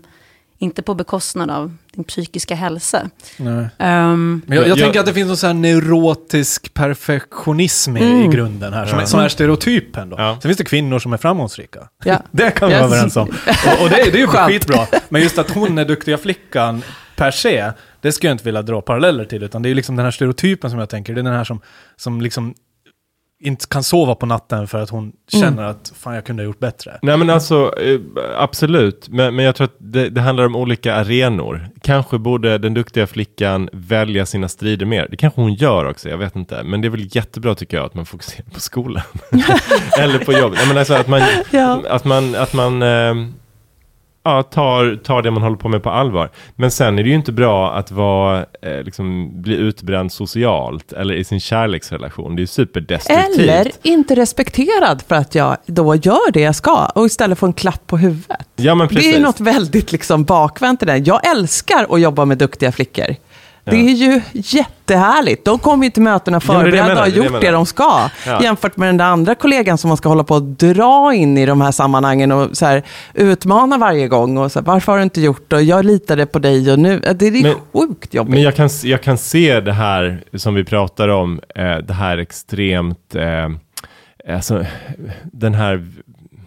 inte 0.61 0.83
på 0.83 0.95
bekostnad 0.95 1.51
av 1.51 1.77
din 1.93 2.05
psykiska 2.05 2.55
hälsa. 2.55 3.11
Nej. 3.37 3.67
Ehm, 3.79 4.43
Men 4.47 4.57
jag, 4.57 4.65
jag, 4.67 4.71
Jag- 4.71 4.79
tänker 4.85 5.01
att 5.01 5.07
det 5.07 5.15
finns 5.15 5.29
någon 5.29 5.37
sån 5.37 5.47
här 5.47 5.55
neurotisk 5.55 6.75
perfektionism 6.75 7.97
i, 7.97 8.25
i 8.25 8.29
grunden 8.29 8.73
här, 8.73 8.87
som, 8.87 8.99
Ja. 8.99 9.07
som 9.07 9.21
är 9.21 9.29
stereotypen 9.29 10.11
då. 10.11 10.17
Ja. 10.19 10.33
Sen 10.43 10.49
finns 10.49 10.59
det 10.59 10.65
kvinnor 10.65 10.99
som 10.99 11.13
är 11.13 11.17
framgångsrika. 11.17 11.89
Ja. 12.05 12.23
Det 12.31 12.51
kan 12.51 12.69
vi 12.69 12.75
vara 12.75 12.85
överens 12.85 13.17
om. 13.17 13.29
Och, 13.77 13.83
och 13.83 13.91
det, 13.91 14.01
är- 14.01 14.13
det 14.13 14.19
är 14.19 14.21
ju 14.21 14.27
skitbra. 14.27 14.87
Men 15.09 15.23
just 15.23 15.39
att 15.39 15.51
hon 15.51 15.79
är 15.79 15.85
duktiga 15.85 16.19
flickan 16.19 16.83
per 17.19 17.31
se, 17.31 17.73
det 18.01 18.13
skulle 18.13 18.29
jag 18.29 18.35
inte 18.35 18.45
vilja 18.45 18.63
dra 18.63 18.81
paralleller 18.81 19.25
till, 19.25 19.43
utan 19.43 19.63
det 19.63 19.69
är 19.71 19.75
liksom 19.75 19.97
den 19.97 20.05
här 20.05 20.11
stereotypen 20.13 20.71
som 20.71 20.79
jag 20.79 20.89
tänker, 20.89 21.15
det 21.15 21.21
är 21.21 21.23
den 21.23 21.33
här 21.33 21.45
som, 21.45 21.61
som 21.97 22.21
liksom 22.21 22.55
inte 23.41 23.67
kan 23.67 23.83
sova 23.83 24.15
på 24.15 24.27
natten 24.27 24.67
för 24.67 24.83
att 24.83 24.91
hon 24.91 25.13
känner 25.29 25.63
att 25.63 25.93
fan 25.97 26.15
jag 26.15 26.25
kunde 26.25 26.43
ha 26.43 26.45
gjort 26.45 26.59
bättre. 26.59 26.99
Nej 27.03 27.17
men 27.17 27.31
alltså, 27.31 27.75
eh, 27.81 28.01
absolut. 28.37 29.09
Men, 29.09 29.37
men 29.37 29.45
jag 29.45 29.55
tror 29.55 29.65
att 29.65 29.77
det, 29.79 30.09
det 30.09 30.21
handlar 30.21 30.47
om 30.47 30.57
olika 30.57 30.95
arenor. 30.95 31.69
Kanske 31.83 32.19
borde 32.19 32.59
den 32.59 32.75
duktiga 32.75 33.07
flickan 33.07 33.69
välja 33.73 34.27
sina 34.27 34.49
strider 34.49 34.87
mer. 34.87 35.07
Det 35.11 35.17
kanske 35.17 35.41
hon 35.41 35.55
gör 35.55 35.85
också, 35.85 36.09
jag 36.09 36.19
vet 36.19 36.37
inte. 36.37 36.63
Men 36.63 36.81
det 36.81 36.89
är 36.89 36.91
väl 36.91 37.17
jättebra 37.17 37.55
tycker 37.55 37.77
jag 37.77 37.87
att 37.87 37.95
man 37.95 38.07
fokuserar 38.07 38.51
på 38.55 38.61
skolan. 38.61 39.03
Eller 39.99 40.19
på 40.19 40.33
jobb. 40.33 40.53
Nej, 40.57 40.69
men 40.69 40.79
alltså 40.79 40.95
att 40.95 41.09
man, 41.09 41.23
Ja. 41.51 41.83
att 41.89 42.05
man, 42.05 42.35
att 42.35 42.53
man 42.53 42.83
eh, 42.83 43.15
ja, 44.29 44.43
tar, 44.43 44.97
tar 45.05 45.23
det 45.23 45.31
man 45.31 45.43
håller 45.43 45.57
på 45.57 45.69
med 45.69 45.83
på 45.83 45.91
allvar. 45.91 46.31
Men 46.57 46.71
sen 46.71 46.99
är 46.99 47.03
det 47.03 47.09
ju 47.09 47.15
inte 47.15 47.33
bra 47.33 47.73
att 47.73 47.91
vara, 47.91 48.39
eh, 48.39 48.83
liksom, 48.83 49.31
bli 49.43 49.57
utbränd 49.57 50.13
socialt 50.13 50.93
eller 50.93 51.15
i 51.15 51.25
sin 51.25 51.41
kärleksrelation. 51.41 52.37
Det 52.37 52.41
är 52.41 52.43
ju 52.43 52.47
superdestruktivt. 52.47 53.39
Eller 53.39 53.71
inte 53.83 54.15
respekterad 54.15 55.03
för 55.09 55.17
att 55.17 55.35
jag 55.35 55.57
då 55.67 55.95
gör 55.95 56.33
det 56.33 56.41
jag 56.41 56.55
ska 56.55 56.87
och 56.87 57.07
istället 57.07 57.39
få 57.39 57.47
en 57.47 57.53
klapp 57.53 57.87
på 57.87 57.97
huvudet. 57.97 58.49
Ja 58.57 58.75
men 58.75 58.89
precis. 58.89 59.13
Det 59.13 59.19
är 59.19 59.23
något 59.23 59.41
väldigt 59.41 59.93
liksom 59.93 60.25
bakvänt 60.25 60.83
i 60.83 60.87
det. 60.87 60.97
Jag 60.97 61.27
älskar 61.27 61.87
att 61.91 62.01
jobba 62.01 62.25
med 62.25 62.39
duktiga 62.39 62.73
flickor. 62.73 63.17
Det 63.71 63.77
Ja. 63.77 63.91
är 63.91 63.95
ju 63.95 64.21
jättehärligt. 64.33 65.45
De 65.45 65.59
kommer 65.59 65.85
ju 65.85 65.91
till 65.91 66.03
mötena 66.03 66.41
Ja, 66.49 66.55
det 66.55 66.59
det 66.59 66.63
förberedda 66.65 66.83
och 66.83 66.89
menar, 66.89 67.01
har 67.01 67.07
det 67.07 67.11
det 67.13 67.17
gjort 67.17 67.27
det 67.27 67.47
menar. 67.47 67.53
de 67.53 67.67
ska. 67.67 68.09
Ja. 68.27 68.43
Jämfört 68.43 68.77
med 68.77 68.89
den 68.89 68.97
där 68.97 69.05
andra 69.05 69.35
kollegan 69.35 69.79
som 69.79 69.89
man 69.89 69.97
ska 69.97 70.09
hålla 70.09 70.25
på 70.25 70.35
att 70.37 70.59
dra 70.59 71.15
in 71.15 71.39
i 71.39 71.47
de 71.47 71.61
här 71.61 71.71
sammanhangen 71.73 72.33
och 72.33 72.57
så 72.57 72.67
här, 72.67 72.83
utmana 73.15 73.79
varje 73.79 74.09
gång. 74.09 74.39
Och 74.39 74.53
så 74.53 74.59
här, 74.59 74.67
Varför 74.67 74.93
har 74.93 74.99
du 74.99 75.03
inte 75.03 75.21
gjort 75.21 75.51
det? 75.51 75.57
Och 75.57 75.63
Jag 75.63 75.85
litade 75.85 76.27
på 76.27 76.39
dig 76.39 76.73
och 76.73 76.79
nu... 76.79 76.99
Det 77.15 77.27
är 77.27 77.43
Men- 77.43 77.55
sjukt 77.73 78.15
jobbigt. 78.15 78.31
Men 78.35 78.43
jag 78.43 78.55
kan, 78.57 78.69
jag 78.85 79.03
kan 79.03 79.19
se 79.19 79.61
det 79.61 79.73
här 79.73 80.23
som 80.35 80.55
vi 80.55 80.65
pratar 80.65 81.09
om, 81.09 81.41
eh, 81.55 81.77
det 81.77 81.95
här 81.95 82.19
extremt, 82.19 83.15
eh, 83.15 83.49
alltså 84.35 84.65
den 85.25 85.55
här 85.55 85.87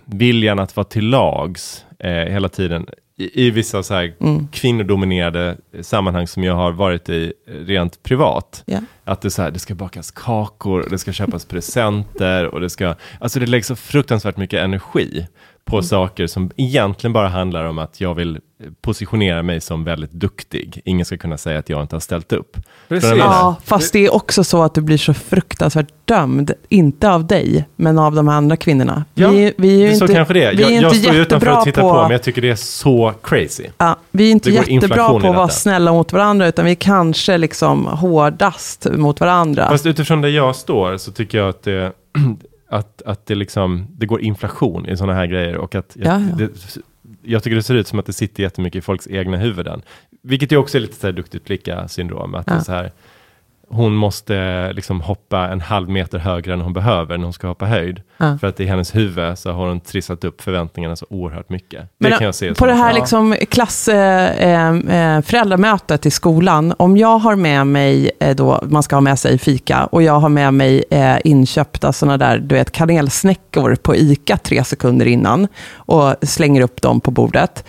viljan 0.05 0.59
att 0.59 0.75
vara 0.75 0.83
till 0.85 1.09
lags 1.09 1.85
eh, 2.03 2.11
hela 2.11 2.49
tiden. 2.49 2.85
I, 3.17 3.47
I 3.47 3.51
vissa 3.51 3.83
så 3.83 3.93
här 3.93 4.13
Mm. 4.19 4.47
kvinnodominerade 4.51 5.57
sammanhang 5.81 6.27
som 6.27 6.43
jag 6.43 6.55
har 6.55 6.71
varit 6.71 7.09
i 7.09 7.33
eh, 7.47 7.53
rent 7.53 8.03
privat. 8.03 8.63
Ja. 8.65 8.79
Att 9.03 9.21
det, 9.21 9.29
så 9.31 9.41
här, 9.41 9.51
det 9.51 9.59
ska 9.59 9.75
bakas 9.75 10.11
kakor, 10.11 10.87
det 10.89 10.97
ska 10.97 11.11
köpas 11.11 11.45
presenter 11.49 12.45
och 12.45 12.61
det 12.61 12.69
ska, 12.69 12.95
alltså 13.19 13.39
det 13.39 13.45
läggs 13.45 13.67
så 13.67 13.75
fruktansvärt 13.75 14.37
mycket 14.37 14.59
energi 14.59 15.27
på 15.65 15.75
Mm. 15.75 15.83
saker 15.83 16.27
som 16.27 16.51
egentligen 16.57 17.13
bara 17.13 17.27
handlar 17.27 17.65
om 17.65 17.79
att 17.79 18.01
jag 18.01 18.13
vill 18.15 18.39
positionera 18.81 19.43
mig 19.43 19.61
som 19.61 19.83
väldigt 19.83 20.11
duktig. 20.11 20.81
Ingen 20.85 21.05
ska 21.05 21.17
kunna 21.17 21.37
säga 21.37 21.59
att 21.59 21.69
jag 21.69 21.81
inte 21.81 21.95
har 21.95 21.99
ställt 21.99 22.33
upp. 22.33 22.57
Precis. 22.87 23.13
Ja, 23.17 23.55
fast 23.65 23.93
det 23.93 24.05
är 24.05 24.13
också 24.13 24.43
så 24.43 24.63
att 24.63 24.75
du 24.75 24.81
blir 24.81 24.97
så 24.97 25.13
fruktansvärt 25.13 25.87
dömd. 26.05 26.51
Inte 26.69 27.09
av 27.09 27.27
dig, 27.27 27.65
men 27.75 27.99
av 27.99 28.15
de 28.15 28.27
andra 28.27 28.57
kvinnorna. 28.57 29.05
Ja, 29.13 29.29
vi, 29.29 29.53
vi 29.57 29.75
är 29.75 29.87
ju 29.87 29.91
är 29.91 29.95
så 29.95 30.03
inte, 30.03 30.13
kanske 30.13 30.33
det 30.33 30.43
är. 30.43 30.55
Vi 30.55 30.63
är 30.63 30.69
Jag, 30.69 30.71
inte 30.71 30.97
jag 30.97 31.03
står 31.03 31.15
utanför 31.15 31.57
och 31.57 31.63
tittar 31.63 31.81
på, 31.81 31.89
på 31.93 32.01
men 32.01 32.11
jag 32.11 32.23
tycker 32.23 32.41
det 32.41 32.49
är 32.49 32.55
så 32.55 33.13
crazy. 33.23 33.65
Ja, 33.77 33.95
vi 34.11 34.27
är 34.27 34.31
inte 34.31 34.49
jättebra 34.51 35.09
på 35.09 35.17
att 35.17 35.23
vara 35.35 35.49
snälla 35.49 35.91
mot 35.91 36.13
varandra, 36.13 36.47
utan 36.47 36.65
vi 36.65 36.71
är 36.71 36.75
kanske 36.75 37.37
liksom 37.37 37.85
hårdast 37.85 38.87
mot 38.91 39.19
varandra. 39.19 39.69
Fast 39.69 39.85
utifrån 39.85 40.21
där 40.21 40.29
jag 40.29 40.55
står 40.55 40.97
så 40.97 41.11
tycker 41.11 41.37
jag 41.37 41.49
att 41.49 41.63
det, 41.63 41.91
att, 42.71 43.01
att 43.01 43.25
det, 43.25 43.35
liksom, 43.35 43.87
det 43.97 44.05
går 44.05 44.21
inflation 44.21 44.89
i 44.89 44.97
sådana 44.97 45.13
här 45.13 45.25
grejer 45.25 45.57
och 45.57 45.75
att 45.75 45.97
Ja, 45.99 46.05
ja. 46.29 46.35
Det, 46.37 46.49
jag 47.23 47.43
tycker 47.43 47.55
det 47.55 47.63
ser 47.63 47.75
ut 47.75 47.87
som 47.87 47.99
att 47.99 48.05
det 48.05 48.13
sitter 48.13 48.43
jättemycket 48.43 48.77
i 48.79 48.81
folks 48.81 49.07
egna 49.07 49.37
huvuden. 49.37 49.81
Vilket 50.21 50.51
ju 50.51 50.57
också 50.57 50.77
är 50.77 50.81
lite 50.81 50.95
så 50.95 51.07
här 51.07 51.13
duktigt 51.13 51.45
flicka 51.47 51.87
syndrom. 51.87 52.35
Att 52.35 52.45
det 52.45 52.51
är 52.51 52.55
Ja. 52.55 52.63
så 52.63 52.71
här, 52.71 52.91
hon 53.71 53.95
måste 53.95 54.73
liksom 54.73 55.01
hoppa 55.01 55.47
en 55.47 55.61
halv 55.61 55.89
meter 55.89 56.19
högre 56.19 56.53
än 56.53 56.61
hon 56.61 56.73
behöver 56.73 57.17
när 57.17 57.23
hon 57.23 57.33
ska 57.33 57.47
hoppa 57.47 57.65
höjd. 57.65 58.01
Ja. 58.17 58.37
För 58.37 58.47
att 58.47 58.59
i 58.59 58.65
hennes 58.65 58.95
huvud 58.95 59.37
så 59.37 59.51
har 59.51 59.67
hon 59.67 59.79
trissat 59.79 60.23
upp 60.23 60.41
förväntningarna 60.41 60.95
så 60.95 61.05
oerhört 61.09 61.49
mycket. 61.49 61.81
Det 61.81 62.09
Men, 62.09 62.11
kan 62.11 62.25
jag 62.25 62.35
se 62.35 62.49
På 62.49 62.55
som 62.55 62.67
det 62.67 62.73
här 62.73 62.93
liksom 62.93 63.35
klass, 63.49 63.87
eh, 63.87 64.69
eh, 64.69 65.21
föräldramötet 65.21 66.05
i 66.05 66.11
skolan, 66.11 66.73
om 66.77 66.97
jag 66.97 67.17
har 67.17 67.35
med 67.35 67.67
mig, 67.67 68.11
eh, 68.19 68.35
då, 68.35 68.63
man 68.63 68.83
ska 68.83 68.95
ha 68.95 69.01
med 69.01 69.19
sig 69.19 69.37
fika, 69.37 69.85
och 69.85 70.03
jag 70.03 70.19
har 70.19 70.29
med 70.29 70.53
mig 70.53 70.83
eh, 70.89 71.17
inköpta 71.23 71.93
sådana 71.93 72.17
där, 72.17 72.37
du 72.37 72.55
vet, 72.55 72.71
kanelsnäckor 72.71 73.75
på 73.75 73.95
ICA 73.95 74.37
tre 74.37 74.63
sekunder 74.63 75.05
innan, 75.05 75.47
och 75.75 76.15
slänger 76.21 76.61
upp 76.61 76.81
dem 76.81 76.99
på 76.99 77.11
bordet, 77.11 77.63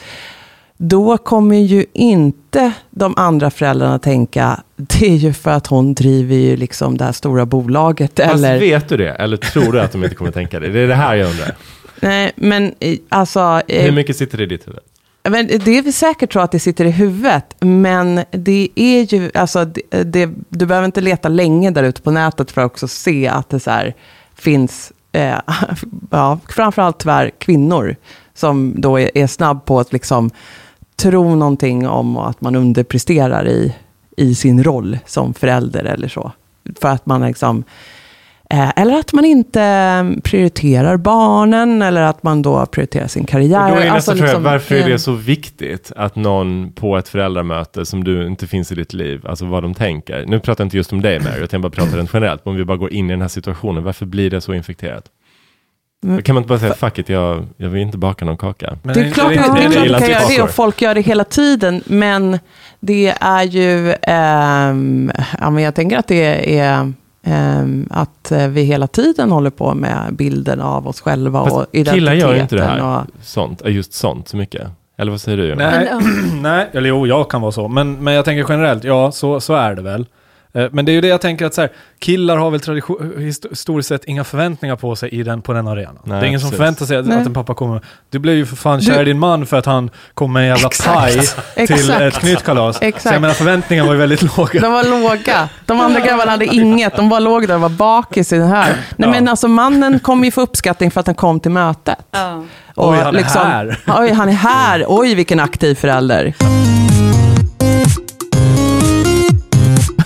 då 0.85 1.18
kommer 1.18 1.57
ju 1.57 1.85
inte 1.92 2.73
de 2.90 3.14
andra 3.16 3.51
föräldrarna 3.51 3.99
tänka, 3.99 4.62
det 4.77 5.07
är 5.07 5.16
ju 5.16 5.33
för 5.33 5.51
att 5.51 5.66
hon 5.66 5.95
driver 5.95 6.35
ju 6.37 6.57
liksom 6.57 6.99
det 6.99 7.05
här 7.05 7.12
stora 7.12 7.47
bolaget, 7.47 8.21
Fast 8.21 8.35
eller... 8.35 8.61
vet 8.61 8.88
du 8.88 8.97
det? 8.97 9.11
Eller 9.11 9.37
tror 9.37 9.73
du 9.73 9.81
att 9.81 9.92
de 9.92 10.05
inte 10.05 10.16
kommer 10.16 10.31
tänka 10.31 10.61
det? 10.61 10.68
Det 10.68 10.81
är 10.81 10.87
det 10.88 10.95
här 10.95 11.14
jag 11.14 11.31
undrar. 11.31 11.57
Nej, 12.01 12.33
men 12.37 12.75
eh, 12.81 12.99
alltså... 13.09 13.62
eh, 13.68 13.85
Hur 13.85 13.92
mycket 13.92 14.16
sitter 14.16 14.38
det 14.38 14.45
i 14.45 14.47
ditt 14.47 14.68
huvud? 14.68 14.81
Men 15.29 15.47
det 15.47 15.79
är 15.79 15.83
väl 15.83 15.92
säkert 15.92 16.33
så 16.33 16.40
att 16.40 16.53
det 16.53 16.59
sitter 16.59 16.85
i 16.85 16.90
huvudet, 16.90 17.55
men 17.61 18.21
det 18.31 18.68
är 18.75 19.14
ju, 19.14 19.31
alltså, 19.35 19.64
det, 19.64 20.03
det, 20.03 20.31
du 20.49 20.66
behöver 20.66 20.87
inte 20.87 21.01
leta 21.01 21.29
länge 21.29 21.71
där 21.71 21.83
ute 21.83 22.03
på 22.03 22.11
nätet 22.11 22.51
för 22.51 22.61
att 22.61 22.66
också 22.71 22.88
se 22.88 23.29
att 23.29 23.51
det 23.51 23.61
så 23.61 23.71
här 23.71 23.95
finns, 24.35 24.92
eh, 25.12 25.38
ja, 26.11 26.38
framförallt 26.49 26.99
tyvärr 26.99 27.31
kvinnor, 27.38 27.97
som 28.35 28.75
då 28.77 29.01
är, 29.01 29.18
är 29.18 29.27
snabb 29.27 29.64
på 29.64 29.81
att 29.81 29.92
liksom 29.92 30.31
tro 30.96 31.35
någonting 31.35 31.88
om 31.88 32.16
att 32.16 32.40
man 32.40 32.57
underpresterar 32.57 33.48
i, 33.48 33.74
i 34.16 34.35
sin 34.35 34.64
roll 34.64 34.98
som 35.07 35.35
förälder 35.35 35.85
eller 35.85 36.09
så. 36.09 36.33
För 36.81 36.88
att 36.88 37.07
man 37.07 37.26
liksom, 37.26 37.64
eh, 38.50 38.70
eller 38.76 38.98
att 38.98 39.12
man 39.12 39.24
inte 39.24 40.14
prioriterar 40.24 40.96
barnen, 40.96 41.83
eller 41.83 42.02
att 42.02 42.22
man 42.22 42.42
då 42.42 42.66
prioriterar 42.66 43.07
sin 43.07 43.24
karriär. 43.24 43.68
Då 43.68 43.74
är 43.74 43.81
nästa 43.81 43.94
Alltså 43.94 44.12
fråga, 44.12 44.24
liksom, 44.24 44.42
varför 44.42 44.74
är 44.74 44.81
eh, 44.81 44.87
det 44.87 44.98
så 44.98 45.12
viktigt 45.12 45.92
att 45.96 46.16
någon 46.16 46.72
på 46.72 46.96
ett 46.96 47.09
föräldramöte 47.09 47.87
som 47.87 48.05
du 48.05 48.26
inte 48.26 48.46
finns 48.46 48.72
i 48.72 48.74
ditt 48.74 48.92
liv, 48.92 49.26
alltså 49.26 49.46
vad 49.46 49.62
de 49.62 49.74
tänker. 49.74 50.26
Nu 50.26 50.40
pratar 50.40 50.64
jag 50.64 50.66
inte 50.66 50.76
just 50.76 50.92
om 50.92 51.00
dig 51.00 51.20
Mary, 51.20 51.46
jag 51.50 51.61
bara 51.61 51.70
pratar 51.70 51.96
rent 51.96 52.11
generellt. 52.14 52.44
Men 52.44 52.52
om 52.52 52.59
vi 52.59 52.64
bara 52.64 52.76
går 52.76 52.92
in 52.92 53.07
i 53.07 53.12
den 53.12 53.20
här 53.20 53.28
situationen, 53.28 53.85
varför 53.85 54.07
blir 54.07 54.31
det 54.31 54.40
så 54.40 54.55
infekterat? 54.55 55.05
Mm. 56.05 56.23
Kan 56.23 56.35
man 56.35 56.43
inte 56.43 56.49
bara 56.49 56.59
säga, 56.59 56.75
fuck 56.75 56.99
it, 56.99 57.09
jag, 57.09 57.47
jag 57.57 57.69
vill 57.69 57.83
inte 57.83 57.99
baka 57.99 58.25
någon 58.25 58.37
kaka. 58.37 58.79
Men 58.83 58.95
Det 58.95 59.01
är 59.01 59.11
klart, 59.11 59.33
att- 59.33 59.51
att 59.51 59.57
kan 59.57 59.73
göra 59.73 60.29
det 60.29 60.43
och 60.43 60.51
folk 60.51 60.83
gör 60.83 60.95
det 60.95 61.01
hela 61.01 61.25
tiden. 61.25 61.83
Men 61.87 62.38
det 62.81 63.15
är 63.21 63.43
ju, 63.43 63.95
ja, 65.41 65.51
men 65.51 65.59
jag 65.65 65.75
tänker 65.75 65.99
att 65.99 66.09
det 66.09 66.59
är 66.59 66.93
ehm, 67.25 67.88
att 67.91 68.33
eh, 68.33 68.47
vi 68.49 68.62
hela 68.62 68.87
tiden 68.87 69.31
håller 69.31 69.51
på 69.51 69.75
med 69.75 70.15
bilden 70.15 70.61
av 70.61 70.88
oss 70.88 71.01
själva 71.01 71.41
och 71.41 71.49
Fast 71.49 71.69
identiteten. 71.73 71.95
killar 71.95 72.15
gör 72.15 72.41
inte 72.41 72.57
det 72.57 72.65
här, 72.65 72.99
Och, 72.99 73.07
sånt, 73.23 73.62
äh, 73.67 73.73
just 73.73 73.93
sånt 73.93 74.29
så 74.29 74.37
mycket. 74.37 74.62
Eller 74.99 75.11
vad 75.11 75.21
säger 75.21 75.38
du? 75.38 75.55
Nej, 75.55 75.88
nej, 76.43 76.69
eller 76.73 76.88
jo, 76.88 77.07
jag 77.07 77.31
kan 77.31 77.41
vara 77.41 77.53
så. 77.53 77.69
Men, 77.69 78.05
men 78.05 78.15
jag 78.15 78.25
tänker 78.25 78.47
generellt, 78.49 78.85
ja, 78.85 79.12
så, 79.12 79.41
så 79.41 79.55
är 79.55 79.75
det 79.75 79.83
väl. 79.83 80.07
Eh, 80.55 80.67
Men 80.73 80.85
det 80.85 80.93
är 80.93 80.95
ju 80.95 81.01
det 81.01 81.09
jag 81.09 81.21
tänker 81.21 81.47
att 81.47 81.55
så 81.55 81.61
här, 81.61 81.71
killar 81.99 82.37
har 82.37 82.51
väl 82.51 82.61
tradition, 82.61 83.15
historiskt 83.51 83.88
sett 83.88 84.05
inga 84.05 84.25
förväntningar 84.25 84.77
på 84.77 84.97
sig 84.97 85.09
i 85.09 85.23
den, 85.23 85.43
på 85.43 85.53
den 85.53 85.69
arenan. 85.69 85.99
Nej, 86.05 86.21
det 86.21 86.27
är 86.27 86.29
ingen 86.29 86.41
som 86.41 86.49
precis. 86.51 86.57
förväntar 86.59 86.87
sig 86.87 86.97
att, 86.97 87.07
att 87.21 87.27
en 87.27 87.35
pappa 87.35 87.55
kommer. 87.55 87.81
Du 88.11 88.19
blev 88.19 88.35
ju 88.35 88.47
för 88.47 88.57
fan 88.57 88.81
kär 88.81 88.95
Du- 88.95 89.01
i 89.03 89.05
din 89.05 89.19
man 89.19 89.47
för 89.47 89.57
att 89.59 89.67
han 89.67 89.91
kom 90.15 90.33
med 90.33 90.43
en 90.43 90.49
jävla 90.49 90.69
Exakt. 90.69 90.95
paj 90.95 91.12
till 91.67 91.75
Exakt. 91.77 92.01
ett 92.01 92.15
knytkalas. 92.19 92.77
Så 92.79 92.85
Exakt. 92.85 93.12
jag 93.12 93.21
menar 93.21 93.35
förväntningarna 93.35 93.87
var 93.87 93.95
ju 93.95 94.01
väldigt 94.01 94.37
låga. 94.37 94.61
de 94.61 94.73
var 94.73 94.85
låga. 94.85 95.49
De 95.67 95.81
andra 95.81 96.01
grabbarna 96.01 96.31
hade 96.31 96.47
inget. 96.47 96.97
De 96.97 97.09
var 97.09 97.21
låg 97.21 97.49
där 97.49 97.55
och 97.55 97.61
var 97.61 97.69
bakis 97.69 98.33
i 98.33 98.37
den 98.38 98.49
här. 98.49 98.67
Nej, 98.67 98.77
Ja. 98.97 99.11
men 99.11 99.29
alltså 99.29 99.49
mannen 99.49 99.99
kommer 100.01 100.25
ju 100.25 100.31
få 100.31 100.41
uppskattning 100.41 100.91
för 100.91 101.01
att 101.01 101.07
han 101.07 101.15
kom 101.15 101.41
till 101.41 101.51
mötet. 101.51 101.99
ja. 102.11 102.45
Och 102.75 102.91
Oj, 102.91 102.99
han 102.99 103.17
är 103.17 103.23
här. 103.23 103.79
Oj, 103.87 104.12
han 104.12 104.29
är 104.29 104.33
här. 104.33 104.85
Oj, 104.88 105.15
vilken 105.15 105.41
aktiv 105.41 105.75
förälder. 105.75 106.35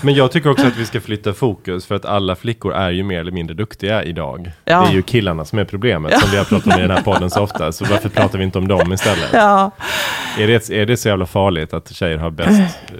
Men 0.07 0.15
jag 0.15 0.31
tycker 0.31 0.49
också 0.49 0.67
att 0.67 0.77
vi 0.77 0.85
ska 0.85 1.01
flytta 1.01 1.33
fokus 1.33 1.85
för 1.85 1.95
att 1.95 2.05
alla 2.05 2.35
flickor 2.35 2.73
är 2.73 2.89
ju 2.91 3.03
mer 3.03 3.19
eller 3.19 3.31
mindre 3.31 3.53
duktiga 3.55 4.03
idag. 4.03 4.51
Ja. 4.65 4.81
Det 4.81 4.87
är 4.87 4.93
ju 4.93 5.01
killarna 5.01 5.45
som 5.45 5.59
är 5.59 5.65
problemet 5.65 6.19
som 6.19 6.31
vi 6.31 6.37
har 6.37 6.43
pratat 6.45 6.73
om 6.73 6.79
i 6.79 6.81
den 6.81 6.91
här 6.91 7.01
podden 7.01 7.29
så 7.29 7.41
ofta. 7.41 7.71
Så 7.71 7.85
varför 7.85 8.09
pratar 8.09 8.37
vi 8.37 8.43
inte 8.43 8.57
om 8.57 8.67
dem 8.67 8.93
istället? 8.93 9.29
Ja. 9.33 9.71
Är, 10.37 10.47
det, 10.47 10.69
är 10.69 10.85
det 10.85 10.97
så 10.97 11.07
jävla 11.07 11.25
farligt 11.25 11.73
att 11.73 11.95
tjejer 11.95 12.17
har 12.17 12.29
bäst, 12.31 12.61
eh, 12.87 12.93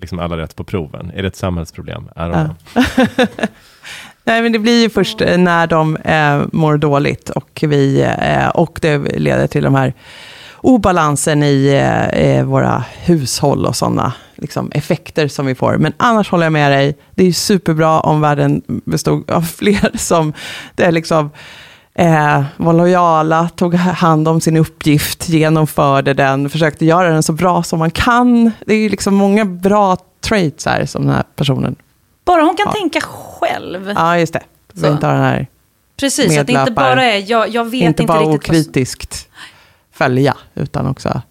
liksom 0.00 0.18
alla 0.18 0.36
rätt 0.36 0.56
på 0.56 0.64
proven? 0.64 1.12
Är 1.14 1.22
det 1.22 1.28
ett 1.28 1.36
samhällsproblem? 1.36 2.08
I 2.16 2.18
don't 2.18 2.54
Ja. 2.74 2.82
know. 2.84 3.26
Nej, 4.24 4.42
men 4.42 4.52
det 4.52 4.58
blir 4.58 4.82
ju 4.82 4.90
först 4.90 5.20
eh, 5.20 5.38
när 5.38 5.66
de 5.66 5.96
eh, 5.96 6.42
mår 6.52 6.76
dåligt 6.76 7.30
och, 7.30 7.60
vi, 7.62 8.02
eh, 8.20 8.48
och 8.48 8.78
det 8.82 8.98
leder 8.98 9.46
till 9.46 9.62
de 9.64 9.74
här 9.74 9.94
obalansen 10.60 11.42
i 11.42 11.66
eh, 11.66 12.06
eh, 12.08 12.44
våra 12.44 12.84
hushåll 13.04 13.66
och 13.66 13.76
sådana 13.76 14.12
liksom, 14.36 14.70
effekter 14.74 15.28
som 15.28 15.46
vi 15.46 15.54
får. 15.54 15.76
Men 15.78 15.92
annars 15.96 16.30
håller 16.30 16.44
jag 16.44 16.52
med 16.52 16.72
dig. 16.72 16.96
Det 17.14 17.24
är 17.26 17.32
superbra 17.32 18.00
om 18.00 18.20
världen 18.20 18.62
bestod 18.66 19.30
av 19.30 19.42
fler 19.56 19.96
som 19.98 20.32
det 20.74 20.84
är 20.84 20.92
liksom, 20.92 21.30
eh, 21.94 22.44
var 22.56 22.72
lojala, 22.72 23.48
tog 23.48 23.74
hand 23.74 24.28
om 24.28 24.40
sin 24.40 24.56
uppgift, 24.56 25.28
genomförde 25.28 26.14
den, 26.14 26.50
försökte 26.50 26.84
göra 26.84 27.10
den 27.10 27.22
så 27.22 27.32
bra 27.32 27.62
som 27.62 27.78
man 27.78 27.90
kan. 27.90 28.50
Det 28.66 28.74
är 28.74 28.90
liksom 28.90 29.14
många 29.14 29.44
bra 29.44 29.96
traits 30.20 30.66
här 30.66 30.86
som 30.86 31.06
den 31.06 31.14
här 31.14 31.24
personen. 31.36 31.76
Bara 32.24 32.42
hon 32.42 32.56
kan 32.56 32.66
Ja. 32.66 32.72
tänka 32.72 33.00
själv. 33.00 33.92
Ja, 33.96 34.18
just 34.18 34.32
det. 34.32 34.42
Vi 34.72 34.80
Så. 34.80 34.86
inte 34.92 35.06
ha 35.06 35.12
den 35.12 35.22
här 35.22 35.46
Precis, 36.00 36.38
att 36.38 36.46
det 36.46 36.52
inte 36.52 36.72
bara 36.72 37.04
är, 37.04 37.30
jag, 37.30 37.48
jag 37.48 37.64
vet 37.64 37.82
inte 37.82 38.02
inte, 38.02 38.12
bara 38.12 38.20
riktigt 38.20 38.50
okritiskt 38.50 39.25
följa, 39.96 40.36
utan 40.54 40.86
också 40.86 41.22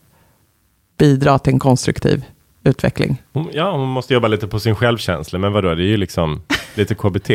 bidra 1.00 1.40
till 1.40 1.54
en 1.54 1.60
konstruktiv 1.60 2.26
utveckling. 2.64 3.22
Ja, 3.52 3.72
hon 3.72 3.88
måste 3.90 4.14
jobba 4.14 4.28
lite 4.28 4.48
på 4.48 4.60
sin 4.60 4.76
självkänsla, 4.76 5.40
men 5.40 5.54
vadå, 5.54 5.76
det 5.76 5.84
är 5.84 5.88
ju 5.88 5.98
liksom 5.98 6.42
lite 6.74 6.96
KBT. 6.96 7.30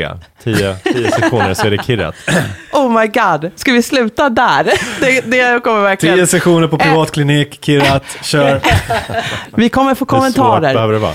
10 0.45 0.77
sektioner 1.13 1.55
så 1.55 1.67
är 1.67 1.71
det 1.71 1.83
kirrat. 1.85 2.15
Oh 2.73 3.01
my 3.01 3.07
god, 3.07 3.51
ska 3.57 3.73
vi 3.73 3.83
sluta 3.83 4.29
där? 4.29 4.65
Det, 5.01 5.21
det 5.21 5.63
kommer 5.65 5.81
verkligen... 5.83 6.17
Tio 6.17 6.27
sessioner 6.27 6.69
på 6.69 6.79
privatklinik, 6.79 7.65
Kirat, 7.65 8.05
kör. 8.23 8.61
Vi 9.57 9.69
kommer 9.69 9.95
få 9.95 10.05
Hur 10.05 10.07
svårt 10.07 10.09
kommentarer. 10.09 10.75
behöver 10.75 10.93
det 10.93 10.99
vara? 10.99 11.15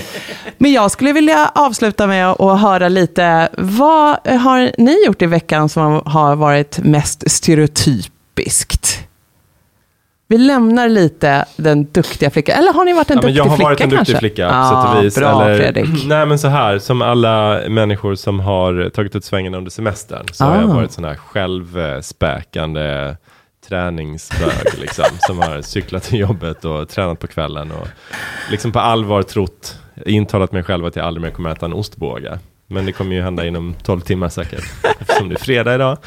Men 0.58 0.74
jag 0.74 0.92
skulle 0.92 1.14
vilja 1.14 1.52
avsluta 1.56 2.08
med 2.08 2.28
att 2.28 2.62
höra 2.62 2.90
lite, 2.90 3.50
vad 3.58 4.28
har 4.28 4.82
ni 4.82 5.06
gjort 5.06 5.22
i 5.22 5.26
veckan 5.26 5.70
som 5.70 6.02
har 6.06 6.36
varit 6.36 6.80
mest 6.80 7.32
stereotypiskt? 7.32 8.85
Vi 10.28 10.38
lämnar 10.38 10.90
lite 10.90 11.46
den 11.56 11.84
duktiga 11.92 12.30
flickan. 12.30 12.56
Eller 12.60 12.74
har 12.74 12.86
ni 12.86 12.94
varit 12.94 13.12
en 13.12 13.18
Ja, 13.18 13.22
duktig 13.22 13.38
jag 13.38 13.44
har 13.46 13.56
flicka 13.56 13.64
varit 13.70 13.82
en 13.82 13.90
duktig 13.90 14.06
kanske? 14.06 14.20
flicka 14.20 14.48
på 14.50 14.54
Ja, 14.56 14.84
sätt 14.86 14.98
och 15.00 15.06
vis. 15.06 15.16
Bra 15.16 15.44
eller, 15.46 15.58
Fredrik. 15.58 16.06
Nej 16.08 16.26
men 16.26 16.40
så 16.40 16.48
här, 16.48 16.80
som 16.80 17.02
alla 17.02 17.62
människor 17.70 18.16
som 18.16 18.40
har 18.40 18.90
tagit 18.90 19.16
ut 19.16 19.24
svängen 19.26 19.56
under 19.56 19.72
semestern 19.72 20.26
så 20.34 20.46
har 20.46 20.56
jag 20.56 20.70
Ah. 20.70 20.74
varit 20.74 20.92
sån 20.92 21.04
här 21.04 21.16
självspäkande 21.16 23.16
träningsbög 23.70 24.80
liksom, 24.80 25.06
som 25.20 25.40
har 25.40 25.62
cyklat 25.62 26.04
till 26.04 26.20
jobbet 26.20 26.66
och 26.66 26.90
tränat 26.90 27.20
på 27.20 27.28
kvällen 27.28 27.72
och 27.72 27.88
liksom 28.52 28.72
på 28.72 28.80
allvar 28.80 29.24
trott, 29.24 29.80
intalat 30.06 30.52
mig 30.52 30.64
själv 30.64 30.86
att 30.86 30.96
jag 30.96 31.06
aldrig 31.06 31.22
mer 31.22 31.32
kommer 31.32 31.50
äta 31.50 31.66
en 31.66 31.74
ostbåge. 31.74 32.40
Men 32.68 32.86
det 32.86 32.92
kommer 32.92 33.16
ju 33.16 33.22
hända 33.22 33.46
inom 33.46 33.76
12 33.84 34.02
timmar 34.02 34.30
säkert, 34.30 34.64
eftersom 35.00 35.30
det 35.30 35.36
är 35.36 35.40
fredag 35.40 35.76
idag. 35.76 35.98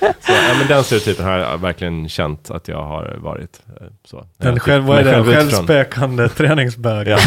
Så, 0.00 0.32
ja, 0.32 0.54
men 0.58 0.66
den 0.68 0.84
stereotypen 0.84 1.24
har 1.26 1.38
jag 1.38 1.58
verkligen 1.58 2.08
känt 2.08 2.50
att 2.50 2.68
jag 2.68 2.82
har 2.82 3.16
varit. 3.18 3.60
eh, 3.80 3.86
Så. 4.04 4.26
Den 4.38 4.52
Jag 4.54 4.62
själv, 4.62 4.82
fick 4.82 4.88
vad 4.88 4.98
är 4.98 5.04
det? 5.04 5.10
utifrån. 5.10 5.34
Självspäkande 5.34 6.28
träningsbög. 6.36 7.08
Ja. 7.08 7.18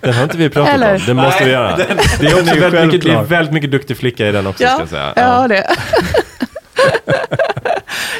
Den 0.00 0.14
har 0.14 0.22
inte 0.22 0.36
vi 0.36 0.48
pratat 0.50 0.74
Eller- 0.74 0.94
om. 0.94 1.00
Det 1.06 1.14
måste 1.14 1.44
vi 1.44 1.50
göra. 1.50 1.76
det, 1.76 1.82
är 2.26 2.34
också 2.34 2.44
den 2.44 2.48
är 2.48 2.60
väldigt 2.70 2.84
mycket, 2.92 3.02
det 3.04 3.12
är 3.12 3.22
väldigt 3.22 3.54
mycket 3.54 3.70
duktig 3.70 3.96
flicka 3.96 4.28
i 4.28 4.32
den 4.32 4.46
också, 4.46 4.64
ska 4.64 4.72
Ja, 4.72 4.78
jag 4.80 4.88
säga. 4.88 5.12
ja 5.16 5.48
det. 5.48 5.66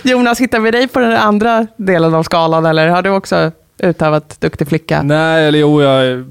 Jonas, 0.10 0.40
hittar 0.40 0.60
vi 0.60 0.70
dig 0.70 0.88
på 0.88 1.00
den 1.00 1.12
andra 1.16 1.66
delen 1.76 2.14
av 2.14 2.22
skalan 2.22 2.66
eller 2.66 2.88
har 2.88 3.02
du 3.02 3.10
också 3.10 3.52
utövat 3.78 4.40
duktig 4.40 4.68
flicka? 4.68 5.02
Nej, 5.02 5.48
eller 5.48 5.58
jo, 5.58 5.82
jag, 5.82 6.26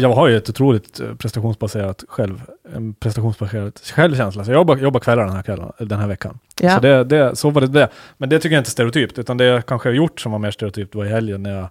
jag 0.00 0.12
har 0.12 0.28
ju 0.28 0.36
ett 0.36 0.50
otroligt 0.50 1.00
eh, 1.00 1.14
prestationsbaserat 1.14 2.04
själv, 2.08 2.42
en 2.74 2.94
prestationsbaserad 2.94 3.80
självkänsla. 3.94 4.44
Så 4.44 4.50
jag 4.50 4.56
jobbar, 4.56 4.76
jobbar 4.76 5.00
kvällar 5.00 5.24
den 5.24 5.36
här, 5.36 5.42
kvällen, 5.42 5.72
den 5.78 5.98
här 5.98 6.08
veckan. 6.08 6.38
Ja. 6.60 6.74
Så, 6.74 6.80
det, 6.80 7.04
det, 7.04 7.36
så 7.36 7.50
var 7.50 7.60
det 7.60 7.66
det. 7.66 7.88
Men 8.16 8.28
det 8.28 8.38
tycker 8.38 8.54
jag 8.54 8.60
inte 8.60 8.68
är 8.68 8.70
stereotypt, 8.70 9.18
utan 9.18 9.36
det 9.36 9.44
jag 9.44 9.66
kanske 9.66 9.88
har 9.88 9.94
gjort 9.94 10.20
som 10.20 10.32
var 10.32 10.38
mer 10.38 10.50
stereotypt 10.50 10.94
var 10.94 11.04
i 11.04 11.08
helgen 11.08 11.42
när 11.42 11.54
jag, 11.54 11.68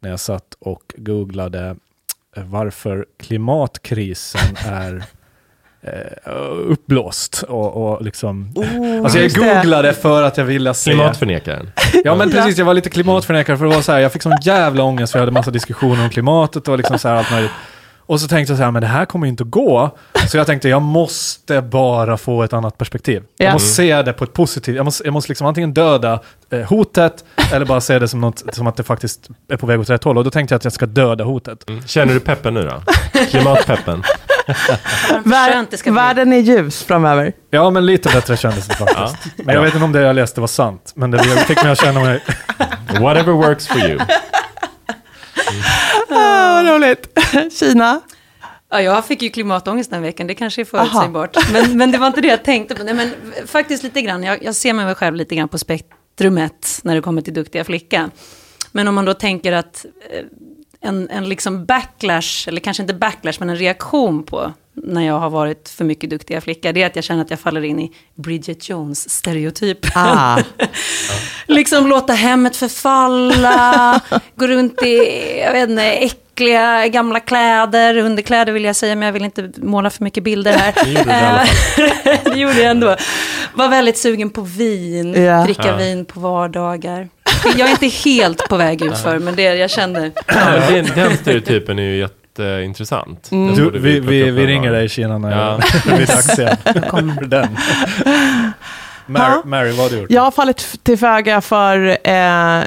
när 0.00 0.10
jag 0.10 0.20
satt 0.20 0.54
och 0.58 0.94
googlade 0.96 1.76
eh, 2.36 2.44
varför 2.44 3.06
klimatkrisen 3.18 4.56
är 4.66 5.04
eh, 5.82 6.32
uppblåst 6.68 7.44
och, 7.48 7.92
och 7.92 8.02
liksom... 8.02 8.52
Oh, 8.54 9.02
Alltså 9.02 9.18
jag 9.18 9.24
just 9.24 9.36
det. 9.36 9.54
googlade 9.62 9.92
för 9.92 10.22
att 10.22 10.36
jag 10.36 10.44
ville 10.44 10.74
se... 10.74 10.90
Klimatförnekaren. 10.90 11.70
Ja 12.04 12.14
men 12.14 12.30
precis, 12.30 12.58
jag 12.58 12.64
var 12.64 12.74
lite 12.74 12.90
klimatförnekare 12.90 13.56
för 13.58 13.64
det 13.64 13.74
var 13.74 13.82
så 13.82 13.92
här, 13.92 13.98
jag 13.98 14.12
fick 14.12 14.22
sån 14.22 14.36
jävla 14.42 14.84
ångest 14.84 15.12
för 15.12 15.18
jag 15.18 15.22
hade 15.22 15.32
massa 15.32 15.50
diskussioner 15.50 16.04
om 16.04 16.10
klimatet 16.10 16.68
och 16.68 16.78
liksom 16.78 16.98
så 16.98 17.08
här 17.08 17.14
allt 17.16 17.30
möjligt. 17.30 17.50
Och 18.06 18.20
så 18.20 18.28
tänkte 18.28 18.52
jag 18.52 18.58
så 18.58 18.64
här, 18.64 18.70
men 18.70 18.82
det 18.82 18.88
här 18.88 19.04
kommer 19.04 19.26
ju 19.26 19.30
inte 19.30 19.42
att 19.42 19.50
gå. 19.50 19.90
Så 20.28 20.36
jag 20.36 20.46
tänkte, 20.46 20.68
jag 20.68 20.82
måste 20.82 21.62
bara 21.62 22.16
få 22.16 22.42
ett 22.42 22.52
annat 22.52 22.78
perspektiv. 22.78 23.22
Ja. 23.36 23.44
Jag 23.44 23.52
måste 23.52 23.68
se 23.68 24.02
det 24.02 24.12
på 24.12 24.24
ett 24.24 24.32
positivt, 24.32 24.76
jag 24.76 24.84
måste, 24.84 25.04
jag 25.04 25.12
måste 25.12 25.30
liksom 25.30 25.46
antingen 25.46 25.74
döda 25.74 26.20
eh, 26.50 26.60
hotet 26.60 27.24
eller 27.52 27.66
bara 27.66 27.80
se 27.80 27.98
det 27.98 28.08
som, 28.08 28.20
något, 28.20 28.42
som 28.54 28.66
att 28.66 28.76
det 28.76 28.82
faktiskt 28.82 29.28
är 29.48 29.56
på 29.56 29.66
väg 29.66 29.80
åt 29.80 29.90
rätt 29.90 30.04
håll. 30.04 30.18
Och 30.18 30.24
då 30.24 30.30
tänkte 30.30 30.52
jag 30.52 30.56
att 30.56 30.64
jag 30.64 30.72
ska 30.72 30.86
döda 30.86 31.24
hotet. 31.24 31.68
Mm. 31.68 31.82
Känner 31.86 32.14
du 32.14 32.20
peppen 32.20 32.54
nu 32.54 32.62
då? 32.62 32.82
Klimatpeppen? 33.30 34.02
Vär- 35.24 35.90
världen 35.92 36.32
är 36.32 36.38
ljus 36.38 36.82
framöver. 36.84 37.32
Ja, 37.50 37.70
men 37.70 37.86
lite 37.86 38.08
bättre 38.08 38.36
kändes 38.36 38.68
det 38.68 38.74
faktiskt. 38.74 39.36
Men 39.36 39.54
jag 39.54 39.62
vet 39.62 39.74
inte 39.74 39.84
om 39.84 39.92
det 39.92 40.00
jag 40.00 40.16
läste 40.16 40.40
var 40.40 40.48
sant. 40.48 40.92
Men 40.94 41.10
det 41.10 41.18
fick 41.24 41.62
mig 41.62 41.72
att 41.72 41.80
känna 41.80 42.00
mig... 42.00 42.20
Whatever 43.00 43.32
works 43.32 43.66
for 43.66 43.78
you. 43.78 44.00
Ah, 46.10 46.62
vad 46.62 46.66
roligt. 46.66 47.18
Kina? 47.58 48.00
Ja, 48.70 48.80
jag 48.80 49.06
fick 49.06 49.22
ju 49.22 49.28
klimatångest 49.30 49.90
den 49.90 50.02
veckan, 50.02 50.26
det 50.26 50.34
kanske 50.34 50.60
är 50.60 50.64
förutsägbart. 50.64 51.36
Men, 51.52 51.76
men 51.78 51.92
det 51.92 51.98
var 51.98 52.06
inte 52.06 52.20
det 52.20 52.28
jag 52.28 52.44
tänkte 52.44 52.74
på. 52.74 52.82
Nej, 52.82 52.94
men 52.94 53.12
faktiskt 53.46 53.82
lite 53.82 54.02
grann, 54.02 54.22
jag, 54.22 54.44
jag 54.44 54.54
ser 54.54 54.72
mig 54.72 54.94
själv 54.94 55.16
lite 55.16 55.34
grann 55.36 55.48
på 55.48 55.58
spektrumet 55.58 56.80
när 56.82 56.94
det 56.94 57.00
kommer 57.00 57.22
till 57.22 57.34
duktiga 57.34 57.64
flicka. 57.64 58.10
Men 58.72 58.88
om 58.88 58.94
man 58.94 59.04
då 59.04 59.14
tänker 59.14 59.52
att 59.52 59.86
eh, 60.10 60.24
en, 60.82 61.10
en 61.10 61.28
liksom 61.28 61.64
backlash, 61.64 62.48
eller 62.48 62.60
kanske 62.60 62.82
inte 62.82 62.94
backlash, 62.94 63.34
men 63.38 63.50
en 63.50 63.56
reaktion 63.56 64.22
på 64.22 64.52
när 64.74 65.06
jag 65.06 65.18
har 65.18 65.30
varit 65.30 65.68
för 65.68 65.84
mycket 65.84 66.10
duktiga 66.10 66.40
flicka, 66.40 66.72
det 66.72 66.82
är 66.82 66.86
att 66.86 66.96
jag 66.96 67.04
känner 67.04 67.22
att 67.22 67.30
jag 67.30 67.40
faller 67.40 67.64
in 67.64 67.80
i 67.80 67.92
Bridget 68.14 68.68
Jones-stereotypen. 68.68 69.90
Ah. 69.94 70.38
liksom 71.46 71.86
låta 71.86 72.12
hemmet 72.12 72.56
förfalla, 72.56 74.00
gå 74.36 74.46
runt 74.46 74.82
i, 74.82 74.96
jag 75.40 75.52
vet 75.52 75.70
inte, 75.70 75.82
äckliga 75.82 76.88
gamla 76.88 77.20
kläder, 77.20 77.96
underkläder 77.96 78.52
vill 78.52 78.64
jag 78.64 78.76
säga, 78.76 78.96
men 78.96 79.06
jag 79.06 79.12
vill 79.12 79.24
inte 79.24 79.52
måla 79.56 79.90
för 79.90 80.04
mycket 80.04 80.24
bilder 80.24 80.52
här. 80.52 80.74
Det 80.84 80.90
gjorde 80.90 81.12
Eh, 81.12 82.18
det 82.32 82.40
gjorde 82.40 82.62
jag 82.62 82.70
ändå. 82.70 82.96
Var 83.54 83.68
väldigt 83.68 83.98
sugen 83.98 84.30
på 84.30 84.40
vin, 84.40 85.24
Ja. 85.24 85.44
dricka 85.44 85.66
Ja. 85.68 85.76
vin 85.76 86.04
på 86.04 86.20
vardagar. 86.20 87.08
Jag 87.44 87.68
är 87.68 87.70
inte 87.70 87.86
helt 87.86 88.48
på 88.48 88.56
väg 88.56 88.82
ut 88.82 88.98
för, 88.98 89.18
men 89.18 89.36
det 89.36 89.42
jag 89.42 89.70
känner. 89.70 90.10
Ja, 90.26 90.34
den, 90.70 90.86
den 90.94 91.16
stereotypen 91.16 91.78
är 91.78 91.82
ju 91.82 91.96
jätteintressant. 91.98 93.26
Den 93.30 93.54
Du, 93.54 93.70
vi, 93.70 94.00
vi, 94.00 94.30
vi 94.30 94.46
ringer 94.46 94.72
dig 94.72 94.88
Kina 94.88 95.18
när 95.18 95.30
Ja. 95.30 95.60
det 95.84 95.96
blir 95.96 96.06
dags 96.06 96.38
igen. 96.38 96.56
Kommer 96.90 97.22
den. 97.24 97.58
Mary. 99.06 99.40
Mary, 99.44 99.70
vad 99.70 99.78
har 99.78 99.90
du 99.90 99.96
gjort? 100.00 100.10
Jag 100.10 100.22
har 100.22 100.30
fallit 100.30 100.78
till 100.82 100.98
föga 100.98 101.40
för, 101.40 101.96
eh, 102.04 102.64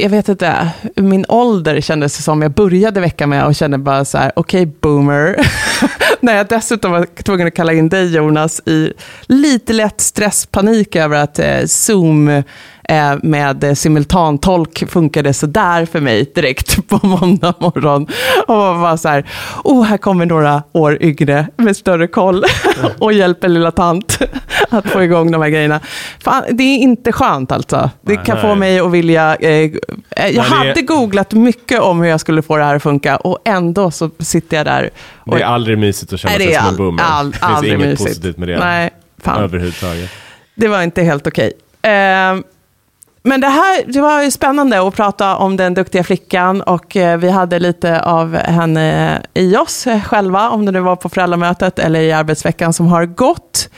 jag 0.00 0.08
vet 0.10 0.28
inte, 0.28 0.68
min 0.96 1.24
ålder 1.28 1.80
kändes 1.80 2.16
det 2.16 2.22
som. 2.22 2.42
Jag 2.42 2.50
började 2.50 3.00
veckan 3.00 3.28
med 3.28 3.44
och 3.46 3.54
kände 3.54 3.78
bara 3.78 4.04
så 4.04 4.18
här, 4.18 4.32
okej 4.36 4.66
boomer. 4.66 5.36
När 6.20 6.36
jag 6.36 6.46
dessutom 6.48 6.92
var 6.92 7.22
tvungen 7.22 7.46
att 7.46 7.54
kalla 7.54 7.72
in 7.72 7.88
dig 7.88 8.14
Jonas 8.16 8.60
i 8.66 8.92
lite 9.26 9.72
lätt 9.72 10.00
stresspanik 10.00 10.96
över 10.96 11.16
att 11.18 11.38
eh, 11.38 11.64
Zoom 11.66 12.42
eh, 12.88 13.14
med 13.22 13.78
simultantolk 13.78 14.90
funkade 14.90 15.32
sådär 15.34 15.86
för 15.86 16.00
mig 16.00 16.32
direkt 16.34 16.88
på 16.88 17.06
måndag 17.06 17.54
morgon. 17.58 18.06
Och 18.46 18.56
man 18.56 18.80
var 18.80 18.96
så 18.96 19.08
här, 19.08 19.24
oh 19.64 19.84
här 19.84 19.96
kommer 19.98 20.26
några 20.26 20.62
år 20.72 20.98
yngre 21.02 21.48
med 21.56 21.76
större 21.76 22.06
koll 22.06 22.44
och 22.98 23.12
hjälper 23.12 23.48
lilla 23.48 23.70
tant 23.70 24.18
att 24.70 24.88
få 24.90 25.02
igång 25.02 25.30
de 25.30 25.42
här 25.42 25.48
grejerna. 25.48 25.80
Fan, 26.24 26.42
det 26.50 26.62
är 26.62 26.78
inte 26.78 27.12
skönt 27.12 27.52
alltså. 27.52 27.90
Det 28.02 28.16
kan 28.16 28.40
få 28.40 28.54
mig 28.54 28.80
att 28.80 28.90
vilja... 28.90 29.36
Eh, 29.36 29.50
eh, 29.50 30.28
jag 30.30 30.42
hade 30.42 30.82
googlat 30.82 31.32
mycket 31.32 31.80
om 31.80 32.00
hur 32.00 32.08
jag 32.08 32.20
skulle 32.20 32.42
få 32.42 32.56
det 32.56 32.64
här 32.64 32.76
att 32.76 32.82
funka 32.82 33.16
och 33.16 33.38
ändå 33.44 33.90
så 33.90 34.10
sitter 34.18 34.56
jag 34.56 34.66
där. 34.66 34.90
Och, 35.18 35.36
Det 35.36 35.42
är 35.42 35.46
aldrig 35.46 35.78
mysigt 35.78 36.12
att 36.12 36.20
känna 36.20 36.34
sig 36.34 36.46
som 36.54 36.62
en 36.62 36.68
all- 36.68 36.76
boomer. 36.76 37.02
all- 37.02 37.30
det 37.30 37.38
finns 37.38 37.50
aldrig 37.50 37.72
inget 37.74 37.86
mysigt. 37.88 38.08
positivt 38.08 38.36
med 38.38 38.48
det 38.48 38.58
Nej, 38.58 38.90
fan. 39.22 39.42
överhuvudtaget. 39.42 40.10
Det 40.54 40.68
var 40.68 40.82
inte 40.82 41.02
helt 41.02 41.26
okej. 41.26 41.52
Eh, 41.82 41.90
men 43.26 43.40
det 43.40 43.46
här 43.46 43.84
det 43.86 44.00
var 44.00 44.22
ju 44.22 44.30
spännande 44.30 44.88
att 44.88 44.94
prata 44.94 45.36
om 45.36 45.56
den 45.56 45.74
duktiga 45.74 46.04
flickan 46.04 46.60
och 46.60 46.96
eh, 46.96 47.18
vi 47.18 47.30
hade 47.30 47.58
lite 47.58 48.00
av 48.00 48.36
henne 48.36 49.22
i 49.34 49.56
oss 49.56 49.86
själva, 50.04 50.50
om 50.50 50.66
det 50.66 50.72
nu 50.72 50.80
var 50.80 50.96
på 50.96 51.08
föräldramötet 51.08 51.78
eller 51.78 52.00
i 52.00 52.12
arbetsveckan 52.12 52.72
som 52.72 52.86
har 52.86 53.06
gått. 53.06 53.68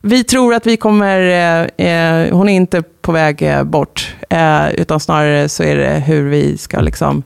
Vi 0.00 0.24
tror 0.24 0.54
att 0.54 0.66
vi 0.66 0.76
kommer, 0.76 1.20
eh, 1.20 1.86
eh 1.86 2.32
hon 2.32 2.48
är 2.48 2.54
inte 2.54 2.82
på 2.82 3.12
väg 3.12 3.66
bort, 3.66 4.14
eh, 4.30 4.70
utan 4.70 5.00
snarare 5.00 5.48
så 5.48 5.62
är 5.62 5.76
det 5.76 6.02
hur 6.06 6.28
vi 6.28 6.58
ska 6.58 6.80
liksom 6.80 7.22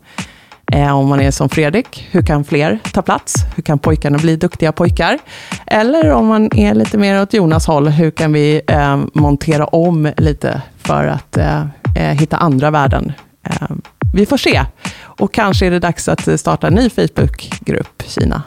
Eh, 0.72 0.96
om 0.96 1.08
man 1.08 1.20
är 1.20 1.30
som 1.30 1.48
Fredrik, 1.48 2.08
hur 2.10 2.22
kan 2.22 2.44
fler 2.44 2.78
ta 2.92 3.02
plats? 3.02 3.34
Hur 3.56 3.62
kan 3.62 3.78
pojkarna 3.78 4.18
bli 4.18 4.36
duktiga 4.36 4.72
pojkar? 4.72 5.18
Eller 5.66 6.10
om 6.10 6.26
man 6.26 6.56
är 6.56 6.74
lite 6.74 6.98
mer 6.98 7.22
åt 7.22 7.34
Jonas 7.34 7.66
håll, 7.66 7.88
hur 7.88 8.10
kan 8.10 8.32
vi 8.32 8.60
eh, 8.66 9.00
montera 9.14 9.64
om 9.64 10.12
lite 10.16 10.62
för 10.82 11.06
att 11.06 11.36
eh, 11.36 11.60
eh, 11.96 12.18
hitta 12.18 12.36
andra 12.36 12.70
värden? 12.70 13.12
Eh, 13.46 13.76
vi 14.14 14.26
får 14.26 14.36
se. 14.36 14.64
Och 15.02 15.34
kanske 15.34 15.66
är 15.66 15.70
det 15.70 15.78
dags 15.78 16.08
att 16.08 16.40
starta 16.40 16.66
en 16.66 16.74
ny 16.74 16.90
Facebookgrupp, 16.90 18.02
Kina. 18.06 18.42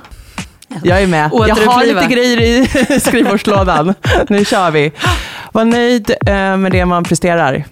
Jag 0.83 1.03
är 1.03 1.07
med. 1.07 1.29
Jag 1.33 1.55
har 1.55 1.85
lite 1.85 2.07
grejer 2.07 2.41
i 2.41 2.67
skrivbordslådan. 2.99 3.93
nu 4.29 4.45
kör 4.45 4.71
vi. 4.71 4.91
Var 5.51 5.65
nöjd 5.65 6.11
med 6.59 6.71
det 6.71 6.85
man 6.85 7.03
presterar. 7.03 7.63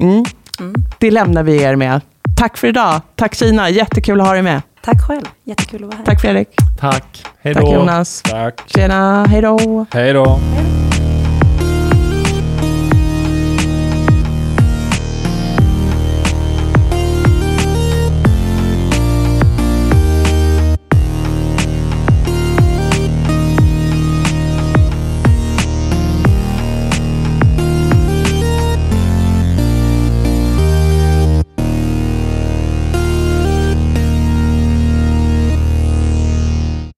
Mm. 0.00 0.24
Mm. 0.60 0.74
Det 0.98 1.10
lämnar 1.10 1.42
vi 1.42 1.62
er 1.62 1.76
med. 1.76 2.00
Tack 2.40 2.56
för 2.56 2.68
idag. 2.68 3.00
Tack 3.16 3.34
Kina, 3.34 3.70
jättekul 3.70 4.20
att 4.20 4.26
ha 4.26 4.32
dig 4.32 4.42
med. 4.42 4.62
Tack 4.82 5.06
själv, 5.08 5.24
jättekul 5.44 5.84
att 5.84 5.86
vara 5.86 5.96
här. 5.96 6.04
Tack 6.04 6.20
Fredrik. 6.20 6.48
Tack. 6.80 7.24
Hej 7.40 7.54
Tack 7.54 7.64
då. 7.64 7.74
Jonas. 7.74 8.22
Tack. 8.22 8.62
Tjena. 8.66 9.26
Hej 9.28 9.42
då. 9.42 9.86
Hej 9.92 10.12
då. 10.12 10.40